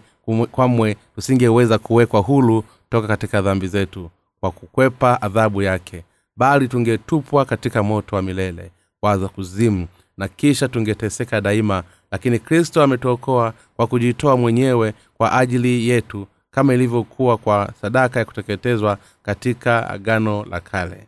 kwamwe 0.51 0.95
tusingeweza 1.15 1.77
kuwekwa 1.77 2.19
hulu 2.21 2.63
toka 2.89 3.07
katika 3.07 3.41
dhambi 3.41 3.67
zetu 3.67 4.09
kwa 4.39 4.51
kukwepa 4.51 5.21
adhabu 5.21 5.61
yake. 5.61 6.03
Bali 6.37 6.67
tungetupwa 6.67 7.45
katika 7.45 7.83
moto 7.83 8.15
wa 8.15 8.21
milele 8.21 8.71
waza 9.01 9.27
kuzimu 9.27 9.87
na 10.17 10.27
kisha 10.27 10.67
tungeteseka 10.67 11.41
daima. 11.41 11.83
Lakini 12.11 12.39
kristo 12.39 12.83
ametuokoa 12.83 13.53
kwa 13.75 13.87
kujitoa 13.87 14.37
mwenyewe 14.37 14.93
kwa 15.17 15.33
ajili 15.37 15.89
yetu 15.89 16.27
kama 16.51 16.73
ilivyokuwa 16.73 17.37
kwa 17.37 17.73
sadaka 17.81 18.19
ya 18.19 18.25
kuteketezwa 18.25 18.97
katika 19.23 19.89
agano 19.89 20.45
la 20.49 20.59
kale 20.59 21.07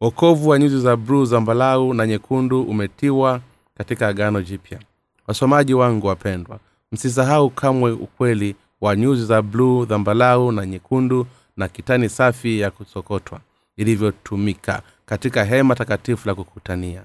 wokovu 0.00 0.48
wa 0.48 0.58
nyuzi 0.58 0.80
za 0.80 0.96
bruu 0.96 1.24
zambalau 1.24 1.94
na 1.94 2.06
nyekundu 2.06 2.62
umetiwa 2.62 3.40
katika 3.78 4.08
agano 4.08 4.42
jipya. 4.42 4.78
Wasomaji 5.26 5.74
wangu 5.74 6.06
wapendwa 6.06 6.58
msisahau 6.92 7.50
kamwe 7.50 7.90
ukweli 7.92 8.56
wa 8.80 8.96
nyuzi 8.96 9.24
za 9.24 9.42
bluu 9.42 9.84
dhambalau 9.84 10.52
na 10.52 10.66
nyekundu 10.66 11.26
na 11.56 11.68
kitani 11.68 12.08
safi 12.08 12.60
ya 12.60 12.70
kusokotwa 12.70 13.40
ilivyotumika 13.76 14.82
katika 15.06 15.44
hema 15.44 15.74
takatifu 15.74 16.28
la 16.28 16.34
kukutania. 16.34 17.02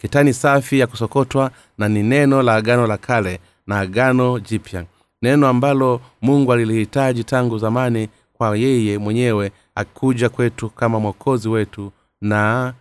Kitani 0.00 0.34
safi 0.34 0.78
ya 0.78 0.86
kusokotwa 0.86 1.50
na 1.78 1.88
ni 1.88 2.02
neno 2.02 2.42
la 2.42 2.54
agano 2.54 2.86
la 2.86 2.96
kale 2.98 3.40
na 3.66 3.80
agano 3.80 4.38
jipya. 4.40 4.84
Neno 5.22 5.48
ambalo 5.48 6.00
mungu 6.22 6.52
alilihitaji 6.52 7.24
tangu 7.24 7.58
zamani 7.58 8.08
kwa 8.40 8.56
yeye 8.56 8.98
mwenyewe 8.98 9.52
akuja 9.74 10.28
kwetu 10.28 10.70
kama 10.70 11.00
mwokozi 11.00 11.48
wetu 11.48 11.92
na 12.20 12.74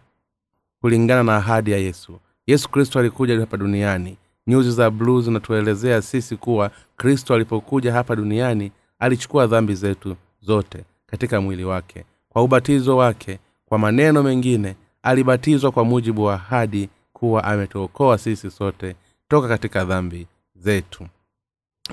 kulingana 0.81 1.23
na 1.23 1.35
ahadi 1.35 1.71
ya 1.71 1.77
yesu. 1.77 2.19
Yesu 2.47 2.69
kristo 2.69 2.99
alikuja 2.99 3.39
hapa 3.39 3.57
duniani. 3.57 4.17
Nyuzi 4.47 4.71
za 4.71 4.89
bluu 4.89 5.21
zinatuelezea 5.21 6.01
sisi 6.01 6.35
kuwa 6.37 6.71
kristo 6.97 7.33
alipokuja 7.33 7.93
hapa 7.93 8.15
duniani 8.15 8.71
alichukua 8.99 9.47
dhambi 9.47 9.75
zetu 9.75 10.15
zote 10.41 10.83
katika 11.05 11.41
mwili 11.41 11.63
wake. 11.63 12.05
Kwa 12.29 12.43
ubatizo 12.43 12.97
wake 12.97 13.39
kwa 13.65 13.79
maneno 13.79 14.23
mengine 14.23 14.75
alibatizwa 15.03 15.71
kwa 15.71 15.83
mujibu 15.85 16.23
wa 16.23 16.33
ahadi 16.33 16.89
kuwa 17.13 17.43
ametuokoa 17.43 18.17
sisi 18.17 18.51
sote 18.51 18.95
toka 19.27 19.47
katika 19.47 19.85
dhambi 19.85 20.27
zetu 20.55 21.07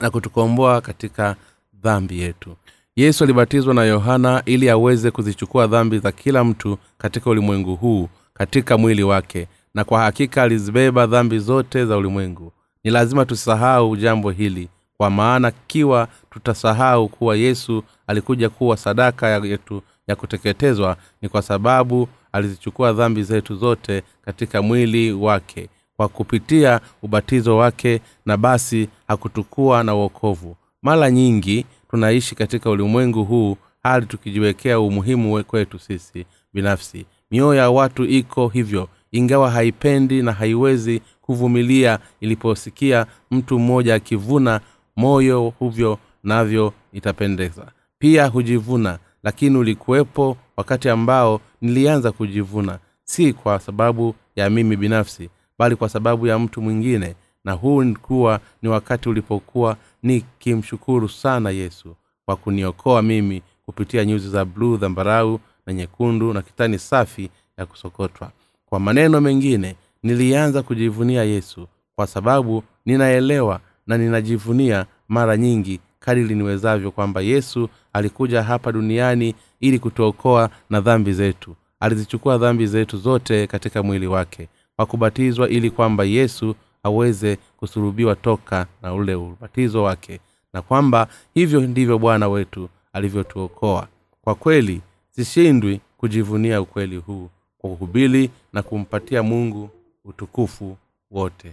na 0.00 0.10
kutukomboa 0.10 0.80
katika 0.80 1.36
dhambi 1.74 2.20
yetu 2.20 2.56
yesu 2.96 3.24
alibatizwa 3.24 3.74
na 3.74 3.84
yohana 3.84 4.42
ili 4.46 4.70
aweze 4.70 5.10
kuzichukua 5.10 5.66
dhambi 5.66 5.98
za 5.98 6.12
kila 6.12 6.44
mtu 6.44 6.78
katika 6.98 7.30
ulimwengu 7.30 7.76
huu 7.76 8.08
katika 8.34 8.78
mwili 8.78 9.02
wake 9.02 9.48
na 9.74 9.84
kwa 9.84 10.00
hakika 10.00 10.42
alizibeba 10.42 11.06
dhambi 11.06 11.38
zote 11.38 11.84
za 11.86 11.96
ulimwengu. 11.96 12.52
Ni 12.84 12.90
lazima 12.90 13.24
tusahau 13.24 13.96
jambo 13.96 14.30
hili 14.30 14.68
kwa 14.96 15.10
maana 15.10 15.52
kiwa 15.66 16.08
tutasahau 16.30 17.08
kuwa 17.08 17.36
yesu 17.36 17.82
alikuja 18.06 18.48
kuwa 18.48 18.76
sadaka 18.76 19.28
yetu 19.28 19.82
ya 20.08 20.16
kuteketezwa 20.16 20.96
ni 21.22 21.28
kwa 21.28 21.42
sababu 21.42 22.08
alizichukua 22.32 22.92
dhambi 22.92 23.22
zetu 23.22 23.56
zote 23.56 24.02
katika 24.24 24.62
mwili 24.62 25.12
wake. 25.12 25.68
Kwa 25.96 26.08
kupitia 26.08 26.80
ubatizo 27.02 27.56
wake 27.56 28.00
na 28.26 28.36
basi 28.36 28.88
hakutukua 29.08 29.82
na 29.84 29.94
uokovu 29.94 30.56
mara 30.82 31.10
nyingi 31.10 31.66
tunaishi 31.90 32.34
katika 32.34 32.70
ulimwengu 32.70 33.24
huu 33.24 33.56
hali 33.82 34.06
tukijiwekea 34.06 34.80
umuhimu 34.80 35.44
kwetu 35.44 35.78
sisi 35.78 36.26
binafsi. 36.54 37.06
Mioyo 37.30 37.54
ya 37.54 37.70
watu 37.70 38.04
iko 38.04 38.48
hivyo. 38.48 38.88
Ingawa 39.12 39.50
haipendi 39.50 40.22
na 40.22 40.32
haiwezi 40.32 41.02
kuvumilia 41.22 41.98
iliposikia 42.20 43.06
mtu 43.30 43.58
mmoja 43.58 43.94
akivuna 43.94 44.60
moyo 44.96 45.52
huvyo 45.58 45.98
navyo 46.24 46.72
itapendeza. 46.92 47.66
Pia 47.98 48.26
hujivuna 48.26 48.98
lakini 49.22 49.56
ulikuwepo 49.56 50.36
wakati 50.56 50.88
ambao 50.88 51.40
nilianza 51.60 52.12
kujivuna. 52.12 52.78
Si 53.04 53.32
kwa 53.32 53.58
sababu 53.60 54.14
ya 54.36 54.50
mimi 54.50 54.76
binafsi 54.76 55.30
bali 55.58 55.76
kwa 55.76 55.88
sababu 55.88 56.26
ya 56.26 56.38
mtu 56.38 56.62
mwingine. 56.62 57.14
Na 57.44 57.52
huu 57.52 57.94
kuwa 58.02 58.40
ni 58.62 58.68
wakati 58.68 59.08
ulipokuwa 59.08 59.76
nikimshukuru 60.06 61.08
sana 61.08 61.50
yesu 61.50 61.96
kwa 62.24 62.36
kuniokoa 62.36 63.02
mimi 63.02 63.42
kupitia 63.66 64.04
nyuzi 64.04 64.28
za 64.28 64.44
bluu 64.44 64.76
dhambarau 64.76 65.40
na 65.66 65.72
nyekundu 65.72 66.32
na 66.32 66.42
kitani 66.42 66.78
safi 66.78 67.30
ya 67.58 67.66
kusokotwa. 67.66 68.30
Kwa 68.66 68.80
maneno 68.80 69.20
mengine 69.20 69.76
nilianza 70.02 70.62
kujivunia 70.62 71.24
yesu 71.24 71.66
kwa 71.96 72.06
sababu 72.06 72.62
ninaelewa 72.86 73.60
na 73.86 73.98
ninajivunia 73.98 74.86
mara 75.08 75.36
nyingi 75.36 75.80
kadili 76.00 76.34
niwezavyo 76.34 76.90
kwamba 76.90 77.20
yesu 77.20 77.68
alikuja 77.92 78.42
hapa 78.42 78.72
duniani 78.72 79.34
ili 79.60 79.78
kutuokoa 79.78 80.50
na 80.70 80.80
dhambi 80.80 81.12
zetu. 81.12 81.56
Alizichukua 81.80 82.38
dhambi 82.38 82.66
zetu 82.66 82.96
zote 82.96 83.46
katika 83.46 83.82
mwili 83.82 84.06
wake 84.06 84.48
kwa 84.76 84.86
kubatizwa 84.86 85.48
ili 85.48 85.70
kwamba 85.70 86.04
yesu 86.04 86.54
aweze 86.86 87.38
kusurubiwa 87.56 88.14
toka 88.16 88.66
na 88.82 88.94
ule 88.94 89.14
ubatizo 89.14 89.82
wake 89.82 90.20
na 90.52 90.62
kwamba 90.62 91.08
hivyo 91.34 91.60
ndivyo 91.60 91.98
bwana 91.98 92.28
wetu 92.28 92.68
alivyotuokoa. 92.92 93.88
Kwa 94.22 94.34
kweli 94.34 94.80
sishindwi 95.10 95.80
kujivunia 95.96 96.60
ukweli 96.60 96.96
huu 96.96 97.28
kwa 97.58 97.70
kuhubili 97.70 98.30
na 98.52 98.62
kumpatia 98.62 99.22
mungu 99.22 99.70
utukufu 100.04 100.76
wote. 101.10 101.52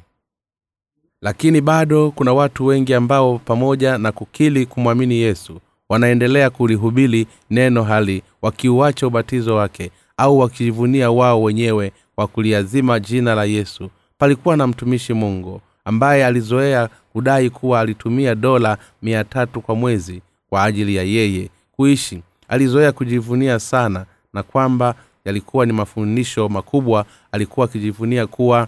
Lakini 1.21 1.61
bado 1.61 2.11
kuna 2.11 2.33
watu 2.33 2.65
wengi 2.65 2.93
ambao 2.93 3.39
pamoja 3.39 3.97
na 3.97 4.11
kukili 4.11 4.65
kumwamini 4.65 5.15
yesu 5.15 5.59
wanaendelea 5.89 6.49
kulihubili 6.49 7.27
neno 7.49 7.83
hali 7.83 8.23
wakiuacha 8.41 9.07
ubatizo 9.07 9.55
wake 9.55 9.91
au 10.17 10.39
wakijivunia 10.39 11.11
wao 11.11 11.43
wenyewe 11.43 11.91
kwa 12.15 12.27
kuliazima 12.27 12.99
jina 12.99 13.35
la 13.35 13.43
yesu 13.45 13.89
palikuwa 14.23 14.57
na 14.57 14.67
mtumishi 14.67 15.13
mungu 15.13 15.61
ambaye 15.85 16.25
alizoea 16.25 16.89
kudai 17.13 17.49
kuwa 17.49 17.79
alitumia 17.79 18.35
dola 18.35 18.77
mia 19.01 19.23
tatu 19.23 19.61
kwa 19.61 19.75
mwezi 19.75 20.21
kwa 20.49 20.63
ajili 20.63 20.95
ya 20.95 21.03
yeye 21.03 21.49
kuishi. 21.71 22.23
Alizoea 22.47 22.91
kujivunia 22.91 23.59
sana 23.59 24.05
na 24.33 24.43
kwamba 24.43 24.95
yalikuwa 25.25 25.65
ni 25.65 25.73
mafundisho 25.73 26.49
makubwa. 26.49 27.05
Alikuwa 27.31 27.65
akijivunia 27.65 28.27
kuwa 28.27 28.67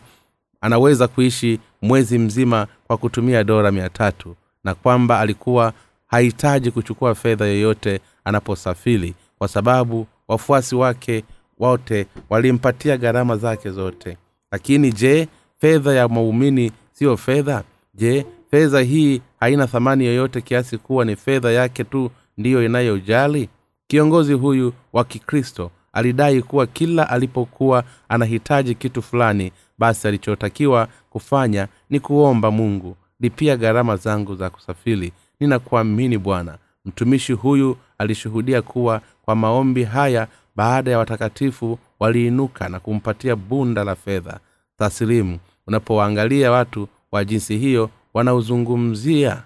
anaweza 0.62 1.08
kuishi 1.08 1.60
mwezi 1.82 2.18
mzima 2.20 2.68
kwa 2.88 2.98
kutumia 2.98 3.44
dola 3.44 3.72
mia 3.72 3.90
tatu 3.90 4.36
na 4.64 4.76
kwamba 4.76 5.20
alikuwa 5.20 5.74
hahitaji 6.08 6.72
kuchukua 6.72 7.16
fedha 7.16 7.46
yoyote 7.46 8.00
anaposafiri 8.26 9.14
kwa 9.38 9.48
sababu 9.48 10.08
wafuasi 10.28 10.76
wake 10.76 11.24
wote 11.60 12.08
walimpatia 12.30 12.98
gharama 12.98 13.38
zake 13.38 13.72
zote. 13.72 14.18
Lakini 14.52 14.92
je 14.92 15.28
fedha 15.62 15.94
ya 15.94 16.08
maumini 16.08 16.72
siyo 16.92 17.18
fedha? 17.18 17.64
Je 17.94 18.26
fedha 18.52 18.80
hii 18.82 19.22
haina 19.40 19.68
thamani 19.68 20.06
yoyote 20.06 20.42
kiasi 20.42 20.78
kuwa 20.78 21.06
ni 21.06 21.16
fedha 21.16 21.52
yake 21.52 21.84
tu 21.84 22.12
ndiyo 22.38 22.66
inayojali? 22.66 23.50
Kiongozi 23.88 24.34
huyu 24.34 24.74
wa 24.94 25.04
kikristo 25.04 25.72
alidai 25.94 26.42
kuwa 26.42 26.68
kila 26.68 27.10
alipokuwa 27.10 27.84
anahitaji 28.10 28.76
kitu 28.76 29.02
fulani 29.02 29.52
basi 29.78 30.08
alichotakiwa 30.08 30.88
kufanya 31.10 31.68
ni 31.90 32.00
kuomba 32.00 32.52
mungu 32.52 32.96
lipia 33.20 33.58
gharama 33.58 33.96
zangu 33.98 34.36
za 34.36 34.50
kusafiri 34.50 35.12
ninakuamini 35.40 36.18
bwana. 36.18 36.58
Mtumishi 36.86 37.34
huyu 37.34 37.78
alishuhudia 37.98 38.62
kuwa 38.62 39.02
kwa 39.22 39.36
maombi 39.36 39.84
haya 39.84 40.28
baada 40.56 40.92
ya 40.92 40.98
watakatifu 41.00 41.80
waliinuka 42.00 42.70
na 42.70 42.80
kumpatia 42.80 43.36
bunda 43.36 43.84
la 43.84 43.96
fedha 43.96 44.40
taslimu. 44.78 45.40
Unapowaangalia 45.68 46.52
watu 46.52 46.88
wa 47.12 47.26
jinsi 47.26 47.58
hiyo 47.58 47.90
wanaozungumzia 48.14 49.44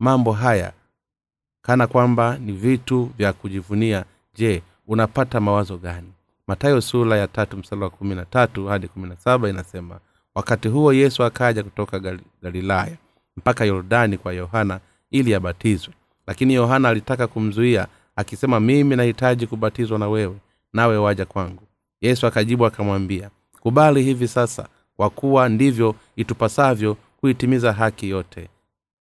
mambo 0.00 0.32
haya 0.32 0.72
kana 1.62 1.86
kwamba 1.86 2.38
ni 2.38 2.52
vitu 2.52 3.10
vya 3.18 3.32
kujivunia. 3.32 4.04
Je 4.34 4.62
unapata 4.86 5.40
mawazo 5.40 5.76
gani? 5.78 6.12
Matayo 6.46 6.80
sura 6.80 7.16
ya 7.16 7.28
tatu 7.28 7.56
msala 7.56 7.84
wa 7.84 7.90
kumi 7.90 8.14
na 8.14 8.24
tatu 8.24 8.66
hadi 8.66 8.88
kumi 8.88 9.08
na 9.08 9.16
saba 9.16 9.48
inasema 9.48 10.00
wakati 10.34 10.68
huo 10.68 10.92
yesu 10.92 11.24
akaja 11.24 11.62
kutoka 11.62 12.18
galilaya 12.42 12.96
mpaka 13.36 13.64
yordani 13.64 14.18
kwa 14.18 14.32
yohana 14.32 14.80
ili 15.10 15.34
abatizwe. 15.34 15.94
Lakini 16.26 16.54
yohana 16.54 16.88
alitaka 16.88 17.26
kumzuia 17.26 17.86
akisema 18.16 18.60
mimi 18.60 18.96
nahitaji 18.96 19.46
kubatizwa 19.46 19.98
na 19.98 20.08
wewe 20.08 20.36
nawe 20.72 20.96
waja 20.96 21.24
kwangu. 21.26 21.62
Yesu 22.00 22.26
akajibu 22.26 22.66
akamwambia 22.66 23.30
kubali 23.68 24.02
hivi 24.02 24.28
sasa 24.28 24.68
kwa 24.96 25.10
kuwa 25.10 25.48
ndivyo 25.48 25.94
itupasavyo 26.16 26.96
kuitimiza 27.20 27.72
haki 27.72 28.08
yote. 28.08 28.48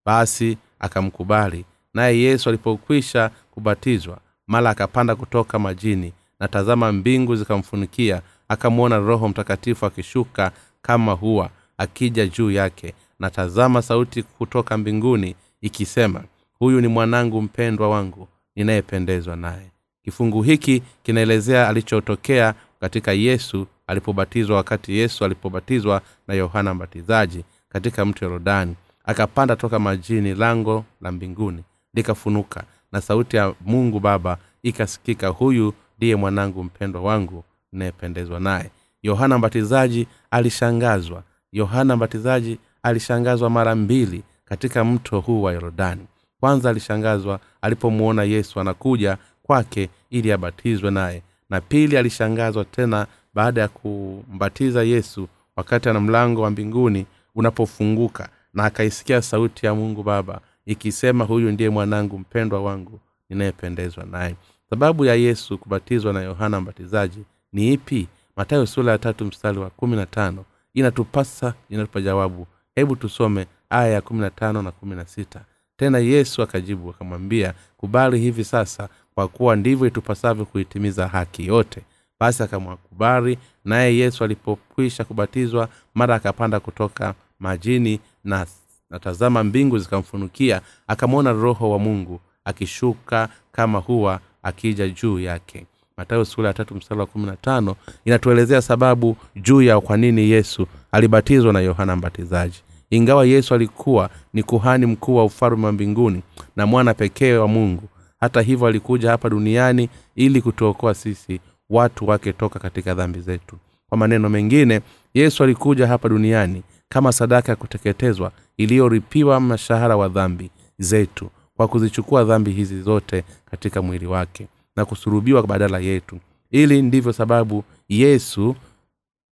Basi 0.05 0.57
akamkubali 0.79 1.65
naye 1.93 2.19
yesu 2.19 2.49
alipokwisha 2.49 3.31
kubatizwa 3.51 4.17
mala 4.47 4.69
akapanda 4.69 5.15
kutoka 5.15 5.59
majini 5.59 6.13
na 6.39 6.47
tazama 6.47 6.91
mbingu 6.91 7.35
zikamfunikia 7.35 8.21
akamwona 8.47 8.97
roho 8.97 9.27
mtakatifu 9.29 9.85
akishuka 9.85 10.51
kama 10.81 11.11
huwa 11.13 11.49
akija 11.77 12.27
juu 12.27 12.51
yake 12.51 12.93
na 13.19 13.29
tazama 13.29 13.81
sauti 13.81 14.23
kutoka 14.23 14.77
mbinguni 14.77 15.35
ikisema 15.61 16.23
huyu 16.59 16.81
ni 16.81 16.87
mwanangu 16.87 17.41
mpendwa 17.41 17.89
wangu 17.89 18.27
ninayependezwa 18.55 19.35
naye. 19.35 19.71
Kifungu 20.03 20.41
hiki 20.41 20.83
kinaelezea 21.03 21.67
alichotokea 21.69 22.53
katika 22.79 23.11
yesu 23.13 23.67
alipobatizwa 23.87 24.55
wakati 24.57 24.97
yesu 24.97 25.25
alipobatizwa 25.25 26.01
na 26.27 26.33
yohana 26.33 26.73
mbatizaji 26.73 27.43
katika 27.69 28.05
mto 28.05 28.25
yorodani. 28.25 28.75
Akapanda 29.05 29.55
toka 29.55 29.79
majini 29.79 30.35
lango 30.35 30.85
la 31.01 31.11
mbinguni 31.11 31.63
likafunuka 31.93 32.63
na 32.91 33.01
sauti 33.01 33.37
ya 33.37 33.53
mungu 33.65 33.99
baba 33.99 34.37
ikasikika 34.63 35.27
huyu 35.27 35.73
ndiye 35.97 36.15
mwanangu 36.15 36.63
mpendwa 36.63 37.01
wangu 37.01 37.43
inayependezwa 37.73 38.39
naye. 38.39 38.71
Yohana 39.03 39.37
mbatizaji 39.37 40.07
alishangazwa. 40.31 41.23
Yohana 41.51 41.95
mbatizaji 41.95 42.59
alishangazwa 42.83 43.49
mara 43.49 43.75
mbili 43.75 44.23
katika 44.45 44.83
mto 44.85 45.19
huu 45.19 45.41
wa 45.43 45.53
yorodani. 45.53 46.07
Kwanza 46.39 46.69
alishangazwa 46.69 47.39
alipomwona 47.61 48.23
yesu 48.23 48.59
anakuja 48.59 49.17
kwake 49.43 49.89
ili 50.09 50.31
abatizwe 50.31 50.91
naye 50.91 51.21
na 51.49 51.61
pili 51.61 51.97
alishangazwa 51.97 52.65
tena 52.65 53.07
baada 53.37 53.61
ya 53.61 53.67
kumbatiza 53.67 54.83
yesu 54.83 55.27
wakati 55.55 55.89
ana 55.89 55.99
mlango 55.99 56.41
wa 56.41 56.49
mbinguni 56.49 57.05
unapofunguka 57.35 58.29
na 58.53 58.63
akaisikia 58.63 59.21
sauti 59.21 59.65
ya 59.65 59.75
mungu 59.75 60.03
baba 60.03 60.41
ikisema 60.65 61.23
huyu 61.25 61.51
ndiye 61.51 61.69
mwanangu 61.69 62.19
mpendwa 62.19 62.61
wangu 62.63 62.99
ninayependezwa 63.29 64.05
naye. 64.05 64.35
Sababu 64.69 65.05
ya 65.05 65.15
yesu 65.15 65.57
kubatizwa 65.57 66.13
na 66.13 66.21
yohana 66.21 66.61
mbatizaji 66.61 67.23
ni 67.53 67.73
ipi? 67.73 68.07
Matayo 68.35 68.65
sura 68.65 68.91
ya 68.91 68.97
tatu 68.97 69.25
mstari 69.25 69.57
wa 69.59 69.69
kumi 69.69 69.95
na 69.95 70.05
tano. 70.05 70.45
Inatupasa 70.73 71.53
inatupa 71.69 72.01
jawabu. 72.01 72.47
Hebu 72.75 72.95
tusome 72.95 73.45
aya 73.69 73.87
ya 73.93 74.01
kumi 74.01 74.19
na 74.21 74.29
tano 74.29 74.61
na 74.61 74.71
kumi 74.71 74.95
na 74.95 75.05
sita. 75.05 75.41
Tena 75.75 75.97
yesu 75.99 76.41
akajibu 76.41 76.89
akamwambia 76.89 77.53
kubali 77.77 78.19
hivi 78.19 78.43
sasa 78.43 78.89
kwa 79.15 79.27
kuwa 79.27 79.55
ndivyo 79.55 79.87
itupasavyo 79.87 80.45
kuitimiza 80.45 81.07
haki 81.07 81.47
yote 81.47 81.81
basi 82.19 82.43
akamwakubali 82.43 83.37
naye 83.65 83.97
yesu 83.97 84.23
alipokwisha 84.23 85.03
kubatizwa 85.03 85.69
mara 85.95 86.15
akapanda 86.15 86.59
kutoka 86.59 87.13
majini 87.39 87.99
na 88.23 88.45
natazama 88.89 89.43
mbingu 89.43 89.79
zikamfunukia 89.79 90.61
akamwona 90.87 91.31
roho 91.31 91.69
wa 91.71 91.79
mungu 91.79 92.19
akishuka 92.45 93.29
kama 93.51 93.79
huwa 93.79 94.19
akija 94.43 94.87
juu 94.89 95.19
yake. 95.19 95.65
Matayo 95.97 96.25
sura 96.25 96.47
ya 96.47 96.53
tatu 96.53 96.75
mstari 96.75 96.99
wa 96.99 97.05
kumi 97.05 97.25
na 97.25 97.35
tano 97.35 97.75
inatuelezea 98.05 98.61
sababu 98.61 99.17
juu 99.35 99.61
ya 99.61 99.81
kwa 99.81 99.97
nini 99.97 100.29
yesu 100.29 100.67
alibatizwa 100.91 101.53
na 101.53 101.59
yohana 101.59 101.95
mbatizaji. 101.95 102.61
Ingawa 102.89 103.25
yesu 103.25 103.53
alikuwa 103.53 104.09
ni 104.33 104.43
kuhani 104.43 104.85
mkuu 104.85 105.15
wa 105.15 105.25
ufalme 105.25 105.65
wa 105.65 105.71
mbinguni 105.71 106.21
na 106.55 106.65
mwana 106.65 106.93
pekee 106.93 107.33
wa 107.37 107.47
mungu 107.47 107.83
hata 108.19 108.41
hivyo 108.41 108.67
alikuja 108.67 109.11
hapa 109.11 109.29
duniani 109.29 109.89
ili 110.15 110.41
kutuokoa 110.41 110.93
sisi 110.93 111.39
watu 111.69 112.07
wake 112.07 112.33
toka 112.33 112.59
katika 112.59 112.93
dhambi 112.93 113.19
zetu. 113.19 113.57
Kwa 113.89 113.97
maneno 113.97 114.29
mengine 114.29 114.81
yesu 115.13 115.43
alikuja 115.43 115.87
hapa 115.87 116.09
duniani 116.09 116.63
kama 116.89 117.11
sadaka 117.11 117.51
ya 117.51 117.55
kuteketezwa 117.55 118.31
iliyoripiwa 118.57 119.39
mshahara 119.39 119.97
wa 119.97 120.07
dhambi 120.09 120.49
zetu 120.79 121.29
kwa 121.57 121.67
kuzichukua 121.67 122.23
dhambi 122.23 122.51
hizi 122.51 122.81
zote 122.81 123.23
katika 123.51 123.81
mwili 123.81 124.05
wake 124.05 124.47
na 124.75 124.85
kusurubiwa 124.85 125.47
badala 125.47 125.79
yetu. 125.79 126.19
Ili 126.51 126.81
ndivyo 126.81 127.13
sababu 127.13 127.63
yesu 127.89 128.55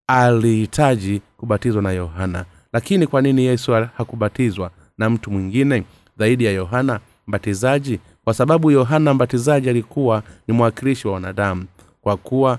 alihitaji 0.07 1.23
kubatizwa 1.37 1.83
na 1.83 1.93
yohana. 1.93 2.45
Lakini 2.73 3.07
kwa 3.07 3.23
nini 3.23 3.45
yesu 3.45 3.73
hakubatizwa 3.73 4.71
na 4.99 5.11
mtu 5.11 5.31
mwingine 5.31 5.85
zaidi 6.19 6.45
ya 6.45 6.53
yohana 6.53 7.01
mbatizaji? 7.27 8.01
Kwa 8.25 8.35
sababu 8.35 8.71
yohana 8.71 9.15
mbatizaji 9.15 9.71
alikuwa 9.71 10.23
ni 10.49 10.55
mwakilishi 10.55 11.09
wa 11.09 11.15
wanadamu 11.15 11.65
kwa 12.03 12.17
kuwa 12.17 12.59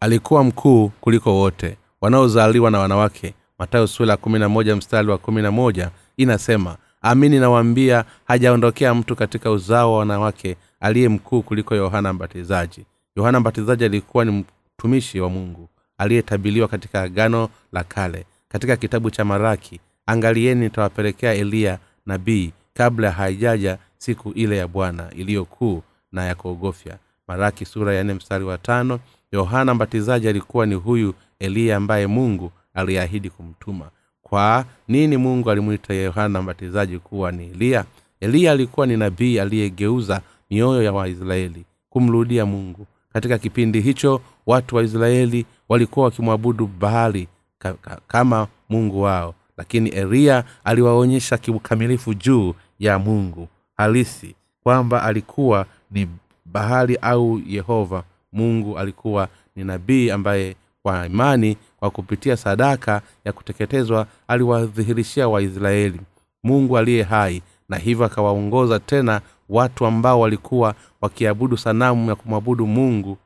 alikuwa 0.00 0.44
mkuu 0.44 0.88
kuliko 1.00 1.34
wote 1.40 1.76
wanaozaliwa 2.00 2.70
na 2.70 2.78
wanawake. 2.78 3.34
Matayo 3.58 3.86
sula 3.86 4.16
kumi 4.16 4.38
na 4.38 4.48
moja 4.48 4.76
mstari 4.76 5.08
wa 5.10 5.18
kumi 5.18 5.42
na 5.42 5.50
moja 5.50 5.90
inasema 6.16 6.76
amini 7.02 7.38
nawaambia 7.38 8.04
hajaondokea 8.24 8.94
mtu 8.94 9.16
katika 9.16 9.50
uzao 9.50 9.92
wa 9.92 9.98
wanawake 9.98 10.56
aliye 10.80 11.08
mkuu 11.08 11.42
kuliko 11.42 11.74
yohana 11.74 12.12
mbatizaji. 12.12 12.84
Yohana 13.16 13.40
mbatizaji 13.40 13.84
alikuwa 13.84 14.24
ni 14.24 14.44
mtumishi 14.78 15.20
wa 15.20 15.30
mungu 15.30 15.68
aliyetabiliwa 15.98 16.68
katika 16.68 17.02
agano 17.02 17.48
la 17.72 17.84
kale. 17.84 18.26
Katika 18.48 18.76
kitabu 18.76 19.10
cha 19.10 19.24
maraki 19.24 19.80
angalieni 20.06 20.60
nitawapelekea 20.60 21.34
eliya 21.34 21.78
nabii 22.06 22.52
kabla 22.74 23.10
haijaja 23.10 23.78
siku 23.98 24.30
ile 24.30 24.56
ya 24.56 24.68
bwana 24.68 25.10
iliyokuu 25.10 25.82
na 26.12 26.24
ya 26.24 26.34
kuogofya 26.34 26.98
maraki 27.28 27.64
sura 27.64 27.94
ya 27.94 28.04
nne 28.04 28.14
mstari 28.14 28.44
wa 28.44 28.58
tano. 28.58 29.00
Yohana 29.32 29.74
mbatizaji 29.74 30.28
alikuwa 30.28 30.66
ni 30.66 30.74
huyu 30.74 31.14
eliya 31.38 31.76
ambaye 31.76 32.06
mungu 32.06 32.52
aliahidi 32.74 33.30
kumtuma. 33.30 33.90
Kwa 34.22 34.64
nini 34.88 35.16
mungu 35.16 35.50
alimwita 35.50 35.94
yohana 35.94 36.42
mbatizaji 36.42 36.98
kuwa 36.98 37.32
ni 37.32 37.44
eliya 37.46 37.84
eliya 38.20 38.52
alikuwa 38.52 38.86
ni 38.86 38.96
nabii 38.96 39.38
aliyegeuza 39.38 40.20
mioyo 40.50 40.82
ya 40.82 40.92
waisraeli 40.92 41.64
kumrudia 41.90 42.46
mungu. 42.46 42.86
Katika 43.12 43.38
kipindi 43.38 43.80
hicho 43.80 44.20
watu 44.46 44.76
wa 44.76 44.82
israeli 44.82 45.46
walikuwa 45.68 46.04
wakimwabudu 46.04 46.66
bahali 46.66 47.28
ka, 47.58 47.72
ka, 47.74 48.00
kama 48.08 48.46
mungu 48.68 49.02
wao. 49.02 49.34
Lakini 49.56 49.88
eliya 49.90 50.44
aliwaonyesha 50.64 51.38
kiukamilifu 51.38 52.14
juu 52.14 52.54
ya 52.78 52.98
mungu 52.98 53.48
halisi 53.76 54.34
kwamba 54.62 55.02
alikuwa 55.02 55.66
ni 55.90 56.08
bahali 56.58 56.96
au 57.02 57.40
yehova 57.46 58.02
mungu 58.32 58.78
alikuwa 58.78 59.28
ni 59.56 59.64
nabii 59.64 60.10
ambaye 60.10 60.56
kwa 60.82 61.06
imani 61.06 61.56
kwa 61.80 61.90
kupitia 61.90 62.36
sadaka 62.36 63.02
ya 63.24 63.32
kuteketezwa 63.32 64.06
aliwadhihirishia 64.28 65.28
waisraeli. 65.28 66.00
Mungu 66.42 66.78
aliye 66.78 67.02
hai 67.02 67.42
na 67.68 67.76
hivyo 67.76 68.04
akawaongoza 68.06 68.78
tena 68.80 69.20
watu 69.48 69.86
ambao 69.86 70.20
walikuwa 70.20 70.74
wakiabudu 71.00 71.56
sanamu 71.56 72.08
ya 72.10 72.14
kumwabudu 72.16 72.66
mungu 72.66 73.18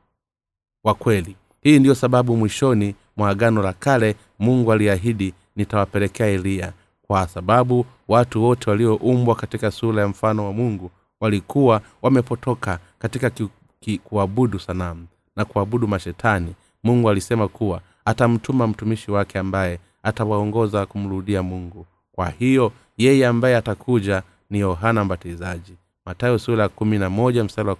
wa 0.83 0.93
kweli. 0.93 1.35
Hii 1.61 1.79
ndiyo 1.79 1.95
sababu 1.95 2.37
mwishoni 2.37 2.95
mwa 3.17 3.29
agano 3.29 3.61
la 3.63 3.73
kale 3.73 4.15
mungu 4.39 4.71
aliahidi 4.73 5.33
nitawapelekea 5.55 6.27
eliya. 6.27 6.73
Kwa 7.07 7.27
sababu 7.27 7.85
watu 8.07 8.43
wote 8.43 8.69
walioumbwa 8.69 9.35
katika 9.35 9.71
sura 9.71 10.01
ya 10.01 10.07
mfano 10.07 10.45
wa 10.45 10.53
mungu 10.53 10.91
walikuwa 11.21 11.81
wamepotoka 12.01 12.79
katika 12.99 13.31
kuabudu 14.03 14.59
sanamu 14.59 15.07
na 15.35 15.45
kuabudu 15.45 15.87
mashetani 15.87 16.55
mungu 16.83 17.09
alisema 17.09 17.47
kuwa 17.47 17.81
atamtuma 18.05 18.67
mtumishi 18.67 19.11
wake 19.11 19.39
ambaye 19.39 19.79
atawaongoza 20.03 20.85
kumrudia 20.85 21.43
mungu. 21.43 21.85
Kwa 22.11 22.29
hiyo 22.29 22.71
yeye 22.97 23.27
ambaye 23.27 23.55
atakuja 23.57 24.23
ni 24.49 24.59
yohana 24.59 25.03
mbatizaji. 25.05 25.73
Matayo 26.05 26.39
sura 26.39 26.63
ya 26.63 26.69
moja 27.09 27.43
mstari 27.43 27.69
wa 27.69 27.75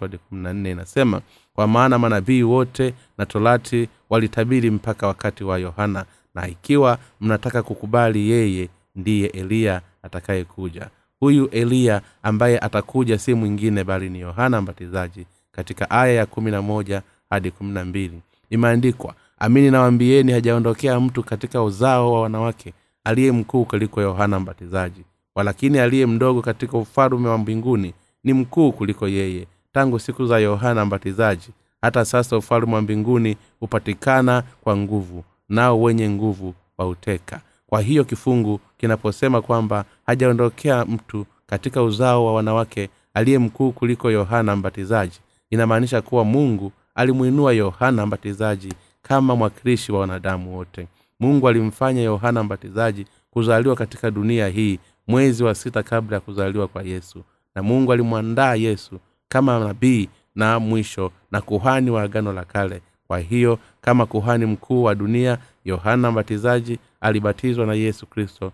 hadi 0.00 0.18
nne 0.32 0.70
inasema 0.70 1.20
kwa 1.54 1.66
maana 1.66 1.98
manabii 1.98 2.42
wote 2.42 2.94
na 3.18 3.26
torati 3.26 3.88
walitabiri 4.10 4.70
mpaka 4.70 5.06
wakati 5.06 5.44
wa 5.44 5.58
yohana 5.58 6.04
na 6.34 6.48
ikiwa 6.48 6.98
mnataka 7.20 7.62
kukubali 7.62 8.30
yeye 8.30 8.68
ndiye 8.96 9.26
eliya 9.28 9.82
atakayekuja 10.02 10.88
huyu 11.20 11.46
eliya 11.48 12.02
ambaye 12.22 12.58
atakuja 12.58 13.18
si 13.18 13.34
mwingine 13.34 13.84
bali 13.84 14.10
ni 14.10 14.20
yohana 14.20 14.60
mbatizaji 14.60 15.26
katika 15.52 15.90
aya 15.90 16.12
ya 16.12 16.26
kumi 16.26 16.50
na 16.50 16.62
moja 16.62 17.02
hadi 17.30 17.50
kumi 17.50 17.72
na 17.72 17.84
mbili. 17.84 18.20
Imeandikwa 18.50 19.14
amini 19.38 19.70
nawambieni 19.70 20.32
hajaondokea 20.32 21.00
mtu 21.00 21.22
katika 21.22 21.62
uzao 21.62 22.12
wa 22.12 22.20
wanawake 22.22 22.72
aliye 23.04 23.32
mkuu 23.32 23.64
kuliko 23.64 24.00
yohana 24.02 24.40
mbatizaji. 24.40 25.02
Walakini 25.34 25.78
aliye 25.78 26.06
mdogo 26.06 26.42
katika 26.42 26.78
ufalume 26.78 27.28
wa 27.28 27.38
mbinguni 27.38 27.94
ni 28.24 28.32
mkuu 28.32 28.72
kuliko 28.72 29.08
yeye. 29.08 29.46
Tangu 29.72 29.98
siku 29.98 30.26
za 30.26 30.38
yohana 30.38 30.84
mbatizaji 30.84 31.48
hata 31.82 32.04
sasa 32.04 32.36
ufalume 32.36 32.74
wa 32.74 32.82
mbinguni 32.82 33.36
hupatikana 33.60 34.42
kwa 34.60 34.76
nguvu 34.76 35.24
nao 35.48 35.82
wenye 35.82 36.10
nguvu 36.10 36.54
wauteka 36.78 37.40
kwa 37.68 37.80
hiyo 37.80 38.04
kifungu 38.04 38.60
kinaposema 38.76 39.42
kwamba 39.42 39.84
hajaondokea 40.06 40.84
mtu 40.84 41.26
katika 41.46 41.82
uzao 41.82 42.26
wa 42.26 42.34
wanawake 42.34 42.88
aliye 43.14 43.38
mkuu 43.38 43.72
kuliko 43.72 44.10
yohana 44.10 44.56
mbatizaji 44.56 45.20
inamaanisha 45.50 46.02
kuwa 46.02 46.24
mungu 46.24 46.72
alimwinua 46.94 47.52
yohana 47.52 48.06
mbatizaji 48.06 48.72
kama 49.02 49.36
mwakilishi 49.36 49.92
wa 49.92 50.00
wanadamu 50.00 50.56
wote. 50.56 50.88
Mungu 51.20 51.48
alimfanya 51.48 52.02
yohana 52.02 52.42
mbatizaji 52.42 53.06
kuzaliwa 53.30 53.76
katika 53.76 54.10
dunia 54.10 54.48
hii 54.48 54.78
mwezi 55.06 55.44
wa 55.44 55.54
sita 55.54 55.82
kabla 55.82 56.16
ya 56.16 56.20
kuzaliwa 56.20 56.68
kwa 56.68 56.82
yesu. 56.82 57.22
Na 57.54 57.62
mungu 57.62 57.92
alimwandaa 57.92 58.54
yesu 58.54 58.98
kama 59.28 59.58
nabii 59.58 60.08
na 60.34 60.58
mwisho 60.58 61.12
na 61.30 61.40
kuhani 61.40 61.90
wa 61.90 62.02
agano 62.02 62.32
la 62.32 62.44
kale 62.44 62.82
kwa 63.08 63.18
hiyo 63.18 63.58
kama 63.80 64.06
kuhani 64.06 64.46
mkuu 64.46 64.82
wa 64.82 64.94
dunia 64.94 65.38
yohana 65.64 66.10
mbatizaji 66.10 66.78
alibatizwa 67.00 67.66
na 67.66 67.74
yesu 67.74 68.06
kristo 68.06 68.52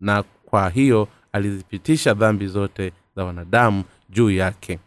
na 0.00 0.22
kwa 0.44 0.70
hiyo 0.70 1.08
alizipitisha 1.32 2.14
dhambi 2.14 2.46
zote 2.46 2.92
za 3.16 3.24
wanadamu 3.24 3.84
juu 4.10 4.30
yake 4.30 4.78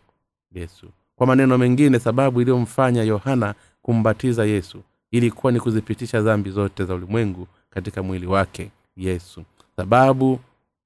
yesu. 0.51 0.87
Kwa 1.15 1.27
maneno 1.27 1.57
mengine 1.57 1.99
sababu 1.99 2.41
iliyomfanya 2.41 3.03
yohana 3.03 3.55
kumbatiza 3.81 4.45
yesu 4.45 4.81
ilikuwa 5.11 5.51
ni 5.51 5.59
kuzipitisha 5.59 6.21
dhambi 6.21 6.49
zote 6.49 6.85
za 6.85 6.95
ulimwengu 6.95 7.47
katika 7.69 8.03
mwili 8.03 8.25
wake 8.25 8.71
yesu. 8.97 9.43
Sababu 9.75 10.39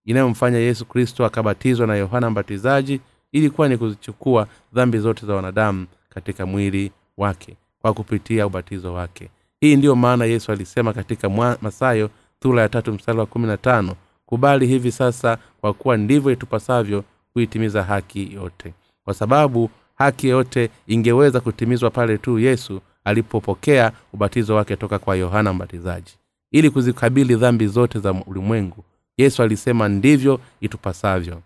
inayomfanya 0.05 0.57
yesu 0.57 0.85
kristo 0.85 1.25
akabatizwa 1.25 1.87
na 1.87 1.95
yohana 1.95 2.29
mbatizaji 2.29 3.01
ilikuwa 3.31 3.67
ni 3.69 3.77
kuzichukua 3.77 4.47
dhambi 4.73 4.97
zote 4.97 5.25
za 5.25 5.35
wanadamu 5.35 5.87
katika 6.09 6.45
mwili 6.45 6.91
wake 7.17 7.57
kwa 7.81 7.93
kupitia 7.93 8.47
ubatizo 8.47 8.93
wake. 8.93 9.29
Hii 9.61 9.75
ndiyo 9.75 9.95
maana 9.95 10.25
yesu 10.25 10.51
alisema 10.51 10.93
katika 10.93 11.29
masayo 11.61 12.09
sura 12.43 12.61
ya 12.61 12.69
tatu 12.69 12.93
mstari 12.93 13.19
wa 13.19 13.25
kumi 13.25 13.47
na 13.47 13.57
tano 13.57 13.95
kubali 14.25 14.67
hivi 14.67 14.91
sasa 14.91 15.37
kwa 15.61 15.73
kuwa 15.73 15.97
ndivyo 15.97 16.31
itupasavyo 16.31 17.03
kuitimiza 17.33 17.83
haki 17.83 18.33
yote. 18.33 18.73
Kwa 19.05 19.13
sababu 19.13 19.69
haki 19.95 20.27
yote 20.27 20.69
ingeweza 20.87 21.39
kutimizwa 21.39 21.89
pale 21.89 22.17
tu 22.17 22.39
yesu 22.39 22.81
alipopokea 23.03 23.91
ubatizo 24.13 24.55
wake 24.55 24.75
toka 24.75 24.99
kwa 24.99 25.15
yohana 25.15 25.53
mbatizaji. 25.53 26.11
Ili 26.51 26.69
kuzikabili 26.69 27.35
dhambi 27.35 27.67
zote 27.67 27.99
za 27.99 28.11
ulimwengu 28.13 28.83
yesu 29.17 29.43
alisema 29.43 29.89
ndivyo 29.89 30.39
itupasavyo. 30.61 31.41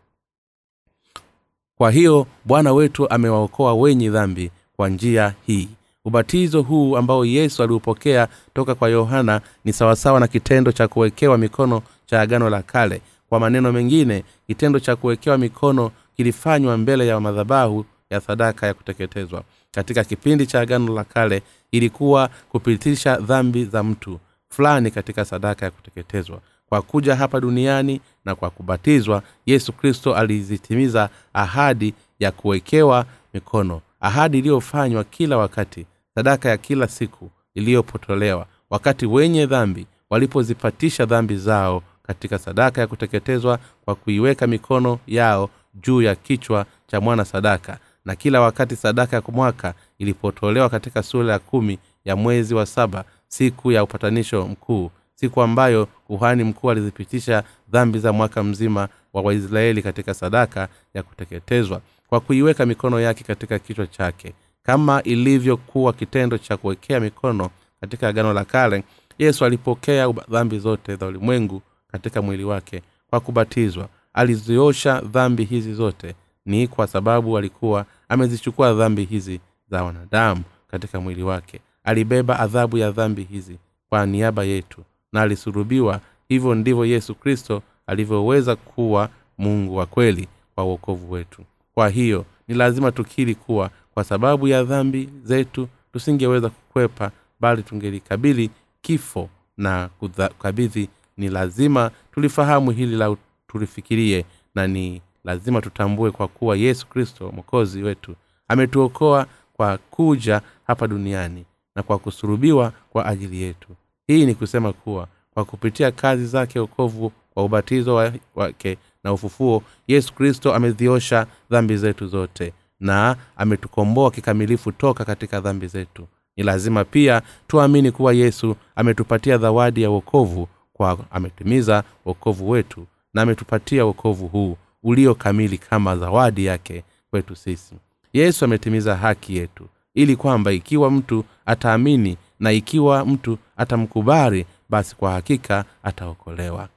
Kwa 1.78 1.92
hiyo 1.92 2.28
bwana 2.46 2.74
wetu 2.74 3.10
amewaokoa 3.10 3.74
wenye 3.74 4.10
dhambi 4.10 4.52
kwa 4.76 4.90
njia 4.90 5.34
hii 5.46 5.70
ubatizo 6.14 6.62
huu 6.62 6.98
ambao 6.98 7.26
yesu 7.26 7.64
aliupokea 7.64 8.28
toka 8.54 8.76
kwa 8.76 8.90
yohana 8.90 9.42
ni 9.66 9.74
sawasawa 9.74 10.20
na 10.20 10.28
kitendo 10.28 10.72
cha 10.72 10.88
kuwekewa 10.88 11.38
mikono 11.38 11.82
cha 12.06 12.22
agano 12.22 12.50
la 12.50 12.62
kale. 12.62 13.02
Kwa 13.30 13.40
maneno 13.40 13.72
mengine 13.72 14.24
kitendo 14.48 14.80
cha 14.80 14.96
kuwekewa 14.96 15.38
mikono 15.38 15.92
kilifanywa 16.18 16.78
mbele 16.78 17.08
ya 17.08 17.20
madhabahu 17.20 17.86
ya 18.10 18.22
sadaka 18.22 18.68
ya 18.68 18.74
kuteketezwa. 18.74 19.44
Katika 19.72 20.04
kipindi 20.04 20.46
cha 20.46 20.60
agano 20.62 20.94
la 20.94 21.04
kale 21.04 21.42
ilikuwa 21.72 22.30
kupitisha 22.50 23.16
dhambi 23.18 23.66
za 23.66 23.84
mtu 23.84 24.20
fulani 24.50 24.92
katika 24.92 25.26
sadaka 25.26 25.66
ya 25.66 25.72
kuteketezwa. 25.72 26.40
Kwa 26.70 26.82
kuja 26.82 27.16
hapa 27.16 27.40
duniani 27.40 28.02
na 28.26 28.36
kwa 28.36 28.50
kubatizwa 28.50 29.24
yesu 29.46 29.74
kristo 29.74 30.16
alizitimiza 30.16 31.10
ahadi 31.34 31.94
ya 32.20 32.32
kuwekewa 32.32 33.06
mikono. 33.34 33.82
Ahadi 34.02 34.38
iliyofanywa 34.40 35.04
kila 35.04 35.38
wakati 35.38 35.86
sadaka 36.16 36.50
ya 36.50 36.58
kila 36.58 36.88
siku 36.88 37.30
iliyopotolewa 37.56 38.46
wakati 38.70 39.06
wenye 39.06 39.46
dhambi 39.46 39.86
walipozipatisha 40.10 41.06
dhambi 41.06 41.38
zao 41.38 41.84
katika 42.04 42.40
sadaka 42.40 42.82
ya 42.82 42.88
kuteketezwa 42.88 43.60
kwa 43.86 43.96
kuiweka 43.96 44.48
mikono 44.48 45.00
yao 45.08 45.50
juu 45.74 46.02
ya 46.02 46.16
kichwa 46.16 46.66
cha 46.88 47.02
mwana 47.02 47.26
sadaka. 47.26 47.78
Na 48.06 48.16
kila 48.16 48.42
wakati 48.42 48.76
sadaka 48.76 49.16
ya 49.16 49.24
mwaka 49.32 49.74
ilipotolewa 49.98 50.70
katika 50.70 51.04
sura 51.04 51.34
ya 51.34 51.40
kumi 51.40 51.80
ya 52.06 52.16
mwezi 52.16 52.56
wa 52.56 52.66
saba 52.66 53.04
siku 53.28 53.72
ya 53.72 53.84
upatanisho 53.84 54.48
mkuu 54.48 54.92
siku 55.16 55.42
ambayo 55.42 55.86
kuhani 55.86 56.44
mkuu 56.44 56.72
alizipitisha 56.72 57.44
dhambi 57.72 58.00
za 58.00 58.14
mwaka 58.14 58.44
mzima 58.44 58.88
wa 59.14 59.22
waisraeli 59.22 59.82
katika 59.82 60.14
sadaka 60.14 60.68
ya 60.94 61.04
kuteketezwa 61.04 61.82
kwa 62.08 62.20
kuiweka 62.20 62.66
mikono 62.66 63.00
yake 63.00 63.24
katika 63.24 63.60
kichwa 63.60 63.88
chake 63.88 64.34
kama 64.64 65.04
ilivyokuwa 65.04 65.94
kitendo 65.94 66.38
cha 66.38 66.58
kuwekea 66.58 67.00
mikono 67.00 67.50
katika 67.82 68.08
agano 68.08 68.34
la 68.34 68.46
kale 68.46 68.84
yesu 69.20 69.46
alipokea 69.46 70.08
dhambi 70.30 70.60
zote 70.60 70.96
za 70.96 71.06
ulimwengu 71.06 71.62
katika 71.92 72.22
mwili 72.22 72.44
wake 72.44 72.82
kwa 73.10 73.20
kubatizwa. 73.20 73.90
Aliziosha 74.14 75.02
dhambi 75.02 75.44
hizi 75.44 75.74
zote 75.74 76.16
ni 76.46 76.68
kwa 76.68 76.88
sababu 76.88 77.38
alikuwa 77.38 77.86
amezichukua 78.10 78.74
dhambi 78.74 79.04
hizi 79.06 79.40
za 79.72 79.84
wanadamu 79.84 80.44
katika 80.68 81.00
mwili 81.00 81.24
wake. 81.24 81.60
Alibeba 81.84 82.40
adhabu 82.40 82.78
ya 82.78 82.92
dhambi 82.92 83.24
hizi 83.24 83.58
kwa 83.90 84.06
niaba 84.06 84.44
yetu 84.44 84.84
na 85.14 85.22
alisurubiwa 85.22 86.00
hivyo 86.28 86.56
ndivyo 86.56 86.86
yesu 86.86 87.16
kristo 87.16 87.62
alivyoweza 87.88 88.56
kuwa 88.56 89.10
mungu 89.38 89.76
wa 89.76 89.86
kweli 89.86 90.28
kwa 90.56 90.64
uokovu 90.66 91.12
wetu. 91.12 91.42
Kwa 91.74 91.90
hiyo 91.90 92.26
ni 92.48 92.56
lazima 92.56 92.92
tukiri 92.92 93.36
kuwa 93.36 93.70
kwa 93.94 94.04
sababu 94.04 94.48
ya 94.48 94.64
dhambi 94.64 95.10
zetu 95.24 95.68
tusingeweza 95.94 96.50
kukwepa 96.50 97.12
bali 97.40 97.64
tungelikabili 97.64 98.50
kifo 98.82 99.30
na 99.58 99.90
kukabidhi. 100.00 100.90
Ni 101.18 101.30
lazima 101.30 101.92
tulifahamu 102.12 102.72
hili 102.72 102.96
la 102.96 103.16
tulifikirie 103.48 104.26
na 104.56 104.68
ni 104.68 105.02
lazima 105.24 105.62
tutambue 105.62 106.12
kwa 106.12 106.28
kuwa 106.28 106.58
yesu 106.58 106.88
kristo 106.88 107.32
mwokozi 107.32 107.84
wetu 107.84 108.16
ametuokoa 108.48 109.26
kwa 109.54 109.78
kuja 109.78 110.42
hapa 110.68 110.88
duniani 110.88 111.46
na 111.76 111.84
kwa 111.84 112.00
kusurubiwa 112.00 112.74
kwa 112.90 113.06
ajili 113.06 113.42
yetu. 113.42 113.70
Hii 114.08 114.26
ni 114.26 114.36
kusema 114.36 114.74
kuwa 114.74 115.08
kwa 115.34 115.46
kupitia 115.46 115.92
kazi 115.92 116.26
zake 116.26 116.60
okovu 116.60 117.12
kwa 117.34 117.44
ubatizo 117.44 117.96
wake 118.36 118.78
na 119.04 119.14
ufufuo 119.14 119.64
yesu 119.88 120.14
kristo 120.14 120.54
ameziosha 120.54 121.28
dhambi 121.50 121.78
zetu 121.78 122.08
zote 122.08 122.54
na 122.84 123.16
ametukomboa 123.38 124.12
kikamilifu 124.12 124.72
toka 124.72 125.06
katika 125.06 125.40
dhambi 125.40 125.68
zetu. 125.68 126.08
Ni 126.38 126.44
lazima 126.44 126.86
pia 126.86 127.22
tuamini 127.48 127.92
kuwa 127.92 128.14
yesu 128.14 128.56
ametupatia 128.76 129.38
zawadi 129.38 129.82
ya 129.82 129.90
wokovu 129.90 130.48
kwa 130.74 130.98
ametimiza 131.12 131.84
wokovu 132.06 132.50
wetu 132.50 132.86
na 133.14 133.22
ametupatia 133.22 133.86
wokovu 133.86 134.28
huu 134.28 134.58
ulio 134.84 135.16
kamili 135.16 135.58
kama 135.58 135.98
zawadi 135.98 136.46
yake 136.46 136.84
kwetu 137.10 137.36
sisi. 137.36 137.76
Yesu 138.14 138.46
ametimiza 138.46 138.96
haki 138.96 139.38
yetu 139.38 139.68
ili 139.94 140.16
kwamba 140.16 140.52
ikiwa 140.52 140.92
mtu 140.92 141.24
ataamini 141.46 142.18
na 142.40 142.52
ikiwa 142.52 143.06
mtu 143.06 143.38
atamkubali 143.58 144.46
basi 144.70 144.96
kwa 144.96 145.12
hakika 145.12 145.66
ataokolewa. 145.84 146.70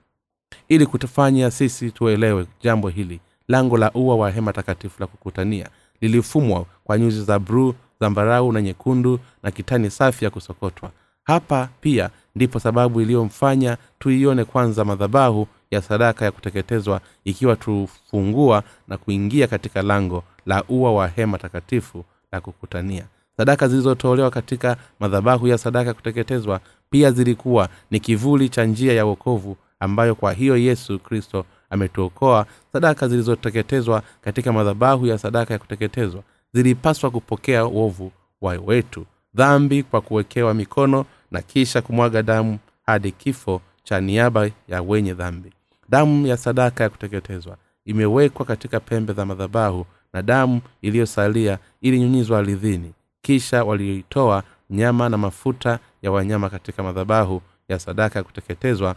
Ili 0.68 0.86
kutufanya 0.86 1.50
sisi 1.50 1.90
tuelewe 1.90 2.46
jambo 2.62 2.88
hili 2.88 3.20
lango 3.48 3.76
la 3.78 3.92
ua 3.92 4.16
wa 4.16 4.30
hema 4.30 4.52
takatifu 4.52 4.96
la 5.00 5.06
kukutania 5.06 5.68
lilifumwa 6.00 6.64
kwa 6.84 6.98
nyuzi 6.98 7.22
za 7.24 7.38
bruu 7.38 7.74
zambarau 8.00 8.52
na 8.52 8.62
nyekundu 8.62 9.20
na 9.42 9.50
kitani 9.50 9.90
safi 9.90 10.24
ya 10.24 10.30
kusokotwa. 10.30 10.90
Hapa 11.24 11.68
pia 11.80 12.10
ndipo 12.34 12.60
sababu 12.60 13.00
iliyomfanya 13.00 13.76
tuione 13.98 14.44
kwanza 14.44 14.84
madhabahu 14.84 15.46
ya 15.70 15.82
sadaka 15.82 16.24
ya 16.24 16.30
kuteketezwa 16.32 17.00
ikiwa 17.24 17.56
tufungua 17.56 18.62
na 18.88 18.96
kuingia 18.98 19.46
katika 19.46 19.82
lango 19.82 20.22
la 20.46 20.64
ua 20.68 20.92
wa 20.92 21.08
hema 21.08 21.38
takatifu 21.38 22.04
la 22.32 22.40
kukutania. 22.40 23.04
Sadaka 23.36 23.68
zilizotolewa 23.68 24.30
katika 24.30 24.76
madhabahu 25.00 25.46
ya 25.48 25.58
sadaka 25.58 25.88
ya 25.88 25.94
kuteketezwa 25.94 26.60
pia 26.90 27.10
zilikuwa 27.10 27.68
ni 27.90 28.00
kivuli 28.00 28.48
cha 28.48 28.64
njia 28.64 28.92
ya 28.92 29.06
uokovu 29.06 29.56
ambayo 29.80 30.14
kwa 30.14 30.32
hiyo 30.32 30.56
yesu 30.56 30.98
kristo 30.98 31.44
ametuokoa 31.70 32.46
sadaka 32.72 33.08
zilizoteketezwa 33.08 34.02
katika 34.20 34.52
madhabahu 34.52 35.06
ya 35.06 35.18
sadaka 35.18 35.54
ya 35.54 35.58
kuteketezwa 35.58 36.22
zilipaswa 36.52 37.10
kupokea 37.10 37.66
uovu 37.66 38.12
wa 38.40 38.52
wetu. 38.66 39.06
Dhambi 39.34 39.82
kwa 39.82 40.00
kuwekewa 40.00 40.54
mikono 40.54 41.04
na 41.30 41.42
kisha 41.42 41.82
kumwaga 41.82 42.22
damu 42.22 42.58
hadi 42.86 43.12
kifo 43.12 43.60
cha 43.82 44.00
niaba 44.00 44.50
ya 44.68 44.82
wenye 44.82 45.14
dhambi. 45.14 45.52
Damu 45.88 46.26
ya 46.26 46.36
sadaka 46.36 46.84
ya 46.84 46.90
kuteketezwa 46.90 47.56
imewekwa 47.84 48.46
katika 48.46 48.80
pembe 48.80 49.12
za 49.12 49.26
madhabahu 49.26 49.86
na 50.12 50.22
damu 50.22 50.60
iliyosalia 50.82 51.58
ilinyunyizwa 51.80 52.38
aridhini 52.38 52.92
kisha 53.22 53.64
waliitoa 53.64 54.42
nyama 54.70 55.08
na 55.08 55.18
mafuta 55.18 55.78
ya 56.02 56.10
wanyama 56.12 56.50
katika 56.50 56.82
madhabahu 56.82 57.42
ya 57.68 57.78
sadaka 57.78 58.18
ya 58.18 58.22
kuteketezwa 58.24 58.94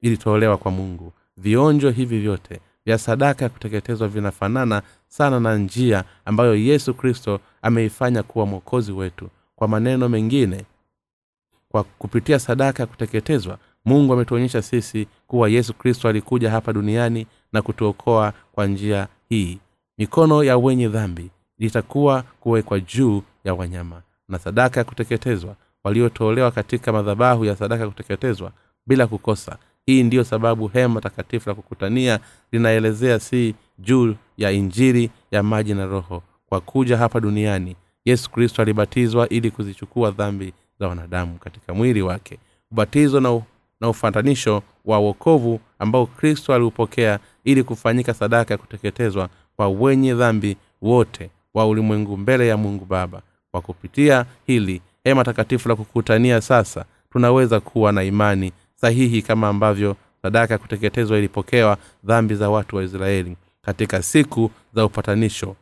ilitolewa 0.00 0.56
kwa 0.56 0.70
mungu 0.70 1.12
vionjo 1.42 1.90
hivi 1.90 2.18
vyote 2.18 2.60
vya 2.86 2.98
sadaka 2.98 3.44
ya 3.44 3.48
kuteketezwa 3.48 4.08
vinafanana 4.08 4.82
sana 5.08 5.40
na 5.40 5.56
njia 5.56 6.04
ambayo 6.24 6.54
yesu 6.56 6.94
kristo 6.94 7.40
ameifanya 7.62 8.22
kuwa 8.22 8.46
mwokozi 8.46 8.92
wetu. 8.92 9.28
Kwa 9.56 9.68
maneno 9.68 10.08
mengine 10.08 10.64
kwa 11.68 11.84
kupitia 11.84 12.38
sadaka 12.38 12.82
ya 12.82 12.86
kuteketezwa 12.86 13.58
mungu 13.84 14.12
ametuonyesha 14.12 14.62
sisi 14.62 15.06
kuwa 15.26 15.48
yesu 15.48 15.74
kristo 15.74 16.08
alikuja 16.08 16.50
hapa 16.50 16.72
duniani 16.72 17.26
na 17.52 17.62
kutuokoa 17.62 18.32
kwa 18.52 18.66
njia 18.66 19.08
hii. 19.28 19.58
Mikono 19.98 20.44
ya 20.44 20.58
wenye 20.58 20.88
dhambi 20.88 21.30
litakuwa 21.58 22.22
kuwekwa 22.40 22.80
juu 22.80 23.22
ya 23.44 23.54
wanyama 23.54 24.02
na 24.28 24.38
sadaka 24.38 24.80
ya 24.80 24.84
kuteketezwa 24.84 25.56
waliotolewa 25.84 26.50
katika 26.50 26.92
madhabahu 26.92 27.44
ya 27.44 27.56
sadaka 27.56 27.82
ya 27.84 27.90
kuteketezwa 27.90 28.52
bila 28.86 29.06
kukosa 29.06 29.58
hii 29.90 30.02
ndiyo 30.02 30.24
sababu 30.24 30.68
hema 30.68 31.00
takatifu 31.00 31.48
la 31.48 31.54
kukutania 31.54 32.20
linaelezea 32.52 33.20
si 33.20 33.54
juu 33.78 34.14
ya 34.36 34.50
injiri 34.50 35.10
ya 35.30 35.42
maji 35.42 35.74
na 35.74 35.86
roho. 35.86 36.22
Kwa 36.48 36.60
kuja 36.60 36.96
hapa 36.96 37.20
duniani 37.20 37.76
yesu 38.04 38.30
kristo 38.30 38.62
alibatizwa 38.62 39.28
ili 39.28 39.50
kuzichukua 39.50 40.10
dhambi 40.10 40.52
za 40.80 40.88
wanadamu 40.88 41.38
katika 41.38 41.74
mwili 41.74 42.02
wake. 42.02 42.38
Ubatizo 42.72 43.20
na, 43.20 43.40
na 43.80 43.88
ufatanisho 43.88 44.62
wa 44.84 44.98
wokovu 44.98 45.60
ambao 45.78 46.06
kristo 46.06 46.54
aliupokea 46.54 47.18
ili 47.44 47.62
kufanyika 47.62 48.14
sadaka 48.14 48.54
ya 48.54 48.58
kuteketezwa 48.58 49.28
kwa 49.56 49.68
wenye 49.68 50.14
dhambi 50.14 50.56
wote 50.82 51.30
wa 51.54 51.66
ulimwengu 51.66 52.16
mbele 52.16 52.48
ya 52.48 52.56
mungu 52.56 52.84
baba. 52.84 53.22
Kwa 53.50 53.60
kupitia 53.60 54.26
hili 54.46 54.82
hema 55.04 55.24
takatifu 55.24 55.68
la 55.68 55.76
kukutania 55.76 56.40
sasa 56.40 56.84
tunaweza 57.12 57.60
kuwa 57.60 57.92
na 57.92 58.02
imani 58.02 58.52
sahihi 58.80 59.22
kama 59.22 59.48
ambavyo 59.48 59.96
sadaka 60.22 60.54
ya 60.54 60.58
kuteketezwa 60.58 61.18
ilipokewa 61.18 61.76
dhambi 62.04 62.34
za 62.34 62.50
watu 62.50 62.76
wa 62.76 62.82
israeli 62.84 63.36
katika 63.62 64.02
siku 64.02 64.50
za 64.74 64.84
upatanisho. 64.84 65.56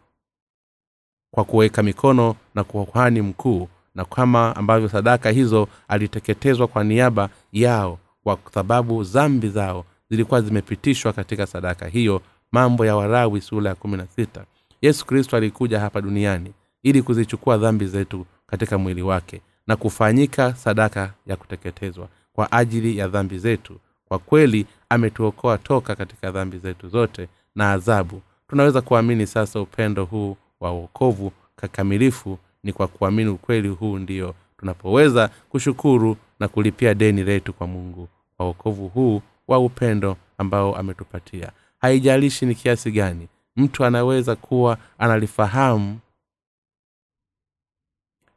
Kwa 1.34 1.44
kuweka 1.44 1.82
mikono 1.82 2.36
na 2.54 2.64
kuhani 2.64 3.22
mkuu 3.22 3.68
na 3.94 4.04
kama 4.04 4.56
ambavyo 4.56 4.88
sadaka 4.88 5.30
hizo 5.30 5.68
aliteketezwa 5.88 6.66
kwa 6.68 6.84
niaba 6.84 7.28
yao 7.52 7.98
kwa 8.24 8.38
sababu 8.54 9.04
zambi 9.04 9.48
zao 9.48 9.84
zilikuwa 10.10 10.40
zimepitishwa 10.42 11.12
katika 11.12 11.46
sadaka 11.46 11.88
hiyo 11.88 12.22
mambo 12.52 12.86
ya 12.86 12.96
warawi 12.96 13.40
sura 13.40 13.68
ya 13.68 13.74
kumi 13.74 13.96
na 13.96 14.06
sita. 14.06 14.44
Yesu 14.82 15.06
kristo 15.06 15.36
alikuja 15.36 15.80
hapa 15.80 16.00
duniani 16.00 16.52
ili 16.82 17.02
kuzichukua 17.02 17.58
dhambi 17.58 17.86
zetu 17.86 18.26
katika 18.46 18.78
mwili 18.78 19.02
wake 19.02 19.40
na 19.66 19.76
kufanyika 19.76 20.54
sadaka 20.54 21.12
ya 21.26 21.36
kuteketezwa 21.36 22.08
kwa 22.38 22.52
ajili 22.52 22.98
ya 22.98 23.08
dhambi 23.08 23.38
zetu. 23.38 23.80
Kwa 24.08 24.18
kweli 24.18 24.66
ametuokoa 24.88 25.58
toka 25.58 25.96
katika 25.96 26.30
dhambi 26.30 26.58
zetu 26.58 26.88
zote 26.88 27.28
na 27.54 27.72
adhabu. 27.72 28.22
Tunaweza 28.48 28.80
kuamini 28.80 29.26
sasa 29.26 29.60
upendo 29.60 30.04
huu 30.04 30.36
wa 30.60 30.72
uokovu 30.72 31.32
kakamilifu 31.56 32.38
ni 32.62 32.72
kwa 32.72 32.88
kuamini 32.88 33.30
ukweli 33.30 33.68
huu 33.68 33.98
ndio 33.98 34.34
tunapoweza 34.58 35.28
kushukuru 35.48 36.16
na 36.40 36.48
kulipia 36.48 36.94
deni 36.94 37.24
letu 37.24 37.52
kwa 37.52 37.66
mungu 37.66 38.08
kwa 38.36 38.46
uokovu 38.46 38.88
huu 38.88 39.22
wa 39.48 39.58
upendo 39.58 40.16
ambao 40.38 40.76
ametupatia. 40.76 41.52
Haijalishi 41.78 42.46
ni 42.46 42.54
kiasi 42.54 42.90
gani 42.90 43.28
mtu 43.56 43.84
anaweza 43.84 44.36
kuwa 44.36 44.78
analifahamu 44.98 45.98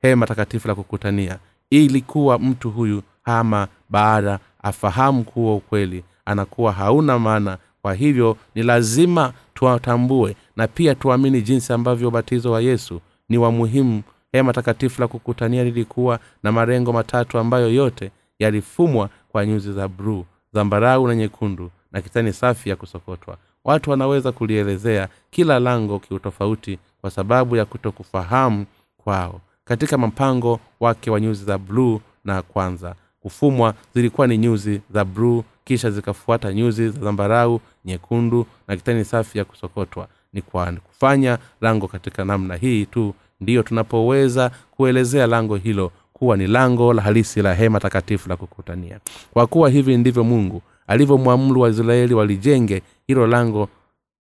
hema 0.01 0.25
takatifu 0.27 0.67
la 0.67 0.75
kukutania 0.75 1.39
ili 1.69 2.01
kuwa 2.01 2.39
mtu 2.39 2.71
huyu 2.71 3.03
ama 3.23 3.67
baada 3.89 4.39
afahamu 4.63 5.23
kuwa 5.23 5.55
ukweli 5.55 6.03
anakuwa 6.25 6.71
hauna 6.71 7.19
maana. 7.19 7.57
Kwa 7.81 7.93
hivyo 7.93 8.37
ni 8.55 8.63
lazima 8.63 9.33
tuwatambue 9.53 10.35
na 10.55 10.67
pia 10.67 10.95
tuamini 10.95 11.41
jinsi 11.41 11.73
ambavyo 11.73 12.07
ubatizo 12.07 12.51
wa 12.51 12.61
yesu 12.61 13.01
ni 13.29 13.37
wa 13.37 13.51
muhimu. 13.51 14.03
Hema 14.31 14.53
takatifu 14.53 15.01
la 15.01 15.07
kukutania 15.07 15.63
lilikuwa 15.63 16.19
na 16.43 16.51
marengo 16.51 16.93
matatu 16.93 17.37
ambayo 17.39 17.73
yote 17.73 18.11
yalifumwa 18.39 19.09
kwa 19.29 19.45
nyuzi 19.45 19.73
za 19.73 19.87
bruu 19.87 20.25
zambarau 20.53 21.07
na 21.07 21.15
nyekundu 21.15 21.71
na 21.91 22.01
kitani 22.01 22.33
safi 22.33 22.69
ya 22.69 22.75
kusokotwa. 22.75 23.37
Watu 23.63 23.89
wanaweza 23.91 24.31
kulielezea 24.31 25.07
kila 25.29 25.59
lango 25.59 25.99
kiutofauti 25.99 26.79
kwa 27.01 27.11
sababu 27.11 27.55
ya 27.55 27.65
kutokufahamu 27.65 28.65
kwao. 28.97 29.41
Katika 29.65 29.97
mpango 29.97 30.59
wake 30.79 31.11
wa 31.11 31.19
nyuzi 31.19 31.45
za 31.45 31.57
bluu 31.57 32.01
na 32.25 32.41
kwanza 32.41 32.95
kufumwa 33.21 33.73
zilikuwa 33.95 34.27
ni 34.27 34.37
nyuzi 34.37 34.81
za 34.93 35.05
bluu 35.05 35.43
kisha 35.63 35.91
zikafuata 35.91 36.53
nyuzi 36.53 36.89
za 36.89 36.99
zambarau 37.01 37.61
nyekundu 37.85 38.45
na 38.67 38.75
kitani 38.75 39.05
safi 39.05 39.37
ya 39.37 39.45
kusokotwa. 39.45 40.07
Ni 40.33 40.41
kwa 40.41 40.71
kufanya 40.71 41.37
lango 41.61 41.87
katika 41.87 42.25
namna 42.25 42.55
hii 42.55 42.85
tu 42.85 43.13
ndiyo 43.41 43.63
tunapoweza 43.63 44.51
kuelezea 44.71 45.27
lango 45.27 45.55
hilo 45.55 45.91
kuwa 46.13 46.37
ni 46.37 46.47
lango 46.47 46.93
la 46.93 47.01
halisi 47.01 47.41
la 47.41 47.53
hema 47.53 47.79
takatifu 47.79 48.29
la 48.29 48.35
kukutania. 48.35 48.99
Kwa 49.33 49.47
kuwa 49.47 49.69
hivi 49.69 49.97
ndivyo 49.97 50.23
mungu 50.23 50.61
alivyomwamuru 50.87 51.61
waisraeli 51.61 52.13
walijenge 52.13 52.81
hilo 53.07 53.27
lango 53.27 53.69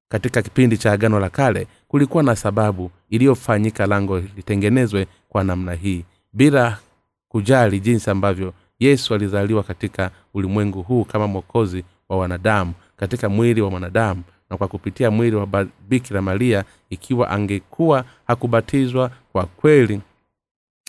katika 0.09 0.43
kipindi 0.43 0.79
cha 0.79 0.93
agano 0.93 1.21
la 1.21 1.31
kale 1.31 1.67
kulikuwa 1.89 2.23
na 2.23 2.37
sababu 2.37 2.91
iliyofanyika 3.11 3.87
lango 3.87 4.19
litengenezwe 4.19 5.07
kwa 5.29 5.45
namna 5.45 5.73
hii 5.75 6.05
bila 6.33 6.79
kujali 7.29 7.81
jinsi 7.81 8.11
ambavyo 8.11 8.53
yesu 8.81 9.15
alizaliwa 9.15 9.63
katika 9.63 10.11
ulimwengu 10.35 10.83
huu 10.83 11.05
kama 11.05 11.27
mwokozi 11.27 11.85
wa 12.09 12.19
wanadamu 12.19 12.73
katika 12.97 13.29
mwili 13.29 13.61
wa 13.61 13.71
mwanadamu 13.71 14.23
na 14.51 14.57
kwa 14.57 14.69
kupitia 14.69 15.11
mwili 15.11 15.37
wa 15.37 15.67
bikira 15.89 16.23
maria 16.23 16.65
ikiwa 16.91 17.31
angekuwa 17.31 18.05
hakubatizwa 18.27 19.11
kwa 19.33 19.47
kweli 19.47 20.01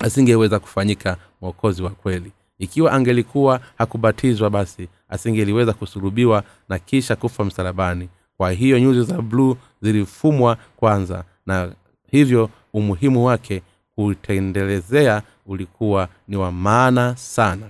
asingeweza 0.02 0.60
kufanyika 0.60 1.18
mwokozi 1.42 1.84
wa 1.84 1.89
kweli. 1.89 2.32
Ikiwa 2.60 2.92
angelikuwa 2.92 3.60
hakubatizwa 3.78 4.50
basi 4.50 4.88
asingeliweza 5.10 5.74
kusulubiwa 5.74 6.44
na 6.70 6.80
kisha 6.80 7.16
kufa 7.16 7.44
msalabani. 7.46 8.10
Kwa 8.38 8.52
hiyo 8.52 8.80
nyuzi 8.80 9.02
za 9.04 9.22
bluu 9.22 9.56
zilifumwa 9.82 10.58
kwanza 10.76 11.24
na 11.46 11.72
hivyo 12.12 12.50
umuhimu 12.74 13.26
wake 13.26 13.62
kutendelezea 13.96 15.22
ulikuwa 15.46 16.08
ni 16.28 16.36
wa 16.38 16.52
maana 16.52 17.16
sana 17.16 17.70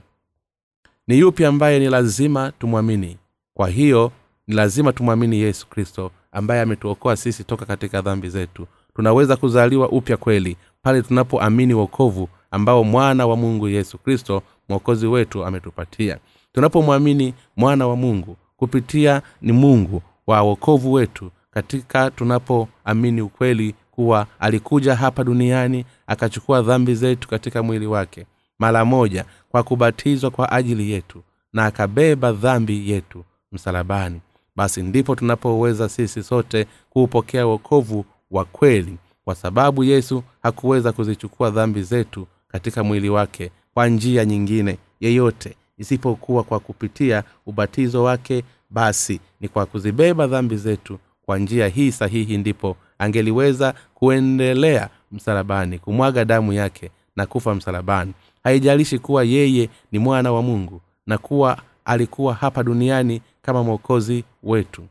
ni 1.07 1.19
yupi 1.19 1.45
ambaye 1.45 1.79
ni 1.79 1.89
lazima 1.89 2.51
tumwamini? 2.59 3.17
Kwa 3.53 3.69
hiyo 3.69 4.11
ni 4.47 4.55
lazima 4.55 4.93
tumwamini 4.93 5.37
yesu 5.39 5.67
kristo 5.67 6.11
ambaye 6.31 6.61
ametuokoa 6.61 7.15
sisi 7.17 7.43
toka 7.43 7.65
katika 7.65 8.01
dhambi 8.01 8.29
zetu. 8.29 8.67
Tunaweza 8.95 9.35
kuzaliwa 9.35 9.89
upya 9.89 10.17
kweli 10.17 10.57
pale 10.81 11.01
tunapoamini 11.01 11.73
wokovu 11.73 12.29
ambao 12.51 12.83
mwana 12.83 13.27
wa 13.27 13.35
mungu 13.35 13.67
yesu 13.69 13.97
kristo 13.97 14.41
mwokozi 14.69 15.07
wetu 15.07 15.45
ametupatia. 15.45 16.17
Tunapomwamini 16.53 17.33
mwana 17.57 17.87
wa 17.87 17.95
mungu 17.95 18.37
kupitia 18.57 19.21
ni 19.41 19.51
mungu 19.51 20.01
wa 20.27 20.41
wokovu 20.41 20.93
wetu 20.93 21.31
katika 21.51 22.11
tunapoamini 22.11 23.21
ukweli 23.21 23.75
kuwa 23.91 24.27
alikuja 24.39 24.95
hapa 24.95 25.23
duniani 25.23 25.85
akachukua 26.07 26.61
dhambi 26.61 26.95
zetu 26.95 27.27
katika 27.27 27.63
mwili 27.63 27.85
wake 27.87 28.25
mara 28.61 28.85
moja 28.85 29.25
kwa 29.49 29.63
kubatizwa 29.63 30.31
kwa 30.31 30.51
ajili 30.51 30.91
yetu 30.91 31.23
na 31.53 31.65
akabeba 31.65 32.31
dhambi 32.31 32.91
yetu 32.91 33.23
msalabani. 33.51 34.21
Basi 34.55 34.81
ndipo 34.83 35.15
tunapoweza 35.15 35.89
sisi 35.89 36.23
sote 36.23 36.67
kuupokea 36.89 37.45
wokovu 37.47 38.05
wa 38.31 38.45
kweli. 38.45 38.97
Kwa 39.25 39.35
sababu 39.35 39.83
yesu 39.83 40.23
hakuweza 40.43 40.91
kuzichukua 40.91 41.49
dhambi 41.49 41.83
zetu 41.83 42.27
katika 42.47 42.83
mwili 42.83 43.09
wake 43.09 43.51
kwa 43.73 43.87
njia 43.87 44.25
nyingine 44.25 44.77
yeyote 44.99 45.55
isipokuwa 45.77 46.43
kwa 46.43 46.59
kupitia 46.59 47.23
ubatizo 47.45 48.03
wake 48.03 48.43
basi 48.69 49.19
ni 49.39 49.47
kwa 49.47 49.65
kuzibeba 49.65 50.27
dhambi 50.27 50.57
zetu 50.57 50.99
kwa 51.25 51.37
njia 51.39 51.67
hii 51.67 51.91
sahihi 51.91 52.37
ndipo 52.37 52.77
angeliweza 52.99 53.73
kuendelea 53.93 54.89
msalabani 55.11 55.79
kumwaga 55.79 56.25
damu 56.25 56.53
yake 56.53 56.91
na 57.15 57.25
kufa 57.25 57.55
msalabani. 57.55 58.13
Haijalishi 58.43 58.99
kuwa 58.99 59.23
yeye 59.23 59.69
ni 59.91 59.99
mwana 59.99 60.31
wa 60.31 60.41
mungu 60.41 60.81
na 61.07 61.17
kuwa 61.17 61.57
alikuwa 61.85 62.33
hapa 62.33 62.63
duniani 62.63 63.21
kama 63.41 63.63
mwokozi 63.63 64.23
wetu. 64.43 64.83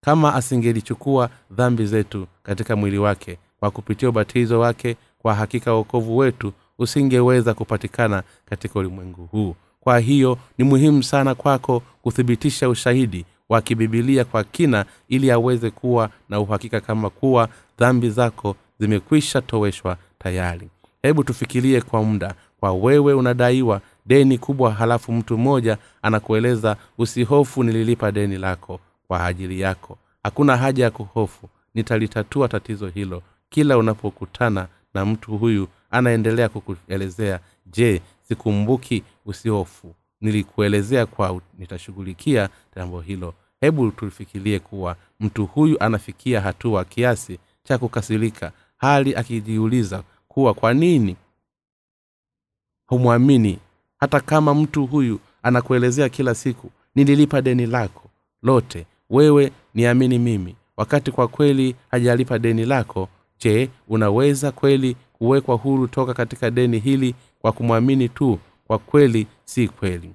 Kama 0.00 0.34
asingelichukua 0.34 1.30
dhambi 1.50 1.86
zetu 1.86 2.26
katika 2.42 2.76
mwili 2.76 2.98
wake 2.98 3.38
kwa 3.60 3.70
kupitia 3.70 4.08
ubatizo 4.08 4.60
wake 4.60 4.96
kwa 5.18 5.34
hakika 5.34 5.72
wokovu 5.72 6.16
wetu 6.16 6.52
usingeweza 6.78 7.54
kupatikana 7.54 8.22
katika 8.46 8.78
ulimwengu 8.78 9.26
huu. 9.26 9.54
Kwa 9.80 9.98
hiyo 9.98 10.38
ni 10.58 10.64
muhimu 10.64 11.02
sana 11.02 11.34
kwako 11.34 11.82
kuthibitisha 12.02 12.68
ushahidi 12.68 13.24
wa 13.48 13.62
kibibilia 13.62 14.24
kwa 14.24 14.44
kina 14.44 14.84
ili 15.08 15.30
aweze 15.30 15.70
kuwa 15.70 16.10
na 16.28 16.40
uhakika 16.40 16.80
kama 16.80 17.10
kuwa 17.10 17.48
dhambi 17.78 18.10
zako 18.10 18.56
zimekwisha 18.78 19.40
toweshwa 19.40 19.96
tayari 20.18 20.68
hebu 21.02 21.24
tufikirie 21.24 21.80
kwa 21.80 22.02
muda 22.04 22.34
kwa 22.60 22.72
wewe 22.72 23.14
unadaiwa 23.14 23.80
deni 24.06 24.38
kubwa 24.38 24.72
halafu 24.72 25.12
mtu 25.12 25.38
mmoja 25.38 25.78
anakueleza 26.02 26.76
usihofu 26.98 27.62
nililipa 27.64 28.12
deni 28.12 28.38
lako 28.38 28.80
kwa 29.08 29.26
ajili 29.26 29.60
yako. 29.60 29.98
Hakuna 30.22 30.56
haja 30.56 30.84
ya 30.84 30.90
kuhofu. 30.90 31.48
Nitalitatua 31.74 32.48
tatizo 32.48 32.88
hilo 32.88 33.22
kila 33.48 33.78
unapokutana 33.78 34.68
na 34.94 35.04
mtu 35.06 35.38
huyu 35.38 35.68
anaendelea 35.90 36.48
kukuelezea 36.48 37.40
je 37.66 38.02
sikumbuki 38.28 39.02
usihofu? 39.26 39.94
Nilikuelezea 40.20 41.06
kwa 41.06 41.40
nitashughulikia 41.58 42.48
jambo 42.76 43.00
hilo. 43.00 43.34
Hebu 43.60 43.90
tufikirie 43.90 44.58
kuwa 44.58 44.96
mtu 45.20 45.46
huyu 45.46 45.82
anafikia 45.82 46.40
hatua 46.40 46.84
kiasi 46.84 47.38
cha 47.64 47.78
kukasirika 47.78 48.52
hali 48.76 49.14
akijiuliza 49.14 50.02
kuwa 50.34 50.54
kwa 50.54 50.74
nini? 50.74 51.16
Humwamini. 52.86 53.58
Hata 53.98 54.20
kama 54.20 54.54
mtu 54.54 54.86
huyu 54.86 55.20
anakuelezea 55.42 56.08
kila 56.08 56.34
siku 56.34 56.70
nililipa 56.94 57.42
deni 57.42 57.66
lako 57.66 58.10
lote 58.42 58.86
wewe 59.10 59.52
niamini 59.74 60.18
mimi. 60.18 60.56
Wakati 60.76 61.10
kwa 61.10 61.28
kweli 61.28 61.76
hajalipa 61.90 62.38
deni 62.38 62.64
lako 62.64 63.08
je 63.40 63.70
unaweza 63.88 64.52
kweli 64.52 64.96
kuwekwa 65.12 65.56
huru 65.56 65.86
toka 65.88 66.14
katika 66.14 66.50
deni 66.50 66.78
hili 66.78 67.14
kwa 67.38 67.52
kumwamini 67.52 68.08
tu? 68.08 68.38
Kwa 68.66 68.78
kweli 68.78 69.26
si 69.44 69.68
kweli. 69.68 70.14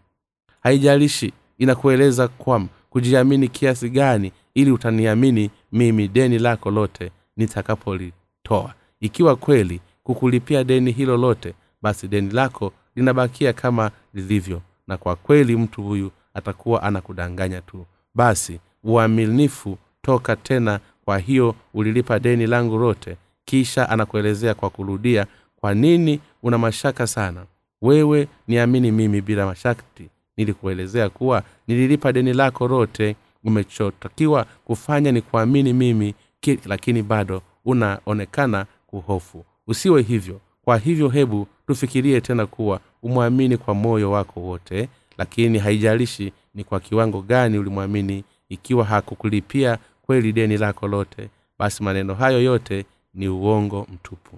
Haijalishi 0.63 1.34
inakueleza 1.57 2.28
kwam 2.28 2.68
kujiamini 2.89 3.47
kiasi 3.47 3.89
gani 3.89 4.32
ili 4.53 4.72
utaniamini 4.72 5.49
mimi 5.72 6.07
deni 6.07 6.39
lako 6.39 6.72
lote 6.72 7.11
nitakapolitoa. 7.38 8.74
Ikiwa 8.99 9.36
kweli 9.36 9.82
kukulipia 10.08 10.64
deni 10.64 10.91
hilo 10.91 11.18
lote 11.18 11.53
basi 11.82 12.08
deni 12.08 12.32
lako 12.32 12.74
linabakia 12.95 13.53
kama 13.53 13.91
lilivyo 14.14 14.62
na 14.88 14.97
kwa 14.97 15.16
kweli 15.16 15.55
mtu 15.58 15.84
huyu 15.84 16.12
atakuwa 16.34 16.84
anakudanganya 16.84 17.62
tu. 17.62 17.86
Basi 18.16 18.60
uaminifu 18.84 19.78
toka 20.01 20.36
tena 20.36 20.80
kwa 21.05 21.18
hiyo 21.20 21.55
ulilipa 21.74 22.20
deni 22.20 22.47
langu 22.47 22.78
lote 22.78 23.18
kisha 23.45 23.89
anakuelezea 23.89 24.53
kwa 24.53 24.70
kurudia 24.70 25.28
kwa 25.55 25.74
nini 25.74 26.20
una 26.43 26.58
mashaka 26.58 27.08
sana? 27.08 27.45
Wewe 27.82 28.28
niamini 28.47 28.91
mimi 28.91 29.22
bila 29.22 29.45
mashakti 29.45 30.10
nilikuelezea 30.38 31.10
kuwa 31.10 31.43
nililipa 31.68 32.12
deni 32.14 32.34
lako 32.34 32.68
lote. 32.68 33.16
Umechotakiwa 33.43 34.45
kufanya 34.66 35.12
ni 35.12 35.22
kuamini 35.22 35.74
mimi 35.74 36.14
ki, 36.39 36.60
lakini 36.66 37.03
bado 37.03 37.41
unaonekana 37.66 38.66
kuhofu 38.88 39.45
usiwe 39.68 40.01
hivyo. 40.01 40.41
Kwa 40.65 40.78
hivyo 40.78 41.09
hebu 41.09 41.47
tufikirie 41.68 42.22
tena 42.22 42.45
kuwa 42.45 42.80
umwamini 43.03 43.57
kwa 43.57 43.74
moyo 43.74 44.11
wako 44.11 44.39
wote 44.39 44.89
lakini 45.18 45.59
haijalishi 45.59 46.34
ni 46.55 46.63
kwa 46.63 46.80
kiwango 46.80 47.22
gani 47.22 47.57
ulimwamini 47.57 48.24
ikiwa 48.49 48.86
hakukulipia 48.86 49.78
kweli 50.01 50.34
deni 50.34 50.57
lako 50.57 50.88
lote 50.88 51.30
basi 51.59 51.84
maneno 51.84 52.13
hayo 52.13 52.41
yote 52.41 52.86
ni 53.13 53.28
uongo 53.28 53.88
mtupu. 53.93 54.38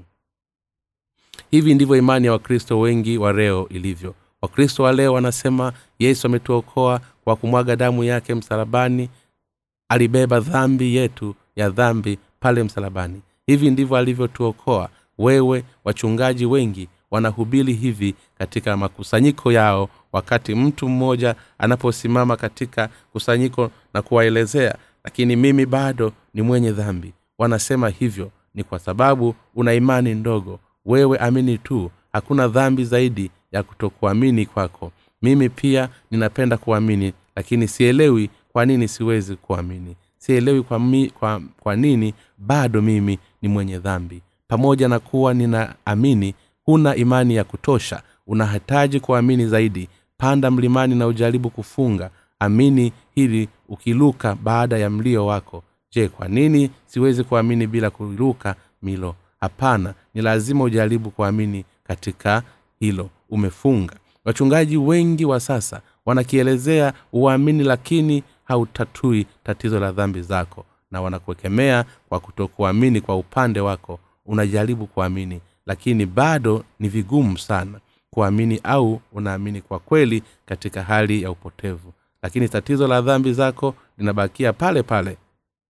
Hivi 1.52 1.74
ndivyo 1.74 1.96
imani 1.96 2.26
ya 2.26 2.32
wakristo 2.32 2.80
wengi 2.80 3.18
wa 3.18 3.34
leo 3.34 3.68
ilivyo. 3.70 4.16
Wakristo 4.42 4.84
wa 4.84 4.92
leo 4.94 5.14
wanasema 5.14 5.74
yesu 6.00 6.28
ametuokoa 6.28 7.02
kwa 7.24 7.36
kumwaga 7.36 7.76
damu 7.76 8.04
yake 8.04 8.36
msalabani 8.36 9.10
alibeba 9.90 10.40
dhambi 10.40 10.96
yetu 10.96 11.36
ya 11.56 11.70
dhambi 11.70 12.20
pale 12.40 12.64
msalabani. 12.64 13.22
Hivi 13.48 13.72
ndivyo 13.72 13.98
alivyotuokoa 13.98 14.90
wewe 15.20 15.64
wachungaji 15.86 16.46
wengi 16.46 16.88
wanahubiri 17.12 17.74
hivi 17.74 18.16
katika 18.38 18.78
makusanyiko 18.78 19.52
yao 19.52 19.90
wakati 20.12 20.56
mtu 20.56 20.90
mmoja 20.90 21.36
anaposimama 21.58 22.36
katika 22.36 22.90
kusanyiko 23.12 23.72
na 23.94 24.02
kuwaelezea. 24.02 24.76
Lakini 25.04 25.36
mimi 25.36 25.66
bado 25.66 26.12
ni 26.34 26.42
mwenye 26.42 26.72
dhambi. 26.72 27.14
Wanasema 27.38 27.90
hivyo 27.90 28.32
ni 28.56 28.64
kwa 28.64 28.80
sababu 28.80 29.36
una 29.56 29.74
imani 29.74 30.16
ndogo. 30.16 30.60
Wewe 30.86 31.18
amini 31.18 31.58
tu 31.58 31.92
hakuna 32.14 32.48
dhambi 32.48 32.84
zaidi 32.86 33.32
ya 33.52 33.64
kutokuamini 33.64 34.46
kwako. 34.46 34.92
Mimi 35.22 35.50
pia 35.50 35.90
ninapenda 36.12 36.58
kuamini 36.58 37.14
lakini 37.36 37.68
sielewi 37.68 38.30
kwa 38.52 38.66
nini 38.66 38.88
siwezi 38.88 39.36
kuamini. 39.36 39.96
Sielewi 40.18 40.62
kwa, 40.62 40.80
mi, 40.80 41.10
kwa, 41.10 41.42
kwa 41.60 41.76
nini 41.76 42.14
bado 42.38 42.82
mimi 42.82 43.20
ni 43.42 43.50
mwenye 43.50 43.80
dhambi 43.80 44.22
pamoja 44.50 44.88
na 44.88 45.00
kuwa 45.00 45.34
ninaamini 45.34 46.36
huna 46.64 46.96
imani 46.96 47.36
ya 47.36 47.44
kutosha 47.44 48.02
unahitaji 48.28 49.00
kuamini 49.00 49.48
zaidi 49.48 49.90
panda 50.18 50.52
mlimani 50.52 50.96
na 50.96 51.08
ujaribu 51.08 51.50
kufunga 51.50 52.10
amini 52.40 52.94
hili 53.16 53.50
ukiluka 53.70 54.36
baada 54.36 54.78
ya 54.78 54.90
mlio 54.90 55.26
wako. 55.26 55.64
Je 55.92 56.08
kwa 56.08 56.28
nini 56.28 56.70
siwezi 56.86 57.24
kuamini 57.24 57.68
bila 57.68 57.90
kuluka 57.90 58.56
milo? 58.82 59.16
Hapana 59.42 59.94
ni 60.14 60.22
lazima 60.22 60.64
ujaribu 60.64 61.10
kuamini 61.12 61.66
katika 61.84 62.44
hilo. 62.80 63.10
Umefunga. 63.30 63.94
Wachungaji 64.26 64.78
wengi 64.78 65.26
wa 65.26 65.40
sasa 65.40 65.82
wanakielezea 66.06 66.94
uamini 67.14 67.64
lakini 67.64 68.24
hautatui 68.44 69.26
tatizo 69.44 69.80
la 69.80 69.92
dhambi 69.92 70.22
zako 70.22 70.66
na 70.92 71.02
wanakuekemea 71.02 71.86
kwa 72.10 72.20
kutokuamini 72.20 73.02
kwa 73.02 73.18
upande 73.18 73.60
wako 73.60 74.00
unajaribu 74.30 74.88
kuamini 74.88 75.42
lakini 75.66 76.06
bado 76.06 76.64
ni 76.80 76.90
vigumu 76.90 77.38
sana 77.38 77.80
kuamini 78.12 78.60
au 78.64 79.02
unaamini 79.14 79.62
kwa 79.62 79.80
kweli 79.80 80.24
katika 80.46 80.84
hali 80.84 81.22
ya 81.22 81.32
upotevu. 81.32 81.94
Lakini 82.24 82.50
tatizo 82.50 82.88
la 82.88 83.02
dhambi 83.02 83.34
zako 83.34 83.76
linabakia 83.98 84.54
pale 84.54 84.84
pale. 84.84 85.18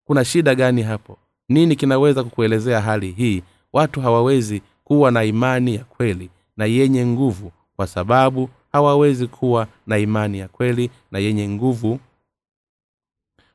Kuna 0.05 0.25
shida 0.25 0.55
gani 0.55 0.81
hapo? 0.83 1.17
Nini 1.49 1.75
kinaweza 1.75 2.23
kukuelezea 2.23 2.81
hali 2.81 3.11
hii? 3.11 3.43
Watu 3.73 4.01
hawawezi 4.01 4.61
kuwa 4.83 5.11
na 5.11 5.23
imani 5.23 5.75
ya 5.75 5.83
kweli 5.83 6.29
na 6.57 6.65
yenye 6.65 7.05
nguvu 7.05 7.51
kwa 7.75 7.87
sababu 7.87 8.49
hawawezi 8.71 9.27
kuwa 9.27 9.67
na 9.87 9.97
imani 9.97 10.39
ya 10.39 10.47
kweli 10.47 10.91
na 11.11 11.19
yenye 11.19 11.49
nguvu 11.49 11.99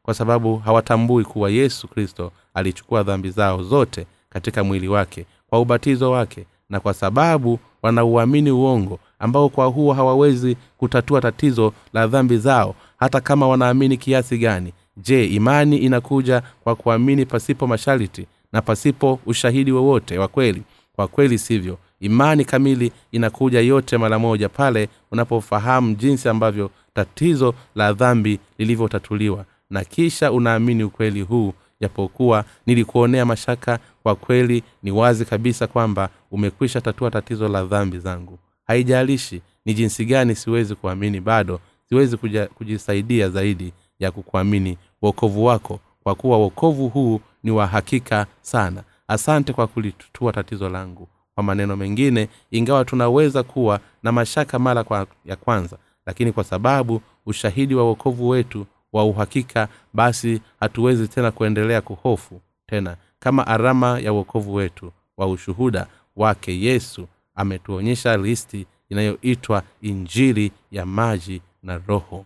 kwa 0.03 0.15
sababu 0.15 0.57
hawatambui 0.57 1.25
kuwa 1.25 1.51
yesu 1.51 1.89
kristo 1.89 2.33
alichukua 2.55 3.03
dhambi 3.03 3.31
zao 3.31 3.63
zote 3.63 4.07
katika 4.35 4.65
mwili 4.65 4.89
wake 4.89 5.27
kwa 5.51 5.61
ubatizo 5.61 6.11
wake 6.11 6.47
na 6.71 6.81
kwa 6.81 6.95
sababu 6.95 7.59
wanauamini 7.83 8.51
uongo 8.51 8.99
ambao 9.19 9.49
kwa 9.49 9.67
huo 9.67 9.93
hawawezi 9.93 10.57
kutatua 10.79 11.21
tatizo 11.21 11.73
la 11.93 12.07
dhambi 12.07 12.39
zao 12.39 12.75
hata 12.97 13.21
kama 13.21 13.49
wanaamini 13.49 13.97
kiasi 13.97 14.39
gani. 14.39 14.73
Je 14.97 15.25
imani 15.27 15.77
inakuja 15.77 16.43
kwa 16.65 16.75
kuamini 16.77 17.27
pasipo 17.27 17.67
mashariti 17.67 18.27
na 18.53 18.63
pasipo 18.63 19.19
ushahidi 19.27 19.73
wowote 19.73 20.19
wa 20.19 20.29
kweli? 20.29 20.63
Kwa 20.97 21.09
kweli 21.09 21.39
sivyo. 21.39 21.79
Imani 22.01 22.45
kamili 22.45 22.93
inakuja 23.13 23.61
yote 23.61 23.99
mara 23.99 24.19
moja 24.19 24.49
pale 24.49 24.89
unapofahamu 25.11 25.95
jinsi 25.95 26.29
ambavyo 26.29 26.71
tatizo 26.95 27.55
la 27.75 27.93
dhambi 27.93 28.39
lilivyotatuliwa 28.59 29.45
na 29.71 29.85
kisha 29.85 30.33
unaamini 30.33 30.85
ukweli 30.85 31.21
huu 31.21 31.53
japokuwa 31.89 32.45
nilikuonea 32.67 33.25
mashaka 33.25 33.79
kwa 34.03 34.15
kweli 34.15 34.63
ni 34.83 34.91
wazi 34.91 35.25
kabisa 35.25 35.67
kwamba 35.67 36.09
umekwisha 36.31 36.81
tatua 36.81 37.11
tatizo 37.11 37.49
la 37.49 37.65
dhambi 37.65 37.99
zangu. 37.99 38.39
Haijalishi 38.67 39.43
ni 39.65 39.75
jinsi 39.75 40.05
gani 40.05 40.35
siwezi 40.35 40.75
kuamini 40.75 41.21
bado 41.21 41.61
siwezi 41.89 42.17
kuja, 42.17 42.47
kujisaidia 42.47 43.29
zaidi 43.31 43.73
ya 43.99 44.11
kukuamini 44.11 44.79
wokovu 45.03 45.45
wako 45.45 45.81
kwa 46.03 46.15
kuwa 46.15 46.39
wokovu 46.39 46.89
huu 46.89 47.21
ni 47.43 47.51
wa 47.51 47.67
hakika 47.67 48.27
sana. 48.41 48.83
Asante 49.09 49.53
kwa 49.53 49.67
kulitutua 49.67 50.33
tatizo 50.33 50.69
langu. 50.69 51.09
Kwa 51.35 51.43
maneno 51.45 51.77
mengine 51.77 52.29
ingawa 52.51 52.85
tunaweza 52.85 53.43
kuwa 53.43 53.81
na 54.03 54.13
mashaka 54.13 54.59
mara 54.59 54.85
kwa 54.85 55.07
ya 55.25 55.37
kwanza 55.37 55.79
lakini 56.07 56.33
kwa 56.33 56.45
sababu 56.45 57.01
ushahidi 57.27 57.75
wa 57.75 57.85
wokovu 57.85 58.29
wetu 58.29 58.67
wa 58.95 59.05
uhakika 59.05 59.69
basi 59.95 60.41
hatuwezi 60.61 61.09
tena 61.09 61.31
kuendelea 61.31 61.81
kuhofu 61.81 62.41
tena. 62.67 62.97
Kama 63.19 63.47
arama 63.47 63.99
ya 64.01 64.13
uokovu 64.13 64.55
wetu 64.55 64.93
wa 65.17 65.27
ushuhuda 65.27 65.87
wake 66.17 66.61
yesu 66.61 67.09
ametuonyesha 67.35 68.17
listi 68.17 68.67
inayoitwa 68.89 69.63
injili 69.83 70.53
ya 70.71 70.87
maji 70.87 71.43
na 71.63 71.79
roho. 71.87 72.25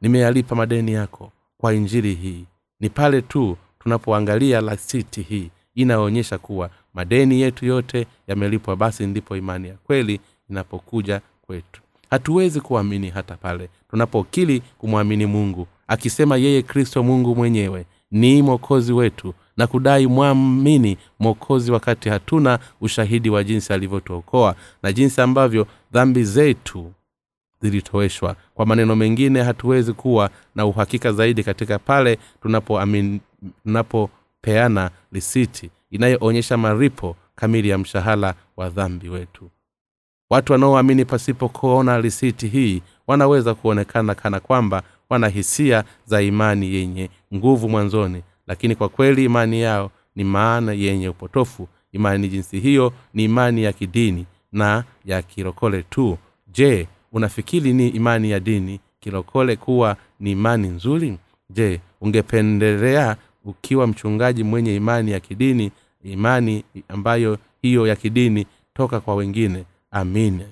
Nimeyalipa 0.00 0.54
madeni 0.54 0.92
yako 0.92 1.32
kwa 1.58 1.74
injili 1.74 2.14
hii. 2.14 2.44
Ni 2.80 2.90
pale 2.90 3.22
tu 3.22 3.56
tunapoangalia 3.78 4.60
lasiti 4.60 5.22
hii 5.22 5.50
inayoonyesha 5.74 6.38
kuwa 6.38 6.70
madeni 6.94 7.40
yetu 7.40 7.66
yote 7.66 8.06
yamelipwa 8.26 8.76
basi 8.76 9.06
ndipo 9.06 9.36
imani 9.36 9.68
ya 9.68 9.74
kweli 9.74 10.20
inapokuja 10.50 11.20
kwetu 11.42 11.82
hatuwezi 12.14 12.60
kuamini 12.60 13.10
hata 13.10 13.36
pale 13.36 13.68
tunapokili 13.90 14.62
kumwamini 14.78 15.26
mungu 15.26 15.66
akisema 15.88 16.36
yeye 16.36 16.62
kristo 16.62 17.02
mungu 17.02 17.36
mwenyewe 17.36 17.86
ni 18.10 18.42
mwokozi 18.42 18.92
wetu 18.92 19.34
na 19.56 19.66
kudai 19.66 20.06
mwamini 20.06 20.98
mwokozi 21.20 21.72
wakati 21.72 22.08
hatuna 22.08 22.58
ushahidi 22.80 23.30
wa 23.30 23.44
jinsi 23.44 23.72
alivyotuokoa 23.72 24.54
na 24.82 24.92
jinsi 24.92 25.20
ambavyo 25.20 25.66
dhambi 25.92 26.24
zetu 26.24 26.92
zilitoweshwa. 27.60 28.36
Kwa 28.54 28.66
maneno 28.66 28.96
mengine 28.96 29.42
hatuwezi 29.42 29.92
kuwa 29.92 30.30
na 30.54 30.66
uhakika 30.66 31.12
zaidi 31.12 31.42
katika 31.44 31.78
pale 31.78 32.18
tunapopeana 32.42 33.20
tunapo 33.64 34.10
risiti 35.12 35.70
inayoonyesha 35.90 36.56
maripo 36.56 37.16
kamili 37.34 37.68
ya 37.68 37.78
mshahara 37.78 38.34
wa 38.56 38.70
dhambi 38.70 39.08
wetu 39.08 39.50
watu 40.30 40.52
wanaoamini 40.52 41.04
pasipo 41.04 41.48
kuona 41.48 42.00
risiti 42.00 42.48
hii 42.48 42.82
wanaweza 43.06 43.54
kuonekana 43.54 44.14
kana 44.14 44.40
kwamba 44.40 44.82
wana 45.10 45.28
hisia 45.28 45.84
za 46.06 46.22
imani 46.22 46.74
yenye 46.74 47.10
nguvu 47.34 47.68
mwanzoni. 47.68 48.22
Lakini 48.46 48.74
kwa 48.74 48.88
kweli 48.88 49.24
imani 49.24 49.60
yao 49.62 49.90
ni 50.16 50.24
maana 50.24 50.72
yenye 50.72 51.08
upotofu. 51.08 51.68
Imani 51.92 52.28
jinsi 52.28 52.60
hiyo 52.60 52.92
ni 53.14 53.24
imani 53.24 53.62
ya 53.62 53.72
kidini 53.72 54.26
na 54.52 54.84
ya 55.04 55.22
kirokole 55.22 55.82
tu. 55.82 56.18
Je 56.52 56.88
unafikiri 57.12 57.72
ni 57.72 57.88
imani 57.88 58.30
ya 58.30 58.40
dini 58.40 58.80
kirokole 59.00 59.56
kuwa 59.56 59.96
ni 60.20 60.30
imani 60.30 60.68
nzuri? 60.68 61.18
Je 61.50 61.80
ungependelea 62.00 63.16
ukiwa 63.44 63.86
mchungaji 63.86 64.44
mwenye 64.44 64.76
imani 64.76 65.10
ya 65.10 65.20
kidini 65.20 65.70
imani 66.04 66.64
ambayo 66.88 67.38
hiyo 67.62 67.86
ya 67.86 67.96
kidini 67.96 68.46
toka 68.74 69.00
kwa 69.00 69.14
wengine 69.14 69.64
amine 69.94 70.46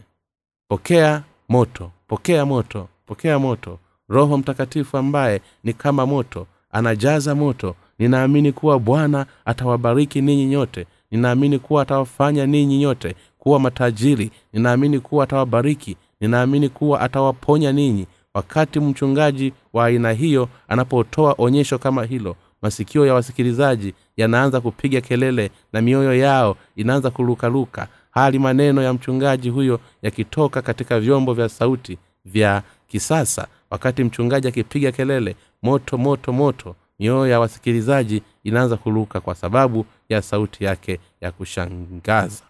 pokea 0.69 1.23
moto 1.49 1.91
pokea 2.09 2.47
moto 2.47 2.89
pokea 3.07 3.39
moto. 3.39 3.79
Roho 4.09 4.39
mtakatifu 4.39 4.97
ambaye 4.97 5.41
ni 5.65 5.73
kama 5.73 6.07
moto 6.07 6.47
anajaza 6.71 7.35
moto. 7.35 7.75
Ninaamini 7.99 8.53
kuwa 8.53 8.79
bwana 8.79 9.27
atawabariki 9.45 10.21
ninyi 10.21 10.47
nyote. 10.47 10.87
Ninaamini 11.11 11.59
kuwa 11.59 11.83
atawafanya 11.83 12.47
ninyi 12.47 12.79
nyote 12.79 13.15
kuwa 13.39 13.61
matajiri. 13.61 14.31
Ninaamini 14.53 15.01
kuwa 15.01 15.25
atawabariki. 15.25 15.97
Ninaamini 16.21 16.69
kuwa 16.69 17.01
atawaponya 17.01 17.73
ninyi. 17.73 18.07
Wakati 18.35 18.81
mchungaji 18.81 19.53
wa 19.73 19.85
aina 19.87 20.13
hiyo 20.13 20.49
anapotoa 20.69 21.35
onyesho 21.39 21.79
kama 21.79 22.05
hilo 22.05 22.37
masikio 22.63 23.07
ya 23.07 23.15
wasikilizaji 23.15 23.95
yanaanza 24.17 24.61
kupiga 24.61 25.01
kelele 25.01 25.51
na 25.73 25.81
mioyo 25.81 26.15
yao 26.15 26.57
inaanza 26.77 27.11
kulukaluka 27.11 27.89
hali 28.13 28.39
maneno 28.39 28.83
ya 28.83 28.93
mchungaji 28.93 29.49
huyo 29.51 29.81
yakitoka 30.03 30.63
katika 30.63 31.01
vyombo 31.01 31.35
vya 31.35 31.49
sauti 31.49 31.99
vya 32.25 32.63
kisasa. 32.89 33.47
Wakati 33.71 34.05
mchungaji 34.05 34.49
akipiga 34.49 34.93
kelele 34.93 35.37
moto 35.63 35.99
moto 35.99 36.33
moto 36.33 36.77
mioyo 36.99 37.27
ya 37.27 37.41
wasikilizaji 37.41 38.23
inaanza 38.45 38.77
kuruka 38.77 39.21
kwa 39.21 39.35
sababu 39.35 39.87
ya 40.09 40.23
sauti 40.23 40.65
yake 40.65 41.01
ya 41.21 41.33
kushangaza. 41.33 42.43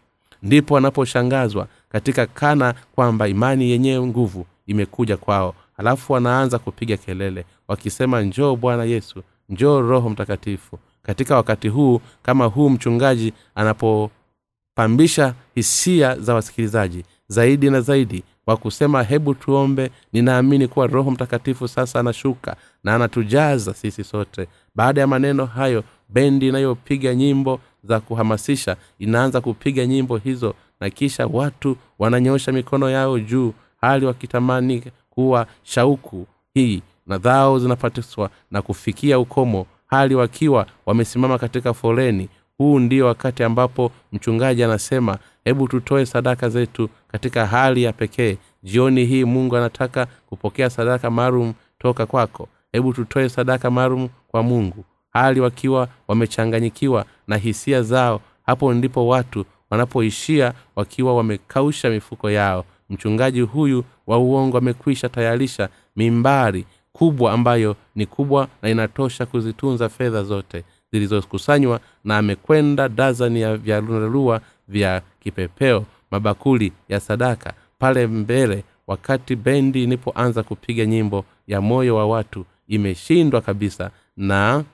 Ndipo 0.43 0.75
wanaposhangazwa 0.75 1.67
katika 1.89 2.27
kana 2.27 2.75
kwamba 2.95 3.29
imani 3.29 3.71
yenyewe 3.71 4.07
nguvu 4.07 4.47
imekuja 4.67 5.17
kwao. 5.17 5.55
Halafu 5.77 6.13
wanaanza 6.13 6.59
kupiga 6.59 6.97
kelele 6.97 7.45
wakisema 7.69 8.23
njoo 8.23 8.57
bwana 8.57 8.85
yesu 8.85 9.23
njoo 9.49 9.81
roho 9.81 10.11
mtakatifu. 10.11 10.79
Katika 11.03 11.37
wakati 11.37 11.69
huu 11.69 12.01
kama 12.23 12.45
huu 12.45 12.71
mchungaji 12.71 13.33
anapopambisha 14.77 15.35
hisia 15.55 16.17
za 16.19 16.35
wasikilizaji 16.35 17.05
zaidi 17.29 17.71
na 17.71 17.81
zaidi 17.81 18.23
kwa 18.45 18.57
kusema 18.57 19.03
hebu 19.03 19.35
tuombe 19.35 19.91
ninaamini 20.13 20.69
kuwa 20.69 20.87
roho 20.87 21.11
mtakatifu 21.11 21.69
sasa 21.69 22.01
anashuka 22.01 22.57
na 22.85 22.95
anatujaza 22.95 23.75
sisi 23.75 24.05
sote. 24.05 24.49
Baada 24.75 25.01
ya 25.01 25.07
maneno 25.07 25.47
hayo 25.47 25.85
bendi 26.09 26.49
inayopiga 26.49 27.15
nyimbo 27.15 27.61
za 27.85 28.01
kuhamasisha 28.01 28.77
inaanza 28.99 29.41
kupiga 29.41 29.87
nyimbo 29.87 30.17
hizo 30.17 30.55
na 30.81 30.91
kisha 30.91 31.27
watu 31.27 31.77
wananyosha 31.99 32.53
mikono 32.53 32.91
yao 32.91 33.19
juu 33.19 33.53
hali 33.81 34.07
wakitamani 34.07 34.83
kuwa 35.11 35.47
shauku 35.63 36.27
hii 36.55 36.83
na 37.07 37.19
dhao 37.19 37.59
zinapatiswa 37.59 38.31
na 38.51 38.63
kufikia 38.63 39.19
ukomo 39.19 39.67
hali 39.87 40.15
wakiwa 40.15 40.67
wamesimama 40.87 41.39
katika 41.39 41.75
foleni 41.75 42.29
huu 42.59 42.79
ndio 42.79 43.07
wakati 43.07 43.43
ambapo 43.45 43.91
mchungaji 44.13 44.63
anasema 44.65 45.19
hebu 45.45 45.69
tutoe 45.69 46.07
sadaka 46.07 46.49
zetu 46.49 46.89
katika 47.09 47.47
hali 47.47 47.83
ya 47.83 47.93
pekee. 47.93 48.37
Jioni 48.63 49.05
hii 49.05 49.25
mungu 49.25 49.57
anataka 49.57 50.07
kupokea 50.29 50.71
sadaka 50.71 51.11
maalum 51.11 51.53
toka 51.79 52.07
kwako. 52.07 52.49
Hebu 52.73 52.93
tutoe 52.93 53.29
sadaka 53.29 53.71
maalum 53.71 54.09
kwa 54.29 54.43
mungu. 54.43 54.85
Hali 55.13 55.41
wakiwa 55.41 55.89
wamechanganyikiwa 56.09 57.05
na 57.27 57.37
hisia 57.37 57.83
zao 57.83 58.21
hapo 58.47 58.75
ndipo 58.75 59.07
watu 59.09 59.45
wanapoishia 59.71 60.53
wakiwa 60.77 61.17
wamekausha 61.17 61.91
mifuko 61.91 62.31
yao. 62.31 62.65
Mchungaji 62.91 63.41
huyu 63.41 63.85
wa 64.07 64.19
uongo 64.19 64.59
amekwisha 64.59 65.09
tayarisha 65.09 65.69
mimbari 65.97 66.65
kubwa 66.93 67.33
ambayo 67.33 67.77
ni 67.95 68.07
kubwa 68.07 68.49
na 68.63 68.69
inatosha 68.71 69.27
kuzitunza 69.27 69.89
fedha 69.89 70.23
zote 70.23 70.65
zilizokusanywa 70.93 71.81
na 72.05 72.19
amekwenda 72.19 72.89
dazani 72.89 73.41
ya 73.41 73.57
vyararua 73.57 74.41
vya 74.69 75.03
kipepeo 75.21 75.85
mabakuli 76.11 76.73
ya 76.89 77.01
sadaka 77.01 77.53
pale 77.79 78.07
mbele 78.07 78.65
wakati 78.87 79.37
bendi 79.37 79.83
ilipoanza 79.85 80.43
kupiga 80.43 80.87
nyimbo 80.87 81.25
ya 81.47 81.61
moyo 81.61 81.97
wa 81.97 82.07
watu 82.07 82.45
imeshindwa 82.69 83.41
kabisa 83.41 83.91
na 84.17 84.65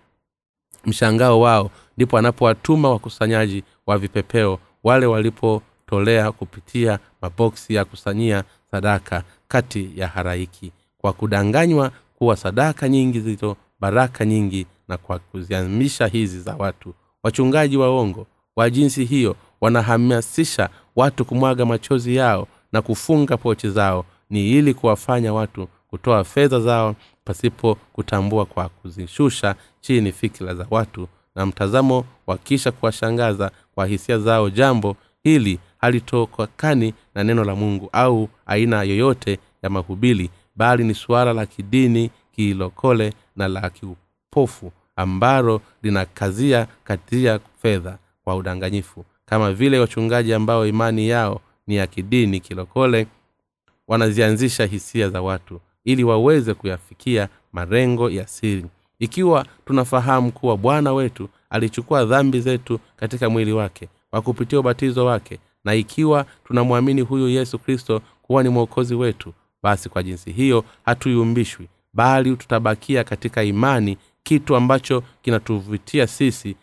mshangao 0.86 1.40
wao. 1.40 1.70
Ndipo 1.96 2.18
anapowatuma 2.18 2.90
wakusanyaji 2.90 3.62
wa 3.86 3.98
vipepeo 3.98 4.58
wale 4.84 5.06
walipotolea 5.06 6.32
kupitia 6.32 6.98
maboksi 7.22 7.74
ya 7.74 7.84
kusanyia 7.84 8.44
sadaka 8.70 9.22
kati 9.48 9.90
ya 9.96 10.08
haraiki 10.08 10.72
kwa 10.98 11.12
kudanganywa 11.12 11.90
kuwa 12.14 12.36
sadaka 12.36 12.88
nyingi 12.88 13.20
zilizo 13.20 13.56
baraka 13.80 14.24
nyingi 14.24 14.66
na 14.89 14.97
kwa 14.99 15.18
kuziamisha 15.18 16.07
hizi 16.07 16.41
za 16.41 16.57
watu. 16.59 16.95
Wachungaji 17.22 17.76
waongo 17.76 18.26
wa 18.57 18.70
jinsi 18.70 19.05
hiyo 19.05 19.36
wanahamasisha 19.61 20.68
watu 20.97 21.24
kumwaga 21.24 21.66
machozi 21.66 22.16
yao 22.16 22.49
na 22.72 22.82
kufunga 22.82 23.36
pochi 23.36 23.70
zao. 23.70 24.05
Ni 24.30 24.51
ili 24.51 24.74
kuwafanya 24.74 25.32
watu 25.32 25.68
kutoa 25.89 26.24
fedha 26.24 26.61
zao 26.61 26.95
pasipo 27.24 27.74
kutambua 27.93 28.47
kwa 28.47 28.68
kuzishusha 28.68 29.55
chini 29.80 30.12
fikira 30.12 30.55
za 30.55 30.66
watu. 30.70 31.09
Na 31.34 31.47
mtazamo 31.47 32.05
wakisha 32.26 32.72
kuwashangaza 32.72 33.51
kwa 33.74 33.86
hisia 33.86 34.18
zao 34.18 34.51
jambo 34.51 34.97
hili 35.22 35.59
halitokakani 35.78 36.95
na 37.14 37.24
neno 37.24 37.45
la 37.45 37.55
mungu 37.55 37.89
au 37.93 38.28
aina 38.47 38.82
yoyote 38.82 39.39
ya 39.62 39.70
mahubili 39.70 40.30
bali 40.57 40.84
ni 40.84 40.95
suala 40.95 41.32
la 41.32 41.47
kidini 41.47 42.11
kiilokole 42.32 43.12
na 43.36 43.49
la 43.49 43.70
kiupofu 43.70 44.72
ambalo 44.99 45.61
linakazia 45.82 46.66
katia 46.84 47.40
fedha 47.62 47.99
kwa 48.24 48.36
udanganyifu. 48.36 49.05
Kama 49.26 49.53
vile 49.53 49.78
wachungaji 49.80 50.34
ambao 50.34 50.66
imani 50.66 51.09
yao 51.09 51.40
ni 51.66 51.76
ya 51.76 51.86
kidini 51.86 52.40
kilokole 52.40 53.07
wanazianzisha 53.88 54.66
hisia 54.66 55.09
za 55.11 55.22
watu 55.22 55.61
ili 55.84 56.05
waweze 56.05 56.55
kuyafikia 56.55 57.28
marengo 57.53 58.11
ya 58.11 58.26
siri. 58.26 58.64
Ikiwa 58.99 59.46
tunafahamu 59.66 60.32
kuwa 60.32 60.57
bwana 60.57 60.92
wetu 60.92 61.28
alichukua 61.51 62.05
dhambi 62.05 62.40
zetu 62.40 62.80
katika 62.96 63.30
mwili 63.30 63.53
wake 63.53 63.88
kwa 64.11 64.22
kupitia 64.22 64.61
ubatizo 64.61 65.05
wake 65.07 65.38
na 65.64 65.74
ikiwa 65.74 66.26
tunamwamini 66.44 67.01
huyu 67.01 67.28
yesu 67.28 67.59
kristo 67.59 68.03
kuwa 68.22 68.42
ni 68.42 68.49
mwokozi 68.49 68.94
wetu 68.94 69.32
basi 69.62 69.88
kwa 69.88 70.03
jinsi 70.03 70.32
hiyo 70.32 70.64
hatuyumbishwi 70.84 71.68
bali 71.94 72.36
tutabakia 72.36 73.05
katika 73.05 73.42
imani 73.42 73.96
kitu 74.29 74.57
ambacho 74.57 75.03
kinatuvutia 75.22 76.07
sisi 76.07 76.57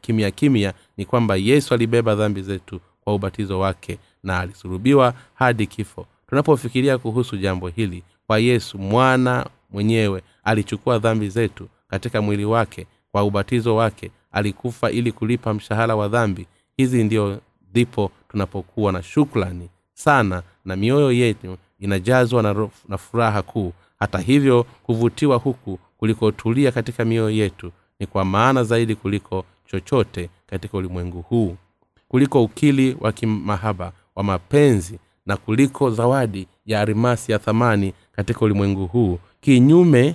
kimya 0.00 0.30
kimya 0.30 0.74
ni 0.96 1.04
kwamba 1.04 1.36
yesu 1.36 1.74
alibeba 1.74 2.14
dhambi 2.14 2.42
zetu 2.42 2.80
kwa 3.00 3.14
ubatizo 3.14 3.58
wake 3.60 3.98
na 4.22 4.40
alisulubiwa 4.40 5.14
hadi 5.34 5.66
kifo. 5.66 6.06
Tunapofikiria 6.28 6.98
kuhusu 6.98 7.36
jambo 7.36 7.68
hili 7.68 8.02
kwa 8.26 8.38
yesu 8.38 8.78
mwana 8.78 9.46
mwenyewe 9.70 10.22
alichukua 10.44 10.98
dhambi 10.98 11.28
zetu 11.28 11.68
katika 11.88 12.22
mwili 12.22 12.44
wake 12.44 12.86
kwa 13.12 13.24
ubatizo 13.24 13.76
wake 13.76 14.10
alikufa 14.32 14.90
ili 14.90 15.12
kulipa 15.12 15.54
mshahara 15.54 15.96
wa 15.96 16.08
dhambi. 16.08 16.46
Hizi 16.76 17.04
ndio 17.04 17.40
ndipo 17.70 18.10
tunapokuwa 18.28 18.92
na 18.92 19.02
shukrani 19.02 19.68
sana 19.92 20.42
na 20.64 20.76
mioyo 20.76 21.12
yetu 21.12 21.56
inajazwa 21.80 22.42
na, 22.42 22.68
na 22.88 22.98
furaha 22.98 23.42
kuu 23.42 23.72
hata 24.04 24.18
hivyo 24.18 24.66
kuvutiwa 24.82 25.36
huku 25.36 25.78
kulikotulia 25.98 26.72
katika 26.72 27.04
mioyo 27.04 27.30
yetu 27.30 27.72
ni 28.00 28.06
kwa 28.06 28.24
maana 28.24 28.64
zaidi 28.64 28.94
kuliko 28.94 29.44
chochote 29.66 30.30
katika 30.46 30.78
ulimwengu 30.78 31.20
huu. 31.22 31.56
Kuliko 32.08 32.42
ukili 32.44 32.96
wa 33.00 33.12
kimahaba 33.12 33.92
wa 34.14 34.22
mapenzi 34.22 34.98
na 35.26 35.36
kuliko 35.36 35.90
zawadi 35.90 36.48
ya 36.66 36.80
arimasi 36.80 37.32
ya 37.32 37.38
thamani 37.38 37.92
katika 38.12 38.40
ulimwengu 38.40 38.86
huu 38.86 39.18
kinyume 39.40 40.14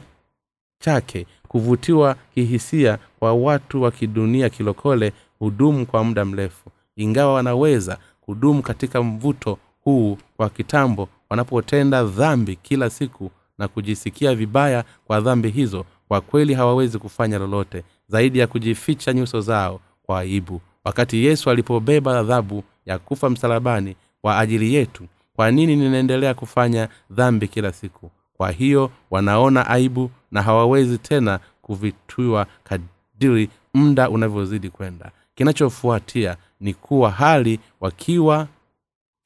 chake 0.79 1.25
kuvutiwa 1.47 2.15
kihisia 2.33 2.97
kwa 3.19 3.33
watu 3.33 3.81
wa 3.81 3.91
kidunia 3.91 4.49
kilokole 4.49 5.13
hudumu 5.39 5.85
kwa 5.85 6.03
muda 6.03 6.25
mrefu. 6.25 6.69
Ingawa 6.95 7.33
wanaweza 7.33 7.97
kudumu 8.21 8.61
katika 8.61 9.03
mvuto 9.03 9.57
huu 9.83 10.17
kwa 10.37 10.49
kitambo 10.49 11.09
wanapotenda 11.29 12.03
dhambi 12.03 12.55
kila 12.55 12.89
siku 12.89 13.31
na 13.59 13.67
kujisikia 13.67 14.35
vibaya 14.35 14.83
kwa 15.07 15.21
dhambi 15.21 15.49
hizo 15.49 15.85
kwa 16.07 16.21
kweli 16.21 16.53
hawawezi 16.53 16.99
kufanya 16.99 17.37
lolote 17.39 17.83
zaidi 18.07 18.39
ya 18.39 18.47
kujificha 18.47 19.13
nyuso 19.13 19.41
zao 19.41 19.79
kwa 20.03 20.19
aibu. 20.19 20.61
Wakati 20.83 21.25
yesu 21.25 21.49
alipobeba 21.49 22.19
adhabu 22.19 22.63
ya 22.85 22.99
kufa 22.99 23.29
msalabani 23.29 23.95
kwa 24.21 24.39
ajili 24.39 24.73
yetu 24.73 25.03
kwa 25.35 25.51
nini 25.51 25.75
ninaendelea 25.75 26.33
kufanya 26.33 26.89
dhambi 27.11 27.47
kila 27.47 27.71
siku? 27.71 28.11
Kwa 28.37 28.51
hiyo 28.51 28.91
wanaona 29.11 29.67
aibu 29.67 30.11
na 30.31 30.41
hawawezi 30.41 30.97
tena 30.97 31.39
kuvitwiwa 31.61 32.47
kadiri 32.63 33.49
muda 33.73 34.09
unavyozidi 34.09 34.69
kwenda. 34.69 35.11
Kinachofuatia 35.35 36.37
ni 36.59 36.73
kuwa 36.73 37.11
hali 37.11 37.59
wakiwa 37.81 38.47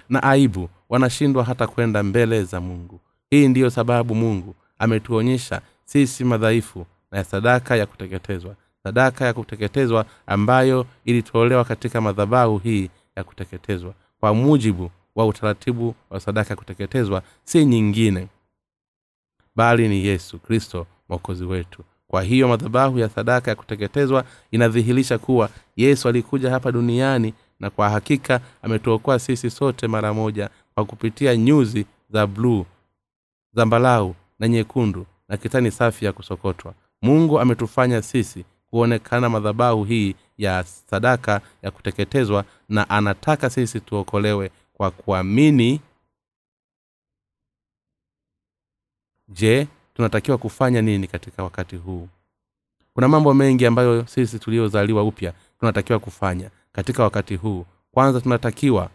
na 0.10 0.24
aibu 0.24 0.70
wanashindwa 0.90 1.44
hata 1.44 1.68
kwenda 1.68 2.04
mbele 2.04 2.44
za 2.44 2.62
mungu 2.62 3.00
hii 3.34 3.48
ndiyo 3.48 3.70
sababu 3.70 4.16
mungu 4.16 4.56
ametuonyesha 4.80 5.62
sisi 5.86 6.24
madhaifu 6.24 6.86
na 7.12 7.24
sadaka 7.24 7.76
ya 7.76 7.86
kuteketezwa. 7.86 8.56
Sadaka 8.84 9.26
ya 9.26 9.34
kuteketezwa 9.34 10.06
ambayo 10.28 10.86
ilitolewa 11.06 11.64
katika 11.66 12.02
madhabahu 12.02 12.58
hii 12.58 12.90
ya 13.16 13.24
kuteketezwa. 13.24 13.94
Kwa 14.20 14.34
mujibu 14.34 14.92
wa 15.16 15.26
utaratibu 15.28 15.96
wa 16.10 16.20
sadaka 16.20 16.50
ya 16.50 16.56
kuteketezwa 16.56 17.22
si 17.44 17.66
nyingine 17.66 18.28
bali 19.56 19.88
ni 19.88 20.06
yesu 20.06 20.40
kristo 20.40 20.88
mwokozi 21.10 21.44
wetu. 21.44 21.84
Kwa 22.08 22.24
hiyo 22.24 22.48
madhabahu 22.48 23.00
ya 23.00 23.10
sadaka 23.10 23.52
ya 23.52 23.56
kuteketezwa 23.56 24.24
inadhihirisha 24.52 25.18
kuwa 25.18 25.50
yesu 25.76 26.08
alikuja 26.10 26.50
hapa 26.50 26.72
duniani 26.72 27.34
na 27.60 27.70
kwa 27.70 27.90
hakika 27.90 28.40
ametuokoa 28.62 29.20
sisi 29.20 29.50
sote 29.50 29.88
mara 29.88 30.14
moja 30.14 30.50
kwa 30.76 30.86
kupitia 30.86 31.36
nyuzi 31.38 31.86
za 32.10 32.28
bluu 32.28 32.66
zambalau 33.54 34.16
na 34.40 34.48
nyekundu 34.48 35.06
na 35.30 35.38
kitani 35.38 35.72
safi 35.72 36.06
ya 36.06 36.14
kusokotwa. 36.14 36.74
Mungu 37.02 37.40
ametufanya 37.40 38.02
sisi 38.02 38.46
kuonekana 38.70 39.30
madhabahu 39.30 39.84
hii 39.84 40.16
ya 40.38 40.64
sadaka 40.64 41.42
ya 41.62 41.72
kuteketezwa 41.72 42.46
na 42.70 42.90
anataka 42.90 43.50
sisi 43.50 43.80
tuokolewe 43.80 44.52
kwa 44.74 44.92
kuamini. 44.92 45.82
Je 49.28 49.68
tunatakiwa 49.94 50.38
kufanya 50.38 50.82
nini 50.82 51.08
katika 51.08 51.44
wakati 51.44 51.76
huu? 51.76 52.08
Kuna 52.94 53.08
mambo 53.08 53.34
mengi 53.34 53.66
ambayo 53.66 54.08
sisi 54.08 54.40
tuliozaliwa 54.40 55.04
upya 55.04 55.34
tunatakiwa 55.60 56.00
kufanya 56.00 56.50
katika 56.72 57.04
wakati 57.04 57.36
huu. 57.36 57.66
Kwanza 57.92 58.22
tunatakiwa 58.22 58.90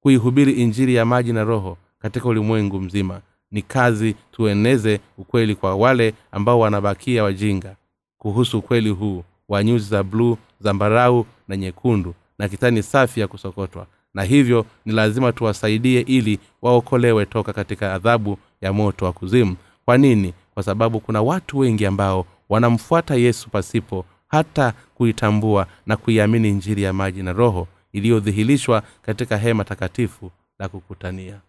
kuihubiri 0.00 0.52
injiri 0.52 0.94
ya 0.94 1.04
maji 1.04 1.32
na 1.32 1.44
roho 1.44 1.78
katika 1.98 2.28
ulimwengu 2.28 2.80
mzima 2.80 3.20
ni 3.50 3.62
kazi 3.62 4.14
tueneze 4.32 5.00
ukweli 5.18 5.54
kwa 5.54 5.74
wale 5.76 6.14
ambao 6.32 6.60
wanabakia 6.60 7.24
wajinga. 7.24 7.76
Kuhusu 8.18 8.58
ukweli 8.58 8.90
huu 8.90 9.24
wa 9.48 9.64
nyuzi 9.64 9.88
za 9.90 10.02
bluu 10.02 10.36
zambarau 10.60 11.26
na 11.48 11.56
nyekundu 11.56 12.14
na 12.38 12.48
kitani 12.48 12.82
safi 12.82 13.20
ya 13.20 13.28
kusokotwa. 13.28 13.86
Na 14.14 14.22
hivyo 14.22 14.66
ni 14.86 14.92
lazima 14.92 15.32
tuwasaidie 15.32 16.00
ili 16.00 16.38
waokolewe 16.62 17.26
toka 17.26 17.52
katika 17.52 17.94
adhabu 17.94 18.38
ya 18.60 18.72
moto 18.72 19.04
wa 19.04 19.12
kuzimu. 19.12 19.56
Kwa 19.84 19.98
nini? 19.98 20.34
Kwa 20.54 20.62
sababu 20.62 21.00
kuna 21.00 21.22
watu 21.22 21.58
wengi 21.58 21.86
ambao 21.86 22.26
wanamfuata 22.48 23.14
yesu 23.14 23.50
pasipo 23.50 24.04
hata 24.28 24.72
kuitambua 24.94 25.66
na 25.86 25.96
kuiamini 25.96 26.50
njiri 26.52 26.82
ya 26.82 26.92
maji 26.92 27.22
na 27.22 27.32
roho 27.32 27.68
iliyodhihirishwa 27.92 28.82
katika 29.02 29.36
hema 29.36 29.64
takatifu 29.64 30.30
la 30.58 30.68
kukutania 30.68 31.40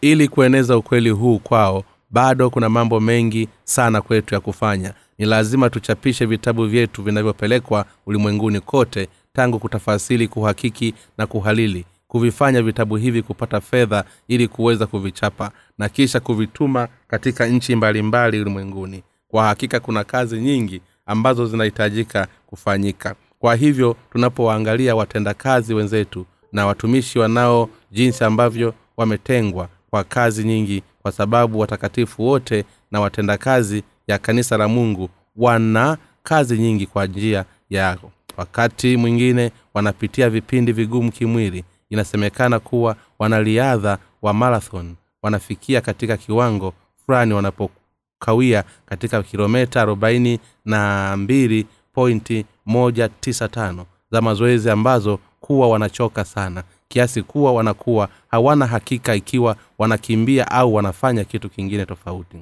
ili 0.00 0.28
kueneza 0.28 0.76
ukweli 0.76 1.10
huu 1.10 1.38
kwao 1.38 1.84
bado 2.10 2.50
kuna 2.50 2.68
mambo 2.68 3.00
mengi 3.00 3.48
sana 3.64 4.02
kwetu 4.02 4.34
ya 4.34 4.40
kufanya. 4.40 4.94
Ni 5.18 5.26
lazima 5.26 5.70
tuchapishe 5.70 6.26
vitabu 6.26 6.66
vyetu 6.66 7.02
vinavyopelekwa 7.02 7.84
ulimwenguni 8.06 8.60
kote 8.60 9.08
tangu 9.32 9.58
kutafasili 9.58 10.28
kuhakiki 10.28 10.94
na 11.18 11.26
kuhalili. 11.26 11.84
Kuvifanya 12.08 12.62
vitabu 12.62 12.96
hivi 12.96 13.22
kupata 13.22 13.60
fedha 13.60 14.04
ili 14.28 14.48
kuweza 14.48 14.86
kuvichapa 14.86 15.50
na 15.78 15.88
kisha 15.88 16.20
kuvituma 16.20 16.88
katika 17.08 17.46
nchi 17.46 17.76
mbalimbali 17.76 18.40
ulimwenguni. 18.40 19.02
Kwa 19.28 19.44
hakika 19.46 19.80
kuna 19.80 20.04
kazi 20.04 20.40
nyingi 20.40 20.80
ambazo 21.06 21.46
zinahitajika 21.46 22.26
kufanyika. 22.46 23.14
Kwa 23.38 23.54
hivyo 23.54 23.96
tunapowaangalia 24.12 24.96
watendakazi 24.96 25.74
wenzetu 25.74 26.26
na 26.52 26.66
watumishi 26.66 27.18
wanao 27.18 27.68
jinsi 27.92 28.24
ambavyo 28.24 28.74
wametengwa 28.96 29.68
kwa 29.94 30.04
kazi 30.04 30.44
nyingi 30.44 30.82
kwa 31.02 31.12
sababu 31.12 31.58
watakatifu 31.58 32.22
wote 32.22 32.64
na 32.90 33.00
watendakazi 33.00 33.82
ya 34.06 34.18
kanisa 34.18 34.56
la 34.56 34.68
mungu 34.68 35.08
wana 35.36 35.98
kazi 36.22 36.58
nyingi 36.58 36.86
kwa 36.86 37.06
njia 37.06 37.44
yao 37.70 38.12
wakati 38.36 38.96
mwingine 38.96 39.50
wanapitia 39.74 40.30
vipindi 40.30 40.72
vigumu 40.72 41.12
kimwili 41.12 41.64
inasemekana 41.90 42.60
kuwa 42.60 42.96
wanariadha 43.18 43.98
wa 44.22 44.32
marathon 44.34 44.94
wanafikia 45.22 45.80
katika 45.80 46.16
kiwango 46.16 46.74
fulani 47.06 47.34
wanapokawia 47.34 48.64
katika 48.86 49.22
kilometa 49.22 49.82
arobaini 49.82 50.40
na 50.64 51.16
mbili 51.16 51.66
pointi 51.92 52.46
moja 52.66 53.08
tisa 53.08 53.48
tano 53.48 53.86
za 54.10 54.20
mazoezi 54.20 54.70
ambazo 54.70 55.18
kuwa 55.40 55.68
wanachoka 55.68 56.24
sana 56.24 56.62
kiasi 56.94 57.22
kuwa 57.22 57.52
wanakuwa 57.52 58.08
hawana 58.28 58.66
hakika 58.66 59.14
ikiwa 59.14 59.56
wanakimbia 59.78 60.50
au 60.50 60.74
wanafanya 60.74 61.24
kitu 61.24 61.50
kingine 61.50 61.86
tofauti. 61.86 62.36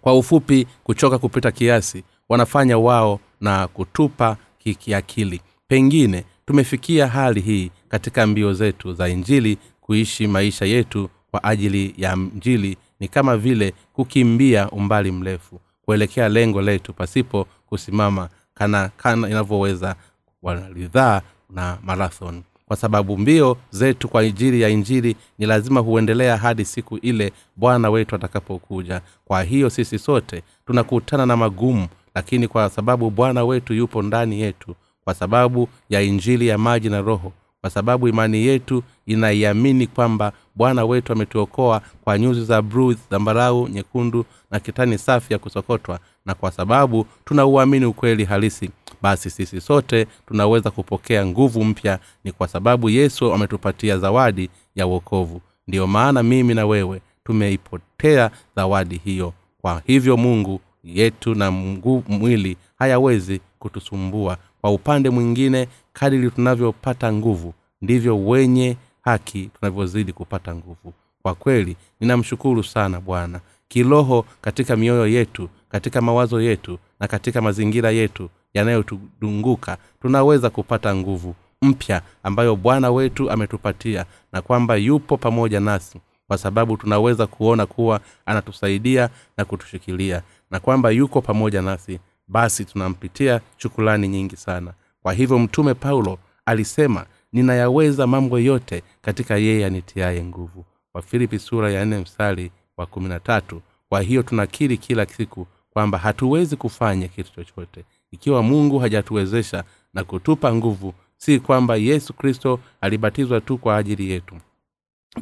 Kwa 0.00 0.18
ufupi 0.18 0.66
kuchoka 0.84 1.18
kupita 1.18 1.50
kiasi 1.52 2.04
wanafanya 2.28 2.78
wao 2.78 3.20
na 3.40 3.68
kutupa 3.68 4.36
kikiakili 4.58 5.40
pengine 5.68 6.24
tumefikia 6.46 7.06
hali 7.08 7.40
hii 7.40 7.70
katika 7.88 8.26
mbio 8.26 8.52
zetu 8.54 8.94
za 8.94 9.08
injili 9.08 9.58
kuishi 9.80 10.26
maisha 10.26 10.64
yetu 10.64 11.10
kwa 11.30 11.44
ajili 11.44 11.94
ya 11.96 12.16
njili 12.16 12.76
ni 13.00 13.08
kama 13.08 13.36
vile 13.36 13.74
kukimbia 13.92 14.70
umbali 14.70 15.12
mrefu 15.12 15.60
kuelekea 15.84 16.28
lengo 16.28 16.62
letu 16.62 16.92
pasipo 16.92 17.46
kusimama 17.66 18.28
kana 18.54 18.90
kana 18.96 19.28
inavyoweza 19.28 19.96
wanaridhaa 20.42 21.22
na 21.50 21.78
marathon 21.82 22.42
kwa 22.70 22.76
sababu 22.76 23.18
mbio 23.18 23.56
zetu 23.70 24.08
kwa 24.08 24.20
ajili 24.20 24.60
ya 24.60 24.68
injili 24.68 25.16
ni 25.38 25.46
lazima 25.46 25.80
huendelea 25.80 26.36
hadi 26.36 26.64
siku 26.64 26.96
ile 26.96 27.32
bwana 27.56 27.90
wetu 27.90 28.14
atakapokuja. 28.14 29.00
Kwa 29.24 29.42
hiyo 29.42 29.70
sisi 29.70 29.98
sote 29.98 30.42
tunakutana 30.66 31.26
na 31.26 31.36
magumu 31.36 31.88
lakini 32.14 32.48
kwa 32.48 32.70
sababu 32.70 33.10
bwana 33.10 33.44
wetu 33.44 33.74
yupo 33.74 34.02
ndani 34.02 34.40
yetu 34.40 34.74
kwa 35.04 35.14
sababu 35.14 35.68
ya 35.88 36.00
injili 36.02 36.46
ya 36.46 36.58
maji 36.58 36.88
na 36.88 37.00
roho 37.00 37.32
kwa 37.60 37.70
sababu 37.70 38.08
imani 38.08 38.46
yetu 38.46 38.82
inaiamini 39.06 39.86
kwamba 39.86 40.32
bwana 40.54 40.84
wetu 40.84 41.12
ametuokoa 41.12 41.82
kwa 42.04 42.18
nyuzi 42.18 42.44
za 42.44 42.62
bruu 42.62 42.94
zambarau 43.10 43.68
nyekundu 43.68 44.24
na 44.50 44.60
kitani 44.60 44.98
safi 44.98 45.32
ya 45.32 45.38
kusokotwa 45.38 45.98
na 46.26 46.34
kwa 46.34 46.50
sababu 46.50 47.06
tunauamini 47.24 47.84
ukweli 47.86 48.24
halisi 48.24 48.70
basi 49.02 49.30
sisi 49.30 49.60
sote 49.60 50.06
tunaweza 50.26 50.70
kupokea 50.70 51.26
nguvu 51.26 51.64
mpya 51.64 51.98
ni 52.24 52.32
kwa 52.32 52.48
sababu 52.48 52.90
yesu 52.90 53.32
ametupatia 53.32 53.98
zawadi 53.98 54.50
ya 54.74 54.86
uokovu 54.86 55.40
ndiyo 55.68 55.86
maana 55.86 56.22
mimi 56.22 56.54
na 56.54 56.66
wewe 56.66 57.00
tumeipotea 57.24 58.30
zawadi 58.56 59.00
hiyo. 59.04 59.32
Kwa 59.60 59.82
hivyo 59.86 60.16
mungu 60.16 60.60
yetu 60.84 61.34
na 61.34 61.50
mgu, 61.50 62.04
mwili 62.08 62.56
hayawezi 62.78 63.40
kutusumbua. 63.58 64.36
Kwa 64.60 64.70
upande 64.70 65.10
mwingine 65.10 65.68
kadiri 65.92 66.30
tunavyopata 66.30 67.12
nguvu 67.12 67.54
ndivyo 67.82 68.26
wenye 68.26 68.76
haki 69.02 69.50
tunavyozidi 69.60 70.12
kupata 70.12 70.54
nguvu. 70.54 70.92
Kwa 71.22 71.34
kweli 71.34 71.76
ninamshukuru 72.00 72.64
sana 72.64 73.00
bwana. 73.00 73.40
Kiroho 73.68 74.24
katika 74.40 74.76
mioyo 74.76 75.06
yetu 75.06 75.48
katika 75.70 76.00
mawazo 76.00 76.40
yetu 76.40 76.78
na 77.00 77.08
katika 77.08 77.40
mazingira 77.42 77.90
yetu 77.90 78.30
yanayotudunguka 78.54 79.76
tunaweza 80.02 80.50
kupata 80.50 80.94
nguvu 80.96 81.34
mpya 81.62 82.02
ambayo 82.22 82.56
bwana 82.56 82.90
wetu 82.90 83.30
ametupatia 83.30 84.04
na 84.32 84.42
kwamba 84.42 84.76
yupo 84.76 85.16
pamoja 85.16 85.60
nasi 85.60 86.00
kwa 86.28 86.38
sababu 86.38 86.76
tunaweza 86.76 87.26
kuona 87.26 87.66
kuwa 87.66 88.00
anatusaidia 88.26 89.10
na 89.36 89.44
kutushikilia 89.44 90.22
na 90.50 90.60
kwamba 90.60 90.90
yuko 90.90 91.20
pamoja 91.20 91.62
nasi 91.62 92.00
basi 92.28 92.64
tunampitia 92.64 93.40
shukulani 93.56 94.08
nyingi 94.08 94.36
sana. 94.36 94.72
Kwa 95.02 95.12
hivyo 95.12 95.38
mtume 95.38 95.74
paulo 95.74 96.18
alisema 96.46 97.06
ninayaweza 97.32 98.06
mambo 98.06 98.38
yote 98.38 98.82
katika 99.02 99.36
yeye 99.36 99.66
anitiaye 99.66 100.24
nguvu. 100.24 100.64
Wafilipi 100.94 101.38
sura 101.38 101.70
ya 101.70 101.84
nne 101.84 101.98
mstari 101.98 102.50
wa 102.76 102.86
kumi 102.86 103.08
na 103.08 103.20
tatu. 103.20 103.62
Kwa 103.88 104.00
hiyo 104.00 104.22
tunakiri 104.22 104.76
kila 104.78 105.06
siku 105.06 105.46
kwamba 105.72 105.98
hatuwezi 105.98 106.56
kufanya 106.56 107.08
kitu 107.08 107.32
chochote. 107.34 107.84
Ikiwa 108.10 108.42
mungu 108.42 108.78
hajatuwezesha 108.78 109.64
na 109.94 110.04
kutupa 110.04 110.54
nguvu 110.54 110.94
si 111.16 111.40
kwamba 111.40 111.76
yesu 111.76 112.12
kristo 112.12 112.60
alibatizwa 112.80 113.40
tu 113.40 113.58
kwa 113.58 113.76
ajili 113.76 114.10
yetu 114.10 114.34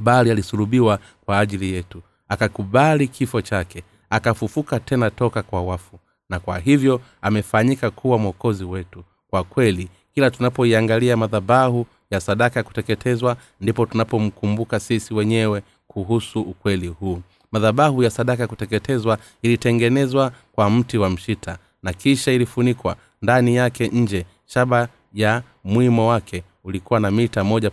bali 0.01 0.31
alisulubiwa 0.31 0.99
kwa 1.25 1.39
ajili 1.39 1.73
yetu. 1.73 2.03
Akakubali 2.29 3.09
kifo 3.09 3.43
chake 3.43 3.83
akafufuka 4.11 4.81
tena 4.81 5.11
toka 5.11 5.43
kwa 5.43 5.63
wafu 5.63 5.99
na 6.29 6.41
kwa 6.41 6.59
hivyo 6.59 7.01
amefanyika 7.23 7.91
kuwa 7.91 8.19
mwokozi 8.19 8.65
wetu. 8.65 9.05
Kwa 9.31 9.45
kweli 9.45 9.89
kila 10.15 10.31
tunapoiangalia 10.31 11.17
madhabahu 11.17 11.87
ya 12.11 12.21
sadaka 12.21 12.61
ya 12.61 12.65
kuteketezwa 12.65 13.37
ndipo 13.61 13.87
tunapomkumbuka 13.87 14.81
sisi 14.81 15.15
wenyewe 15.15 15.63
kuhusu 15.89 16.41
ukweli 16.41 16.89
huu 16.89 17.23
madhabahu 17.53 18.03
ya 18.03 18.11
sadaka 18.11 18.43
ya 18.43 18.49
kuteketezwa 18.49 19.19
ilitengenezwa 19.43 20.33
kwa 20.53 20.71
mti 20.71 20.99
wa 20.99 21.11
mshita 21.11 21.59
na 21.83 21.93
kisha 21.93 22.33
ilifunikwa 22.33 22.97
ndani 23.23 23.57
yake 23.57 23.89
nje. 23.89 24.27
Shaba 24.47 24.89
ya 25.15 25.43
mwimo 25.65 26.09
wake 26.09 26.45
ulikuwa 26.65 27.01
na 27.01 27.11
mita 27.11 27.45
moja 27.45 27.71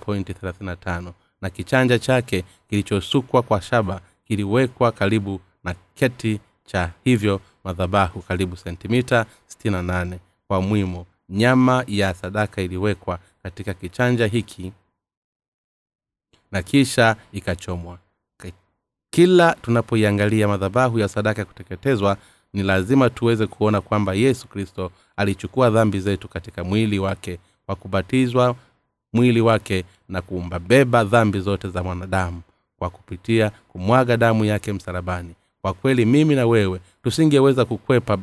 na 1.41 1.49
kichanja 1.49 1.99
chake 1.99 2.43
kilichosukwa 2.69 3.41
kwa 3.41 3.61
shaba 3.61 4.01
kiliwekwa 4.25 4.91
karibu 4.91 5.39
na 5.63 5.75
keti 5.95 6.39
cha 6.65 6.91
hivyo 7.03 7.41
madhabahu 7.63 8.21
karibu 8.21 8.57
sentimita 8.57 9.25
68 9.63 10.17
kwa 10.47 10.61
mwimo. 10.61 11.05
Nyama 11.29 11.83
ya 11.87 12.13
sadaka 12.13 12.61
iliwekwa 12.61 13.19
katika 13.43 13.73
kichanja 13.73 14.27
hiki 14.27 14.71
na 16.51 16.63
kisha 16.63 17.15
ikachomwa 17.33 17.99
kila 19.15 19.55
tunapoiangalia 19.61 20.47
madhabahu 20.47 20.99
ya 20.99 21.07
sadaka 21.07 21.41
ya 21.41 21.45
kuteketezwa 21.45 22.17
ni 22.53 22.63
lazima 22.63 23.09
tuweze 23.09 23.47
kuona 23.47 23.81
kwamba 23.81 24.13
yesu 24.13 24.47
kristo 24.47 24.91
alichukua 25.17 25.69
dhambi 25.69 25.99
zetu 25.99 26.27
katika 26.27 26.63
mwili 26.63 26.99
wake 26.99 27.39
kwa 27.65 27.75
kubatizwa 27.75 28.55
mwili 29.13 29.41
wake 29.41 29.83
na 30.09 30.21
kumbabeba 30.21 31.03
dhambi 31.03 31.39
zote 31.39 31.69
za 31.69 31.83
mwanadamu 31.83 32.41
kwa 32.79 32.89
kupitia 32.89 33.51
kumwaga 33.67 34.17
damu 34.17 34.45
yake 34.45 34.73
msalabani. 34.73 35.33
Kwa 35.61 35.73
kweli 35.73 36.05
mimi 36.05 36.35
na 36.35 36.45
wewe 36.47 36.79
tusingeweza 37.03 37.65
kukwepa 37.65 38.17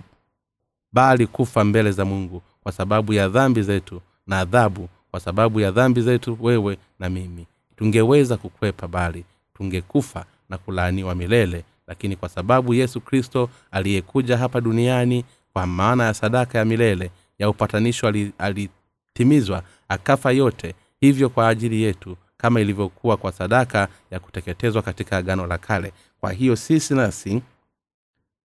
bali 0.92 1.26
kufa 1.26 1.64
mbele 1.64 1.92
za 1.92 2.04
mungu 2.04 2.42
kwa 2.62 2.72
sababu 2.72 3.12
ya 3.12 3.28
dhambi 3.28 3.62
zetu 3.62 4.00
na 4.26 4.38
adhabu 4.40 4.88
kwa 5.10 5.20
sababu 5.20 5.60
ya 5.60 5.70
dhambi 5.70 6.00
zetu 6.00 6.38
wewe 6.40 6.78
na 6.98 7.10
mimi. 7.10 7.46
Tungeweza 7.76 8.36
kukwepa 8.36 8.88
bali 8.88 9.24
tungekufa 9.54 10.24
na 10.52 10.58
kulaaniwa 10.58 11.14
milele. 11.14 11.64
Lakini 11.86 12.16
kwa 12.16 12.28
sababu 12.28 12.74
yesu 12.74 13.00
kristo 13.00 13.50
aliyekuja 13.70 14.38
hapa 14.38 14.60
duniani 14.60 15.24
kwa 15.52 15.66
maana 15.66 16.04
ya 16.04 16.14
sadaka 16.14 16.58
ya 16.58 16.64
milele 16.64 17.10
ya 17.38 17.48
upatanisho 17.50 18.12
alitimizwa 18.38 19.62
akafa 19.88 20.32
yote 20.32 20.74
hivyo 21.00 21.28
kwa 21.28 21.48
ajili 21.48 21.82
yetu 21.82 22.16
kama 22.36 22.60
ilivyokuwa 22.60 23.16
kwa 23.16 23.32
sadaka 23.32 23.88
ya 24.10 24.20
kuteketezwa 24.20 24.82
katika 24.82 25.16
agano 25.16 25.46
la 25.46 25.58
kale. 25.58 25.92
Kwa 26.20 26.32
hiyo 26.32 26.56
sisi 26.56 26.94
nasi 26.94 27.42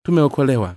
tumeokolewa. 0.03 0.75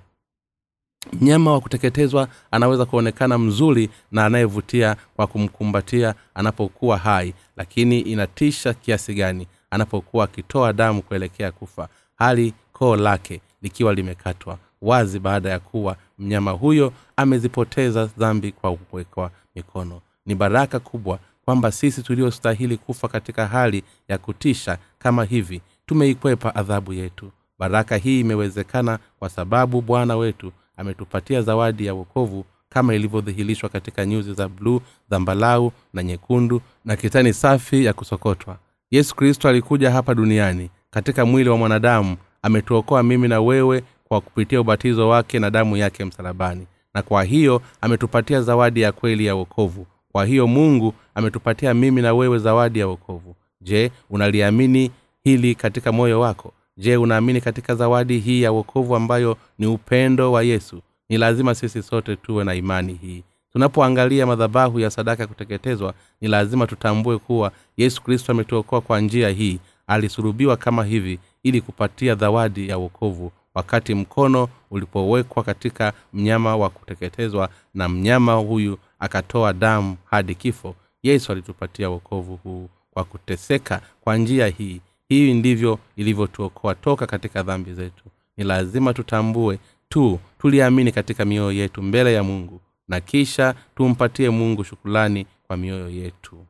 Mnyama 1.13 1.53
wa 1.53 1.61
kuteketezwa 1.61 2.29
anaweza 2.51 2.85
kuonekana 2.87 3.39
mzuri 3.39 3.91
na 4.13 4.25
anayevutia 4.27 4.97
kwa 5.17 5.27
kumkumbatia 5.27 6.15
anapokuwa 6.35 6.99
hai 6.99 7.35
lakini 7.57 8.01
inatisha 8.01 8.75
kiasi 8.75 9.15
gani 9.15 9.47
anapokuwa 9.71 10.25
akitoa 10.25 10.73
damu 10.73 11.03
kuelekea 11.03 11.53
kufa. 11.53 11.89
Hali 12.17 12.55
koo 12.73 12.97
lake 12.97 13.41
likiwa 13.63 13.95
limekatwa 13.95 14.59
wazi 14.83 15.19
baada 15.19 15.51
ya 15.51 15.59
kuwa 15.59 15.97
mnyama 16.19 16.51
huyo 16.51 16.93
amezipoteza 17.17 18.07
dhambi 18.07 18.53
kwa 18.53 18.77
kuwekwa 18.77 19.31
mikono. 19.55 20.01
Ni 20.27 20.35
baraka 20.35 20.79
kubwa 20.79 21.19
kwamba 21.45 21.73
sisi 21.73 22.03
tuliostahili 22.03 22.77
kufa 22.77 23.09
katika 23.09 23.47
hali 23.47 23.83
ya 24.09 24.19
kutisha 24.19 24.79
kama 24.99 25.25
hivi 25.25 25.61
tumeikwepa 25.87 26.55
adhabu 26.55 26.93
yetu. 26.93 27.31
Baraka 27.59 27.97
hii 27.97 28.21
imewezekana 28.21 28.99
kwa 29.19 29.29
sababu 29.29 29.81
bwana 29.83 30.17
wetu 30.17 30.53
ametupatia 30.77 31.43
zawadi 31.43 31.87
ya 31.87 31.95
wokovu 31.95 32.45
kama 32.69 32.95
ilivyodhihirishwa 32.95 33.69
katika 33.69 34.07
nyuzi 34.07 34.35
za 34.35 34.49
bluu 34.49 34.81
zambalau 35.11 35.73
na 35.93 36.03
nyekundu 36.03 36.61
na 36.85 36.97
kitani 36.97 37.33
safi 37.33 37.85
ya 37.85 37.93
kusokotwa 37.93 38.57
yesu 38.91 39.17
kristo 39.17 39.49
alikuja 39.49 39.91
hapa 39.91 40.15
duniani 40.15 40.71
katika 40.91 41.27
mwili 41.27 41.49
wa 41.51 41.57
mwanadamu 41.57 42.17
ametuokoa 42.43 43.03
mimi 43.03 43.29
na 43.29 43.41
wewe 43.41 43.83
kwa 44.05 44.21
kupitia 44.21 44.61
ubatizo 44.61 45.09
wake 45.09 45.39
na 45.39 45.51
damu 45.51 45.77
yake 45.77 46.05
msalabani. 46.05 46.67
Na 46.95 47.03
kwa 47.03 47.25
hiyo 47.25 47.63
ametupatia 47.81 48.43
zawadi 48.43 48.81
ya 48.81 48.93
kweli 48.93 49.27
ya 49.27 49.35
wokovu. 49.35 49.87
Kwa 50.13 50.25
hiyo 50.27 50.47
mungu 50.47 50.95
ametupatia 51.15 51.75
mimi 51.75 52.03
na 52.03 52.15
wewe 52.15 52.39
zawadi 52.39 52.79
ya 52.79 52.87
wokovu. 52.87 53.37
Je 53.61 53.91
unaliamini 54.11 54.91
hili 55.25 55.55
katika 55.55 55.93
moyo 55.93 56.21
wako? 56.21 56.53
Je 56.77 56.97
unaamini 56.97 57.41
katika 57.41 57.75
zawadi 57.75 58.19
hii 58.19 58.43
ya 58.43 58.53
wokovu 58.53 58.97
ambayo 58.97 59.37
ni 59.59 59.67
upendo 59.67 60.33
wa 60.33 60.43
yesu? 60.43 60.83
Ni 61.09 61.19
lazima 61.19 61.55
sisi 61.55 61.83
sote 61.83 62.17
tuwe 62.17 62.45
na 62.45 62.55
imani 62.55 62.93
hii 63.03 63.23
tunapoangalia 63.53 64.27
madhabahu 64.27 64.81
ya 64.81 64.91
sadaka 64.91 65.23
ya 65.23 65.27
kuteketezwa 65.27 65.95
ni 66.21 66.29
lazima 66.29 66.67
tutambue 66.67 67.19
kuwa 67.19 67.53
yesu 67.77 68.03
kristo 68.03 68.33
ametuokoa 68.33 68.81
kwa 68.81 69.01
njia 69.01 69.29
hii. 69.29 69.59
Alisurubiwa 69.87 70.57
kama 70.57 70.85
hivi 70.85 71.19
ili 71.43 71.61
kupatia 71.61 72.15
zawadi 72.15 72.69
ya 72.69 72.79
uokovu 72.79 73.33
wakati 73.55 73.95
mkono 73.95 74.49
ulipowekwa 74.71 75.43
katika 75.43 75.93
mnyama 76.13 76.57
wa 76.57 76.71
kuteketezwa 76.71 77.49
na 77.75 77.89
mnyama 77.89 78.35
huyu 78.35 78.79
akatoa 78.99 79.53
damu 79.53 79.97
hadi 80.05 80.35
kifo. 80.35 80.75
Yesu 81.03 81.33
alitupatia 81.33 81.91
wokovu 81.91 82.37
huu 82.37 82.69
kwa 82.91 83.05
kuteseka 83.05 83.81
kwa 84.01 84.17
njia 84.17 84.47
hii. 84.47 84.81
Hii 85.09 85.35
ndivyo 85.35 85.79
ilivyotuokoa 85.97 86.75
toka 86.75 87.07
katika 87.07 87.43
dhambi 87.43 87.75
zetu. 87.75 88.05
Ni 88.37 88.45
lazima 88.45 88.95
tutambue 88.95 89.59
tu 89.89 90.19
tuliamini 90.39 90.93
katika 90.93 91.25
mioyo 91.25 91.53
yetu 91.53 91.83
mbele 91.83 92.15
ya 92.15 92.23
mungu 92.23 92.61
na 92.91 93.01
kisha 93.01 93.55
tumpatie 93.77 94.31
mungu 94.31 94.65
shukulani 94.65 95.27
kwa 95.47 95.57
mioyo 95.57 95.89
yetu. 95.91 96.47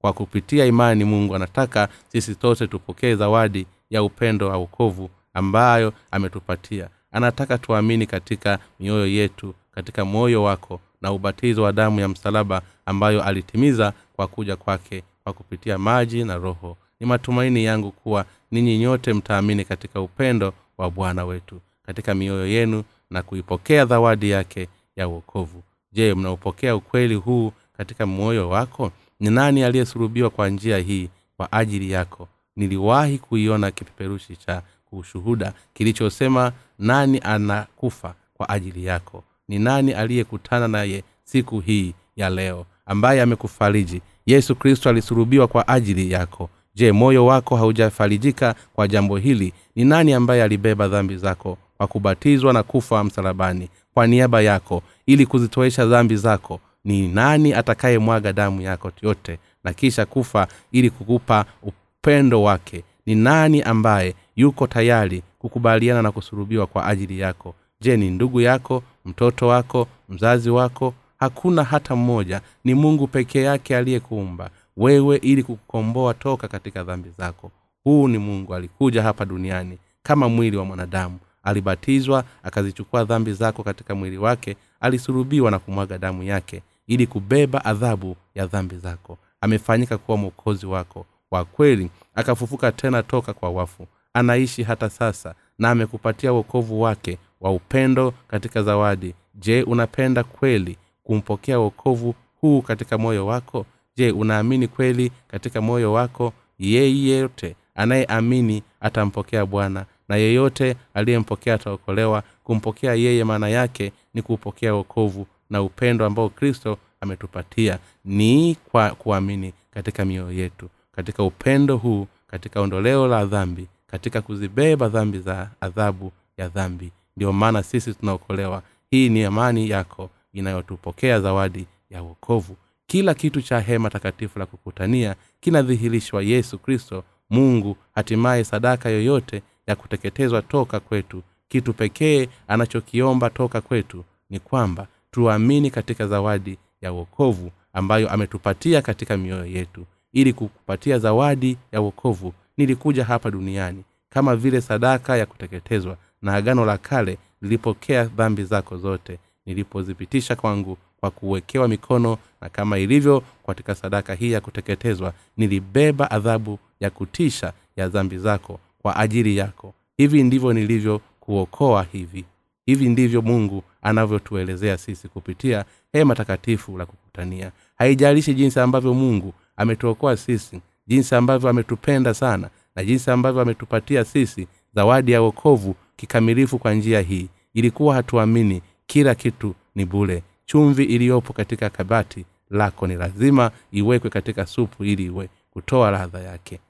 Kwa 0.00 0.12
kupitia 0.12 0.66
imani 0.66 1.04
mungu 1.04 1.34
anataka 1.34 1.88
sisi 2.08 2.34
sote 2.34 2.66
tupokee 2.66 3.14
zawadi 3.14 3.66
ya 3.90 4.02
upendo 4.02 4.48
wa 4.48 4.58
ukovu 4.58 5.10
ambayo 5.34 5.92
ametupatia. 6.10 6.88
Anataka 7.12 7.58
tuamini 7.58 8.06
katika 8.06 8.58
mioyo 8.80 9.06
yetu 9.06 9.54
katika 9.70 10.04
moyo 10.04 10.42
wako 10.42 10.80
na 11.02 11.12
ubatizo 11.12 11.62
wa 11.62 11.72
damu 11.72 12.00
ya 12.00 12.08
msalaba 12.08 12.62
ambayo 12.86 13.22
alitimiza 13.24 13.92
kwa 14.12 14.26
kuja 14.26 14.56
kwake 14.56 15.02
kwa 15.24 15.32
kupitia 15.32 15.78
maji 15.78 16.24
na 16.24 16.36
roho. 16.36 16.76
Ni 17.00 17.06
matumaini 17.06 17.64
yangu 17.64 17.92
kuwa 17.92 18.24
ninyi 18.50 18.78
nyote 18.78 19.12
mtaamini 19.12 19.64
katika 19.64 20.00
upendo 20.00 20.52
wa 20.78 20.90
bwana 20.90 21.24
wetu 21.24 21.60
katika 21.86 22.14
mioyo 22.14 22.46
yenu 22.46 22.84
na 23.10 23.22
kuipokea 23.22 23.86
zawadi 23.86 24.30
yake 24.30 24.68
ya 24.96 25.08
uokovu 25.08 25.62
je 25.92 26.14
mnaupokea 26.14 26.76
ukweli 26.76 27.14
huu 27.14 27.52
katika 27.76 28.06
moyo 28.06 28.48
wako? 28.48 28.92
Ni 29.20 29.30
nani 29.30 29.62
aliyesurubiwa 29.64 30.30
kwa 30.30 30.48
njia 30.48 30.78
hii 30.78 31.08
kwa 31.36 31.52
ajili 31.52 31.90
yako? 31.90 32.28
Niliwahi 32.56 33.18
kuiona 33.18 33.70
kipeperushi 33.70 34.36
cha 34.36 34.62
ushuhuda 34.92 35.52
kilichosema 35.74 36.52
nani 36.78 37.20
anakufa 37.24 38.14
kwa 38.34 38.48
ajili 38.48 38.84
yako? 38.84 39.24
Ni 39.48 39.58
nani 39.58 39.92
aliyekutana 39.92 40.68
naye 40.68 41.04
siku 41.24 41.60
hii 41.60 41.94
ya 42.16 42.30
leo 42.30 42.66
ambaye 42.86 43.22
amekufariji? 43.22 44.00
Yesu 44.26 44.54
kristo 44.56 44.88
alisurubiwa 44.88 45.46
kwa 45.46 45.68
ajili 45.68 46.10
yako. 46.12 46.50
Je 46.74 46.92
moyo 46.92 47.26
wako 47.26 47.56
haujafarijika 47.56 48.54
kwa 48.72 48.88
jambo 48.88 49.16
hili? 49.16 49.52
Ni 49.76 49.84
nani 49.84 50.12
ambaye 50.12 50.42
alibeba 50.42 50.88
dhambi 50.88 51.16
zako 51.16 51.58
kwa 51.76 51.86
kubatizwa 51.86 52.52
na 52.52 52.62
kufa 52.62 53.04
msalabani 53.04 53.68
kwa 53.96 54.06
niaba 54.06 54.40
yako 54.40 54.82
ili 55.06 55.26
kuzitoesha 55.26 55.86
dhambi 55.86 56.16
zako. 56.16 56.60
Ni 56.84 57.08
nani 57.08 57.52
atakayemwaga 57.54 58.32
damu 58.32 58.60
yako 58.60 58.92
yote 59.02 59.38
na 59.64 59.72
kisha 59.72 60.06
kufa 60.06 60.46
ili 60.72 60.90
kukupa 60.90 61.44
upendo 61.62 62.42
wake? 62.42 62.84
Ni 63.06 63.14
nani 63.14 63.62
ambaye 63.62 64.14
yuko 64.36 64.66
tayari 64.66 65.22
kukubaliana 65.38 66.02
na 66.02 66.12
kusurubiwa 66.12 66.66
kwa 66.66 66.86
ajili 66.86 67.20
yako? 67.20 67.54
Je 67.80 67.96
ni 67.96 68.10
ndugu 68.10 68.40
yako 68.40 68.82
mtoto 69.04 69.46
wako 69.46 69.88
mzazi 70.08 70.50
wako? 70.50 70.94
Hakuna 71.18 71.64
hata 71.64 71.96
mmoja. 71.96 72.40
Ni 72.64 72.74
mungu 72.74 73.06
pekee 73.06 73.42
yake 73.42 73.76
aliyekuumba. 73.76 74.50
Wewe 74.76 75.16
ili 75.16 75.42
kukukomboa 75.42 76.14
toka 76.14 76.48
katika 76.48 76.84
dhambi 76.84 77.10
zako. 77.18 77.50
Huu 77.84 78.08
ni 78.08 78.18
mungu 78.18 78.54
alikuja 78.54 79.02
hapa 79.02 79.24
duniani 79.24 79.78
kama 80.02 80.28
mwili 80.28 80.56
wa 80.56 80.64
mwanadamu 80.64 81.18
alibatizwa 81.46 82.24
akazichukua 82.42 83.04
dhambi 83.04 83.32
zako 83.32 83.62
katika 83.62 83.94
mwili 83.94 84.18
wake 84.18 84.56
alisurubiwa 84.80 85.50
na 85.50 85.58
kumwaga 85.58 85.98
damu 85.98 86.22
yake 86.22 86.62
ili 86.86 87.06
kubeba 87.06 87.64
adhabu 87.64 88.16
ya 88.34 88.46
dhambi 88.46 88.76
zako. 88.76 89.18
Amefanyika 89.40 89.98
kuwa 89.98 90.16
mwokozi 90.16 90.66
wako 90.66 91.06
wa 91.30 91.44
kweli 91.44 91.90
akafufuka 92.14 92.72
tena 92.72 93.02
toka 93.02 93.32
kwa 93.32 93.50
wafu. 93.50 93.86
Anaishi 94.14 94.62
hata 94.62 94.90
sasa 94.90 95.34
na 95.58 95.70
amekupatia 95.70 96.32
wokovu 96.32 96.80
wake 96.80 97.18
wa 97.40 97.50
upendo 97.50 98.14
katika 98.28 98.62
zawadi. 98.62 99.14
Je 99.34 99.62
unapenda 99.62 100.24
kweli 100.24 100.76
kumpokea 101.04 101.58
wokovu 101.58 102.14
huu 102.40 102.62
katika 102.62 102.98
moyo 102.98 103.26
wako? 103.26 103.66
Je 103.96 104.10
unaamini 104.10 104.68
kweli 104.68 105.12
katika 105.28 105.60
moyo 105.60 105.92
wako? 105.92 106.32
Yeyote 106.58 107.56
anayeamini 107.74 108.62
atampokea 108.80 109.46
bwana 109.46 109.86
na 110.08 110.16
yeyote 110.16 110.76
aliyempokea 110.94 111.54
ataokolewa. 111.54 112.22
Kumpokea 112.44 112.94
yeye 112.94 113.24
maana 113.24 113.48
yake 113.48 113.92
ni 114.14 114.22
kupokea 114.22 114.74
wokovu 114.74 115.26
na 115.50 115.62
upendo 115.62 116.06
ambao 116.06 116.28
kristo 116.28 116.78
ametupatia. 117.00 117.78
Ni 118.04 118.56
kwa 118.70 118.90
kuamini 118.90 119.52
katika 119.70 120.04
mioyo 120.04 120.32
yetu 120.32 120.68
katika 120.92 121.22
upendo 121.22 121.76
huu 121.76 122.06
katika 122.26 122.60
ondoleo 122.60 123.06
la 123.06 123.24
dhambi 123.26 123.66
katika 123.86 124.22
kuzibeba 124.22 124.88
dhambi 124.88 125.18
za 125.18 125.50
adhabu 125.60 126.12
ya 126.36 126.48
dhambi. 126.48 126.90
Ndio 127.16 127.32
maana 127.32 127.62
sisi 127.62 127.94
tunaokolewa. 127.94 128.62
Hii 128.90 129.08
ni 129.08 129.24
amani 129.24 129.70
yako 129.70 130.10
inayotupokea 130.32 131.20
zawadi 131.20 131.66
ya 131.90 132.02
wokovu. 132.02 132.56
Kila 132.86 133.14
kitu 133.14 133.42
cha 133.42 133.60
hema 133.60 133.90
takatifu 133.90 134.38
la 134.38 134.46
kukutania 134.46 135.14
kinadhihirishwa 135.40 136.22
yesu 136.22 136.58
kristo 136.58 137.04
mungu. 137.30 137.76
Hatimaye 137.94 138.44
sadaka 138.44 138.88
yoyote 138.88 139.42
ya 139.66 139.76
kuteketezwa 139.76 140.42
toka 140.42 140.80
kwetu. 140.80 141.22
Kitu 141.48 141.72
pekee 141.74 142.28
anachokiomba 142.48 143.30
toka 143.30 143.60
kwetu 143.60 144.04
ni 144.30 144.38
kwamba 144.40 144.86
tuamini 145.10 145.70
katika 145.70 146.06
zawadi 146.06 146.58
ya 146.80 146.92
uokovu 146.92 147.50
ambayo 147.72 148.10
ametupatia 148.10 148.82
katika 148.82 149.16
mioyo 149.16 149.46
yetu. 149.46 149.86
Ili 150.12 150.32
kukupatia 150.32 150.98
zawadi 150.98 151.56
ya 151.72 151.80
uokovu 151.80 152.32
nilikuja 152.56 153.04
hapa 153.04 153.30
duniani 153.30 153.84
kama 154.10 154.36
vile 154.36 154.60
sadaka 154.60 155.16
ya 155.16 155.26
kuteketezwa 155.26 155.96
na 156.22 156.34
agano 156.34 156.64
la 156.64 156.78
kale 156.78 157.18
lilipokea 157.42 158.04
dhambi 158.04 158.44
zako 158.44 158.76
zote. 158.76 159.18
Nilipozipitisha 159.46 160.36
kwangu 160.36 160.78
kwa 161.00 161.10
kuwekewa 161.10 161.68
mikono 161.68 162.18
na 162.40 162.48
kama 162.48 162.78
ilivyo 162.78 163.22
katika 163.46 163.74
sadaka 163.74 164.14
hii 164.14 164.32
ya 164.32 164.40
kuteketezwa 164.40 165.12
nilibeba 165.36 166.10
adhabu 166.10 166.58
ya 166.80 166.90
kutisha 166.90 167.52
ya 167.76 167.88
dhambi 167.88 168.18
zako 168.18 168.60
kwa 168.86 168.96
ajili 168.96 169.36
yako. 169.36 169.74
Hivi 169.96 170.22
ndivyo 170.22 170.52
nilivyo 170.52 171.00
kuokoa 171.20 171.86
hivi. 171.92 172.24
Hivi 172.66 172.88
ndivyo 172.88 173.22
mungu 173.22 173.62
anavyotuelezea 173.82 174.78
sisi 174.78 175.08
kupitia 175.08 175.64
hema 175.92 176.14
takatifu 176.14 176.78
la 176.78 176.86
kukutania. 176.86 177.52
Haijalishi 177.76 178.34
jinsi 178.34 178.60
ambavyo 178.60 178.94
mungu 178.94 179.34
ametuokoa 179.56 180.16
sisi 180.16 180.60
jinsi 180.86 181.14
ambavyo 181.14 181.50
ametupenda 181.50 182.14
sana 182.14 182.50
na 182.76 182.84
jinsi 182.84 183.10
ambavyo 183.10 183.42
ametupatia 183.42 184.04
sisi 184.04 184.48
zawadi 184.74 185.12
ya 185.12 185.22
wokovu 185.22 185.74
kikamilifu 185.96 186.58
kwa 186.58 186.74
njia 186.74 187.00
hii. 187.00 187.28
Ilikuwa 187.54 187.94
hatuamini 187.94 188.62
kila 188.86 189.14
kitu 189.14 189.54
ni 189.74 189.84
bule 189.84 190.22
chumvi 190.44 190.84
iliyopo 190.84 191.32
katika 191.32 191.70
kabati 191.70 192.24
lako 192.50 192.86
ni 192.86 192.94
lazima 192.96 193.50
iwekwe 193.72 194.10
katika 194.10 194.46
supu 194.46 194.84
ili 194.84 195.04
iwe 195.04 195.28
kutoa 195.50 195.90
ladha 195.90 196.20
yake 196.20 196.60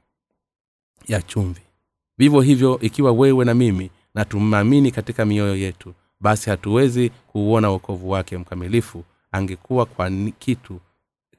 ya 1.09 1.23
chumvi 1.23 1.66
vivyo 2.19 2.41
hivyo 2.41 2.79
ikiwa 2.81 3.13
wewe 3.13 3.45
na 3.45 3.55
mimi 3.55 3.91
na 4.15 4.25
tumamini 4.25 4.91
katika 4.91 5.25
mioyo 5.25 5.57
yetu 5.57 5.95
basi 6.21 6.51
hatuwezi 6.51 7.11
kuuona 7.27 7.71
uokovu 7.71 8.11
wake 8.11 8.39
mkamilifu. 8.39 9.05
Angekuwa 9.33 9.87
kwa 9.87 10.11
kitu 10.39 10.81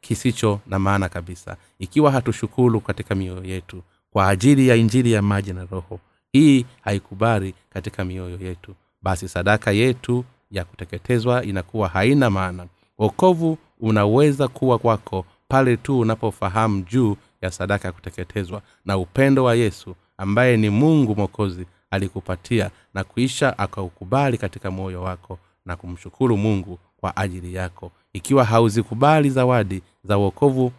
kisicho 0.02 0.60
na 0.68 0.80
maana 0.80 1.10
kabisa. 1.10 1.58
Ikiwa 1.80 2.12
hatushukuru 2.12 2.82
katika 2.82 3.16
mioyo 3.16 3.44
yetu 3.44 3.84
kwa 4.12 4.28
ajili 4.30 4.68
ya 4.68 4.76
injili 4.76 5.12
ya 5.12 5.22
maji 5.22 5.54
na 5.54 5.66
roho 5.66 6.00
hii 6.32 6.66
haikubali 6.82 7.54
katika 7.70 8.06
mioyo 8.06 8.38
yetu. 8.42 8.76
Basi 9.02 9.28
sadaka 9.28 9.72
yetu 9.72 10.26
ya 10.52 10.66
kuteketezwa 10.66 11.44
inakuwa 11.44 11.88
haina 11.88 12.30
maana. 12.30 12.68
Wokovu 12.98 13.58
unaweza 13.80 14.48
kuwa 14.48 14.78
kwako 14.80 15.26
pale 15.48 15.78
tu 15.78 16.00
unapofahamu 16.00 16.82
juu 16.82 17.18
ya 17.42 17.52
sadaka 17.52 17.88
ya 17.88 17.92
kuteketezwa 17.92 18.62
na 18.86 18.98
upendo 18.98 19.44
wa 19.44 19.56
yesu 19.56 19.96
ambaye 20.18 20.58
ni 20.58 20.70
mungu 20.70 21.16
mwokozi 21.16 21.66
alikupatia 21.92 22.72
na 22.94 23.04
kuisha 23.04 23.58
akaukubali 23.58 24.38
katika 24.38 24.72
moyo 24.72 25.02
wako 25.04 25.40
na 25.66 25.76
kumshukuru 25.76 26.38
mungu 26.38 26.80
kwa 26.98 27.18
ajili 27.18 27.54
yako. 27.54 27.92
Ikiwa 28.14 28.44
hauzikubali 28.46 29.30
zawadi 29.30 29.82
za 30.04 30.18
uokovu 30.18 30.72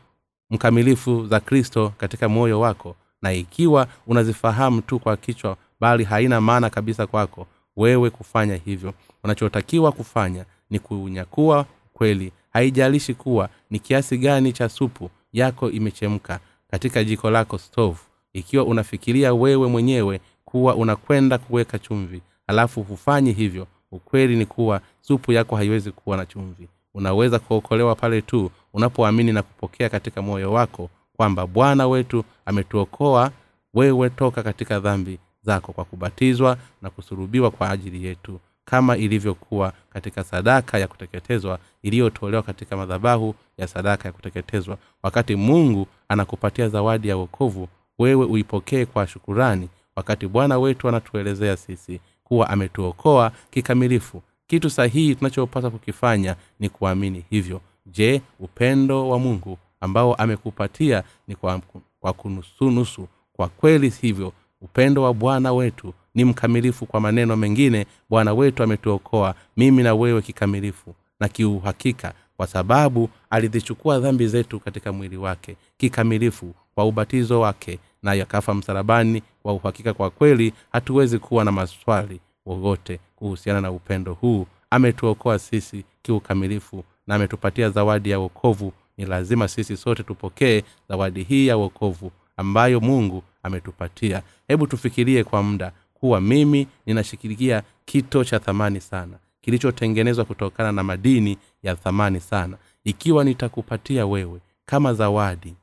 mkamilifu 0.51 1.27
za 1.27 1.41
kristo 1.41 1.93
katika 1.99 2.29
moyo 2.29 2.61
wako 2.61 2.97
na 3.23 3.33
ikiwa 3.33 3.87
unazifahamu 4.07 4.83
tu 4.83 4.99
kwa 4.99 5.17
kichwa 5.17 5.57
bali 5.81 6.05
haina 6.05 6.41
maana 6.41 6.71
kabisa 6.71 7.07
kwako 7.07 7.47
wewe 7.77 8.11
kufanya 8.11 8.57
hivyo 8.57 8.95
unachotakiwa 9.25 9.93
kufanya 9.93 10.45
ni 10.71 10.79
kunyakua 10.79 11.67
kweli. 11.93 12.33
Haijalishi 12.53 13.15
kuwa 13.15 13.49
ni 13.71 13.79
kiasi 13.79 14.19
gani 14.19 14.53
cha 14.53 14.69
supu 14.69 15.11
yako 15.33 15.71
imechemka 15.71 16.41
katika 16.71 17.05
jiko 17.05 17.31
lako 17.31 17.59
stovu 17.59 17.99
ikiwa 18.33 18.65
unafikiria 18.65 19.35
wewe 19.35 19.69
mwenyewe 19.69 20.21
kuwa 20.45 20.75
unakwenda 20.75 21.39
kuweka 21.39 21.79
chumvi 21.79 22.21
alafu 22.47 22.83
hufanyi 22.83 23.33
hivyo 23.33 23.67
ukweli 23.93 24.37
ni 24.37 24.47
kuwa 24.47 24.81
supu 25.01 25.33
yako 25.33 25.57
haiwezi 25.57 25.91
kuwa 25.91 26.17
na 26.17 26.27
chumvi. 26.27 26.69
Unaweza 26.95 27.39
kuokolewa 27.39 27.95
pale 27.95 28.23
tu 28.23 28.51
unapoamini 28.75 29.33
na 29.33 29.43
kupokea 29.43 29.89
katika 29.89 30.23
moyo 30.23 30.53
wako 30.53 30.91
kwamba 31.17 31.47
bwana 31.47 31.89
wetu 31.89 32.25
ametuokoa 32.47 33.31
wewe 33.75 34.11
toka 34.11 34.43
katika 34.43 34.81
dhambi 34.81 35.19
zako 35.43 35.73
kwa 35.73 35.85
kubatizwa 35.85 36.57
na 36.83 36.91
kusurubiwa 36.91 37.51
kwa 37.51 37.71
ajili 37.71 38.07
yetu 38.07 38.41
kama 38.65 38.97
ilivyokuwa 38.97 39.73
katika 39.91 40.25
sadaka 40.25 40.79
ya 40.79 40.89
kuteketezwa 40.89 41.59
iliyotolewa 41.83 42.43
katika 42.43 42.77
madhabahu 42.77 43.35
ya 43.59 43.67
sadaka 43.67 44.09
ya 44.09 44.13
kuteketezwa. 44.13 44.79
Wakati 45.03 45.37
mungu 45.37 45.87
anakupatia 46.09 46.69
zawadi 46.69 47.09
ya 47.09 47.17
wokovu 47.17 47.69
wewe 47.99 48.25
uipokee 48.25 48.85
kwa 48.85 49.07
shukurani 49.07 49.69
wakati 49.97 50.27
bwana 50.27 50.59
wetu 50.59 50.89
anatuelezea 50.89 51.57
sisi 51.57 52.01
kuwa 52.25 52.51
ametuokoa 52.51 53.33
kikamilifu. 53.51 54.23
Kitu 54.47 54.71
sahihi 54.71 55.15
tunachopaswa 55.15 55.71
kukifanya 55.71 56.37
ni 56.61 56.69
kuamini 56.69 57.25
hivyo. 57.31 57.61
Je 57.87 58.23
upendo 58.41 59.09
wa 59.09 59.19
mungu 59.19 59.59
ambao 59.81 60.15
amekupatia 60.15 61.03
ni 61.29 61.35
kwa, 61.37 61.61
kwa 62.01 62.13
kunusunusu 62.13 63.09
kwa 63.33 63.49
kweli 63.49 63.89
hivyo 63.89 64.33
upendo 64.61 65.03
wa 65.03 65.15
bwana 65.15 65.53
wetu 65.53 65.95
ni 66.15 66.25
mkamilifu 66.25 66.87
kwa 66.87 67.01
maneno 67.01 67.37
mengine. 67.37 67.87
Bwana 68.11 68.35
wetu 68.35 68.63
ametuokoa 68.63 69.35
mimi 69.57 69.83
na 69.83 69.95
wewe 69.95 70.23
kikamilifu 70.23 70.95
na 71.21 71.29
kiuhakika 71.29 72.13
kwa 72.37 72.47
sababu 72.47 73.09
alizichukua 73.31 73.99
dhambi 73.99 74.27
zetu 74.29 74.61
katika 74.61 74.93
mwili 74.93 75.17
wake 75.17 75.57
kikamilifu 75.77 76.55
kwa 76.75 76.85
ubatizo 76.85 77.41
wake 77.41 77.79
na 78.03 78.15
yakafa 78.15 78.55
msalabani 78.55 79.23
wa 79.45 79.53
uhakika 79.53 79.95
kwa 79.95 80.11
kweli 80.11 80.53
hatuwezi 80.73 81.19
kuwa 81.19 81.45
na 81.45 81.53
maswali 81.53 82.21
wowote 82.47 83.01
kuhusiana 83.17 83.61
na 83.61 83.71
upendo 83.71 84.15
huu. 84.15 84.47
Ametuokoa 84.71 85.39
sisi 85.39 85.85
kiukamilifu 86.03 86.85
na 87.07 87.15
ametupatia 87.15 87.71
zawadi 87.71 88.11
ya 88.11 88.19
wokovu. 88.19 88.73
Ni 88.97 89.07
lazima 89.07 89.49
sisi 89.49 89.77
sote 89.77 90.03
tupokee 90.03 90.63
zawadi 90.89 91.23
hii 91.23 91.47
ya 91.47 91.57
wokovu 91.57 92.11
ambayo 92.37 92.81
mungu 92.81 93.23
ametupatia. 93.43 94.23
Hebu 94.49 94.67
tufikirie 94.67 95.25
kwa 95.25 95.43
muda 95.43 95.73
kuwa 95.95 96.21
mimi 96.21 96.67
ninashikilikia 96.87 97.63
kito 97.85 98.25
cha 98.25 98.39
thamani 98.41 98.81
sana 98.81 99.19
kilichotengenezwa 99.41 100.25
kutokana 100.25 100.73
na 100.73 100.83
madini 100.83 101.39
ya 101.63 101.75
thamani 101.77 102.21
sana. 102.21 102.57
Ikiwa 102.85 103.25
nitakupatia 103.25 104.07
wewe 104.07 104.41
kama 104.67 104.95
zawadi 104.95 105.55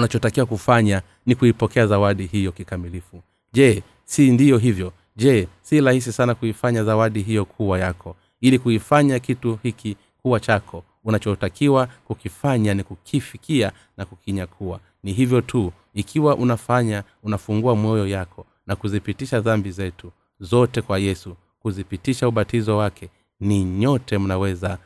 unachotakiwa 0.00 0.46
kufanya 0.46 1.02
ni 1.26 1.34
kuipokea 1.34 1.86
zawadi 1.86 2.26
hiyo 2.26 2.52
kikamilifu. 2.52 3.22
Je 3.52 3.82
si 4.04 4.30
ndiyo 4.30 4.58
hivyo? 4.58 4.92
Je 5.16 5.48
si 5.62 5.80
rahisi 5.80 6.12
sana 6.12 6.34
kuifanya 6.34 6.84
zawadi 6.84 7.22
hiyo 7.22 7.44
kuwa 7.44 7.78
yako? 7.78 8.16
Ili 8.40 8.58
kuifanya 8.58 9.18
kitu 9.18 9.58
hiki 9.62 9.96
kuwa 10.22 10.40
chako 10.40 10.84
unachotakiwa 11.04 11.86
kukifanya 11.86 12.74
ni 12.74 12.84
kukifikia 12.84 13.72
na 13.96 14.04
kukinyakua. 14.04 14.80
Ni 15.02 15.12
hivyo 15.12 15.40
tu 15.40 15.72
ikiwa 15.94 16.36
unafanya 16.36 17.04
unafungua 17.22 17.76
moyo 17.76 18.06
yako 18.06 18.46
na 18.66 18.76
kuzipitisha 18.76 19.40
dhambi 19.40 19.70
zetu 19.70 20.12
zote 20.40 20.82
kwa 20.82 20.98
yesu 20.98 21.36
kuzipitisha 21.60 22.28
ubatizo 22.28 22.76
wake 22.76 23.08
ni 23.40 23.64
nyote 23.64 24.18
mnaweza 24.18 24.78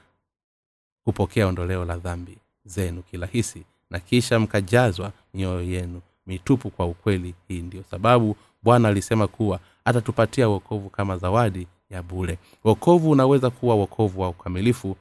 kupokea 1.04 1.46
ondoleo 1.46 1.84
la 1.84 1.96
dhambi 1.98 2.38
zenu 2.64 3.02
kirahisi 3.02 3.62
na 3.90 4.00
kisha 4.00 4.38
mkajazwa 4.40 5.12
mioyo 5.34 5.62
yenu 5.62 6.00
mitupu 6.26 6.70
kwa 6.70 6.86
ukweli. 6.86 7.34
Hii 7.48 7.62
ndiyo 7.62 7.82
sababu 7.90 8.36
bwana 8.62 8.88
alisema 8.88 9.26
kuwa 9.26 9.60
atatupatia 9.84 10.48
wokovu 10.48 10.90
kama 10.90 11.16
zawadi 11.18 11.66
ya 11.90 12.02
bule 12.02 12.38
wokovu 12.64 13.10
unaweza 13.10 13.50
kuwa 13.50 13.74
wokovu 13.74 14.20
wa 14.20 14.28
ukamilifu 14.28 14.96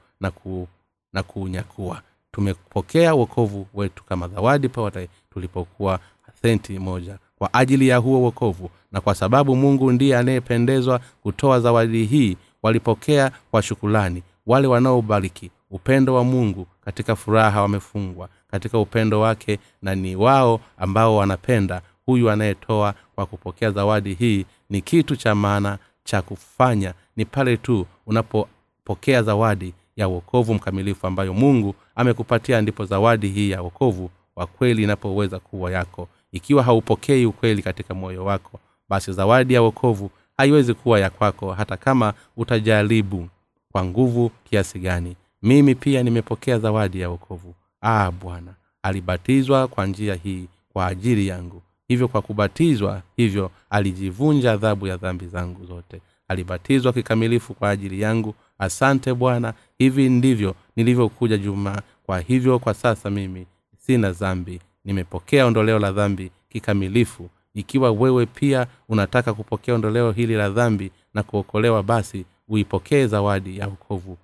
na 1.12 1.22
kuunyakua. 1.22 2.02
Tumepokea 2.32 3.14
wokovu 3.14 3.66
wetu 3.74 4.04
kama 4.04 4.28
zawadi 4.28 4.68
pale 4.68 5.08
tulipokuwa 5.32 6.00
senti 6.42 6.78
moja 6.78 7.18
kwa 7.38 7.54
ajili 7.54 7.88
ya 7.88 7.96
huo 7.96 8.22
wokovu. 8.22 8.70
Na 8.92 9.00
kwa 9.00 9.14
sababu 9.14 9.56
mungu 9.56 9.92
ndiye 9.92 10.16
anayependezwa 10.16 11.00
kutoa 11.22 11.60
zawadi 11.60 12.04
hii 12.04 12.36
walipokea 12.62 13.30
kwa 13.50 13.62
shukulani. 13.62 14.22
Wale 14.46 14.66
wanaobariki 14.66 15.50
upendo 15.70 16.14
wa 16.14 16.24
mungu 16.24 16.66
katika 16.90 17.16
furaha 17.16 17.62
wamefungwa 17.62 18.28
katika 18.50 18.78
upendo 18.78 19.20
wake 19.20 19.58
na 19.82 19.94
ni 19.94 20.16
wao 20.16 20.60
ambao 20.78 21.16
wanapenda. 21.16 21.82
Huyu 22.06 22.30
anayetoa 22.30 22.94
kwa 23.14 23.26
kupokea 23.26 23.70
zawadi 23.70 24.14
hii 24.14 24.46
ni 24.70 24.80
kitu 24.80 25.16
cha 25.16 25.34
maana 25.34 25.78
cha 26.04 26.22
kufanya. 26.22 26.94
Ni 27.16 27.24
pale 27.24 27.56
tu 27.56 27.86
unapopokea 28.06 29.22
zawadi 29.22 29.74
ya 29.96 30.08
uokovu 30.08 30.54
mkamilifu 30.54 31.06
ambayo 31.06 31.34
mungu 31.34 31.74
amekupatia 31.94 32.60
ndipo 32.60 32.84
zawadi 32.84 33.28
hii 33.28 33.50
ya 33.50 33.62
uokovu 33.62 34.10
wa 34.36 34.46
kweli 34.46 34.82
inapoweza 34.82 35.38
kuwa 35.38 35.70
yako. 35.70 36.08
Ikiwa 36.32 36.62
haupokei 36.62 37.26
ukweli 37.26 37.62
katika 37.62 37.94
moyo 37.94 38.24
wako 38.24 38.60
basi 38.88 39.12
zawadi 39.12 39.54
ya 39.54 39.62
wokovu 39.62 40.10
haiwezi 40.36 40.74
kuwa 40.74 41.00
ya 41.00 41.10
kwako 41.10 41.52
hata 41.52 41.76
kama 41.76 42.14
utajaribu. 42.36 43.28
Kwa 43.72 43.84
nguvu 43.84 44.30
kiasi 44.44 44.78
gani 44.78 45.16
mimi 45.42 45.74
pia 45.74 46.02
nimepokea 46.02 46.58
zawadi 46.58 47.00
ya 47.00 47.08
wokovu. 47.10 47.54
Ah 47.82 48.10
bwana 48.10 48.54
alibatizwa 48.82 49.68
kwa 49.68 49.86
njia 49.86 50.14
hii 50.14 50.46
kwa 50.72 50.86
ajili 50.86 51.26
yangu. 51.26 51.62
Hivyo 51.88 52.08
kwa 52.08 52.22
kubatizwa 52.22 53.02
hivyo 53.16 53.50
alijivunja 53.70 54.52
adhabu 54.52 54.86
ya 54.86 54.96
dhambi 54.96 55.26
zangu 55.26 55.66
zote. 55.66 56.00
Alibatizwa 56.28 56.92
kikamilifu 56.92 57.54
kwa 57.54 57.70
ajili 57.70 58.00
yangu. 58.00 58.34
Asante 58.58 59.14
bwana 59.14 59.54
hivi 59.78 60.08
ndivyo 60.08 60.54
nilivyokuja 60.76 61.36
juma. 61.38 61.82
Kwa 62.06 62.20
hivyo 62.20 62.58
kwa 62.58 62.74
sasa 62.74 63.10
mimi 63.10 63.46
sina 63.78 64.12
dhambi. 64.12 64.60
Nimepokea 64.84 65.46
ondoleo 65.46 65.78
la 65.78 65.92
dhambi 65.92 66.30
kikamilifu. 66.48 67.30
Ikiwa 67.54 67.90
wewe 67.92 68.26
pia 68.26 68.66
unataka 68.88 69.34
kupokea 69.34 69.74
ondoleo 69.74 70.12
hili 70.12 70.34
la 70.34 70.50
dhambi 70.50 70.90
na 71.14 71.22
kuokolewa 71.22 71.82
basi 71.82 72.24
uipokee 72.48 73.06
zawadi 73.06 73.58
ya 73.58 73.66
wokovu 73.68 74.18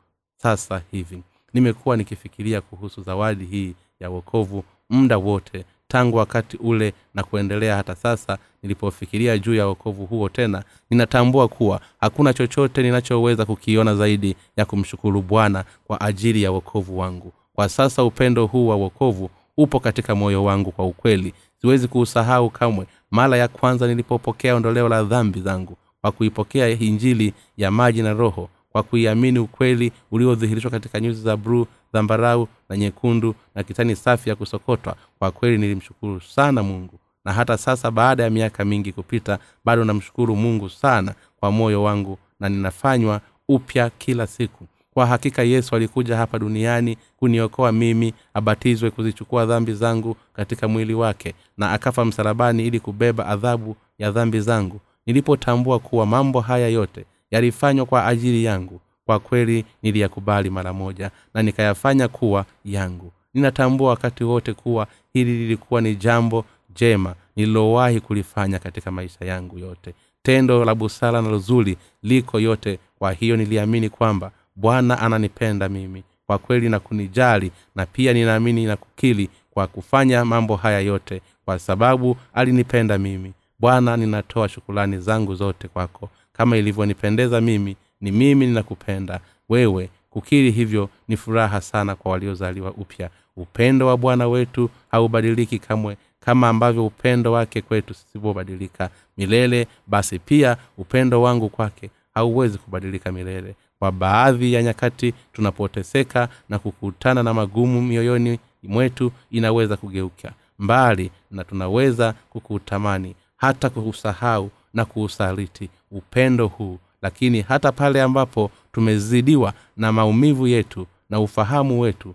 sasa 0.46 0.82
hivi. 0.90 1.22
Nimekuwa 1.54 1.96
nikifikiria 1.96 2.60
kuhusu 2.60 3.02
zawadi 3.02 3.44
hii 3.44 3.74
ya 4.00 4.10
wokovu 4.10 4.64
muda 4.90 5.18
wote 5.18 5.64
tangu 5.88 6.16
wakati 6.16 6.56
ule 6.56 6.92
na 7.14 7.22
kuendelea 7.22 7.76
hata 7.76 7.94
sasa 7.94 8.38
nilipofikiria 8.62 9.38
juu 9.38 9.54
ya 9.54 9.66
wokovu 9.66 10.06
huo 10.06 10.28
tena 10.28 10.62
ninatambua 10.90 11.48
kuwa 11.48 11.80
hakuna 12.00 12.32
chochote 12.32 12.82
ninachoweza 12.82 13.44
kukiona 13.44 13.94
zaidi 13.94 14.36
ya 14.56 14.64
kumshukuru 14.64 15.22
bwana 15.22 15.64
kwa 15.86 16.00
ajili 16.00 16.42
ya 16.42 16.50
wokovu 16.50 16.98
wangu. 16.98 17.32
Kwa 17.54 17.68
sasa 17.68 18.04
upendo 18.04 18.46
huu 18.46 18.68
wa 18.68 18.76
wokovu 18.76 19.30
upo 19.56 19.80
katika 19.80 20.14
moyo 20.14 20.44
wangu 20.44 20.72
kwa 20.72 20.86
ukweli. 20.86 21.34
Siwezi 21.60 21.88
kuusahau 21.88 22.50
kamwe 22.50 22.86
mara 23.10 23.36
ya 23.36 23.48
kwanza 23.48 23.86
nilipopokea 23.86 24.54
ondoleo 24.54 24.88
la 24.88 25.02
dhambi 25.02 25.40
zangu 25.40 25.76
kwa 26.00 26.12
kuipokea 26.12 26.68
injili 26.68 27.34
ya 27.56 27.70
maji 27.70 28.02
na 28.02 28.12
roho 28.12 28.48
kwa 28.76 28.82
kuiamini 28.82 29.38
ukweli 29.38 29.92
uliodhihirishwa 30.10 30.70
katika 30.70 31.00
nyuzi 31.00 31.22
za 31.22 31.36
bruu 31.36 31.66
zambarau 31.92 32.48
na 32.68 32.76
nyekundu 32.76 33.34
na 33.54 33.62
kitani 33.62 33.96
safi 33.96 34.28
ya 34.28 34.36
kusokotwa. 34.36 34.96
Kwa 35.18 35.30
kweli 35.30 35.58
nilimshukuru 35.58 36.20
sana 36.20 36.62
mungu. 36.62 36.98
Na 37.24 37.32
hata 37.32 37.56
sasa 37.58 37.90
baada 37.90 38.22
ya 38.22 38.30
miaka 38.30 38.64
mingi 38.64 38.92
kupita 38.92 39.38
bado 39.64 39.84
namshukuru 39.84 40.36
mungu 40.36 40.70
sana 40.70 41.14
kwa 41.40 41.50
moyo 41.52 41.82
wangu 41.82 42.18
na 42.40 42.48
ninafanywa 42.48 43.20
upya 43.48 43.90
kila 43.90 44.26
siku. 44.26 44.66
Kwa 44.94 45.06
hakika 45.06 45.42
yesu 45.42 45.76
alikuja 45.76 46.16
hapa 46.16 46.38
duniani 46.38 46.96
kuniokoa 47.16 47.72
mimi 47.72 48.14
abatizwe 48.34 48.90
kuzichukua 48.90 49.46
dhambi 49.46 49.72
zangu 49.74 50.16
katika 50.32 50.68
mwili 50.68 50.94
wake 50.94 51.34
na 51.56 51.72
akafa 51.72 52.04
msalabani 52.04 52.66
ili 52.66 52.80
kubeba 52.80 53.26
adhabu 53.26 53.76
ya 53.98 54.10
dhambi 54.10 54.40
zangu. 54.40 54.80
Nilipotambua 55.06 55.78
kuwa 55.78 56.06
mambo 56.06 56.40
haya 56.40 56.68
yote 56.68 57.04
yalifanywa 57.30 57.86
kwa 57.86 58.06
ajili 58.06 58.44
yangu. 58.44 58.80
Kwa 59.06 59.18
kweli 59.20 59.64
niliyakubali 59.82 60.50
mara 60.50 60.72
moja 60.72 61.10
na 61.34 61.42
nikayafanya 61.42 62.08
kuwa 62.08 62.44
yangu. 62.64 63.12
Ninatambua 63.34 63.90
wakati 63.90 64.24
wote 64.24 64.52
kuwa 64.52 64.86
hili 65.12 65.38
lilikuwa 65.38 65.80
ni 65.80 65.96
jambo 65.96 66.44
jema 66.74 67.14
nililowahi 67.36 68.00
kulifanya 68.00 68.58
katika 68.58 68.90
maisha 68.90 69.24
yangu 69.24 69.58
yote. 69.58 69.94
Tendo 70.22 70.64
la 70.64 70.74
busara 70.74 71.22
na 71.22 71.28
luzuri 71.28 71.76
liko 72.02 72.40
yote 72.40 72.78
kwa 72.98 73.12
hiyo 73.12 73.36
niliamini 73.36 73.88
kwamba 73.88 74.30
bwana 74.56 74.98
ananipenda 75.00 75.68
mimi 75.68 76.02
kwa 76.26 76.38
kweli 76.38 76.68
na 76.68 76.80
kunijali 76.80 77.50
na 77.74 77.86
pia 77.86 78.12
ninaamini 78.12 78.64
na 78.66 78.76
kukili 78.76 79.30
kwa 79.50 79.66
kufanya 79.66 80.24
mambo 80.24 80.56
haya 80.56 80.80
yote 80.80 81.20
kwa 81.44 81.58
sababu 81.58 82.16
alinipenda 82.34 82.98
mimi. 82.98 83.32
Bwana 83.58 83.96
ninatoa 83.96 84.48
shukulani 84.48 84.98
zangu 84.98 85.34
zote 85.34 85.68
kwako 85.68 86.08
kama 86.36 86.56
ilivyonipendeza 86.56 87.40
mimi 87.40 87.76
ni 88.00 88.12
mimi 88.12 88.46
ninakupenda. 88.46 89.20
Wewe 89.48 89.90
kukiri 90.10 90.50
hivyo 90.50 90.88
ni 91.08 91.16
furaha 91.16 91.60
sana 91.60 91.94
kwa 91.96 92.12
waliozaliwa 92.12 92.70
upya. 92.70 93.10
Upendo 93.36 93.86
wa 93.86 93.96
bwana 93.96 94.28
wetu 94.28 94.70
haubadiliki 94.90 95.58
kamwe 95.58 95.96
kama 96.20 96.48
ambavyo 96.48 96.86
upendo 96.86 97.32
wake 97.32 97.62
kwetu 97.62 97.94
sisivyobadilika 97.94 98.90
milele 99.16 99.66
basi 99.86 100.18
pia 100.18 100.56
upendo 100.78 101.22
wangu 101.22 101.48
kwake 101.48 101.90
hauwezi 102.14 102.58
kubadilika 102.58 103.12
milele. 103.12 103.54
Kwa 103.78 103.92
baadhi 103.92 104.52
ya 104.52 104.62
nyakati 104.62 105.14
tunapoteseka 105.32 106.28
na 106.48 106.58
kukutana 106.58 107.22
na 107.22 107.34
magumu 107.34 107.82
mioyoni 107.82 108.38
mwetu 108.62 109.12
inaweza 109.30 109.76
kugeuka 109.76 110.32
mbali 110.58 111.10
na 111.30 111.44
tunaweza 111.44 112.14
kukutamani 112.30 113.14
hata 113.36 113.70
kuusahau 113.70 114.50
na 114.76 114.84
kuusaliti 114.84 115.68
upendo 115.90 116.46
huu. 116.46 116.78
Lakini 117.02 117.40
hata 117.42 117.72
pale 117.72 118.02
ambapo 118.02 118.50
tumezidiwa 118.72 119.52
na 119.76 119.92
maumivu 119.92 120.46
yetu 120.46 120.86
na 121.10 121.20
ufahamu 121.20 121.80
wetu 121.80 122.14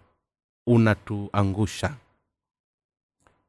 unatuangusha. 0.68 1.94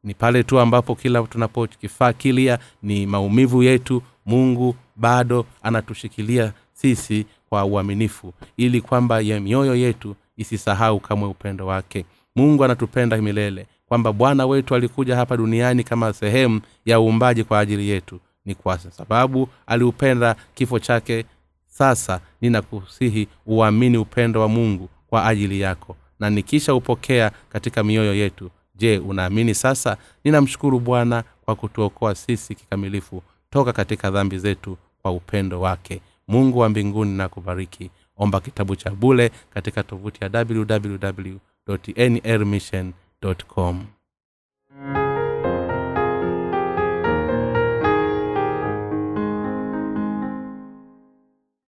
Ni 0.04 0.14
pale 0.14 0.42
tu 0.42 0.60
ambapo 0.60 0.94
kila 0.94 1.22
tunapokifakilia 1.22 2.58
ni 2.82 3.06
maumivu 3.06 3.62
yetu 3.62 4.02
mungu 4.26 4.74
bado 4.96 5.46
anatushikilia 5.62 6.52
sisi 6.72 7.26
kwa 7.48 7.64
uaminifu 7.64 8.32
ili 8.56 8.80
kwamba 8.80 9.20
ya 9.20 9.40
mioyo 9.40 9.74
yetu 9.74 10.16
isisahau 10.36 11.00
kamwe 11.00 11.28
upendo 11.28 11.66
wake. 11.66 12.04
Mungu 12.36 12.64
anatupenda 12.64 13.16
milele 13.16 13.66
kwamba 13.86 14.12
bwana 14.12 14.46
wetu 14.46 14.74
alikuja 14.74 15.16
hapa 15.16 15.36
duniani 15.36 15.84
kama 15.84 16.12
sehemu 16.12 16.60
ya 16.86 17.00
uumbaji 17.00 17.44
kwa 17.44 17.58
ajili 17.58 17.88
yetu 17.88 18.20
ni 18.44 18.54
kwa 18.54 18.78
sababu 18.78 19.48
aliupenda 19.66 20.36
kifo 20.54 20.78
chake. 20.78 21.24
Sasa 21.66 22.20
ninakusihi 22.40 23.28
uamini 23.46 23.96
upendo 23.98 24.40
wa 24.40 24.48
mungu 24.48 24.88
kwa 25.06 25.26
ajili 25.26 25.60
yako 25.60 25.96
na 26.20 26.30
nikisha 26.30 26.74
upokea 26.74 27.30
katika 27.48 27.84
mioyo 27.84 28.14
yetu 28.14 28.50
je 28.74 28.98
unaamini 28.98 29.54
sasa? 29.54 29.96
Ninamshukuru 30.24 30.80
bwana 30.80 31.24
kwa 31.44 31.56
kutuokoa 31.56 32.14
sisi 32.14 32.54
kikamilifu 32.54 33.22
toka 33.50 33.72
katika 33.72 34.10
dhambi 34.10 34.38
zetu 34.38 34.76
kwa 35.02 35.10
upendo 35.12 35.60
wake. 35.60 36.00
Mungu 36.28 36.58
wa 36.58 36.68
mbinguni 36.68 37.16
na 37.16 37.28
kubariki 37.28 37.90
omba 38.16 38.40
kitabu 38.40 38.76
cha 38.76 38.90
bule 38.90 39.30
katika 39.54 39.82
tovuti 39.82 40.24
ya 40.24 40.30
www 40.34 41.36
nrmission 42.24 42.92
com 43.48 43.86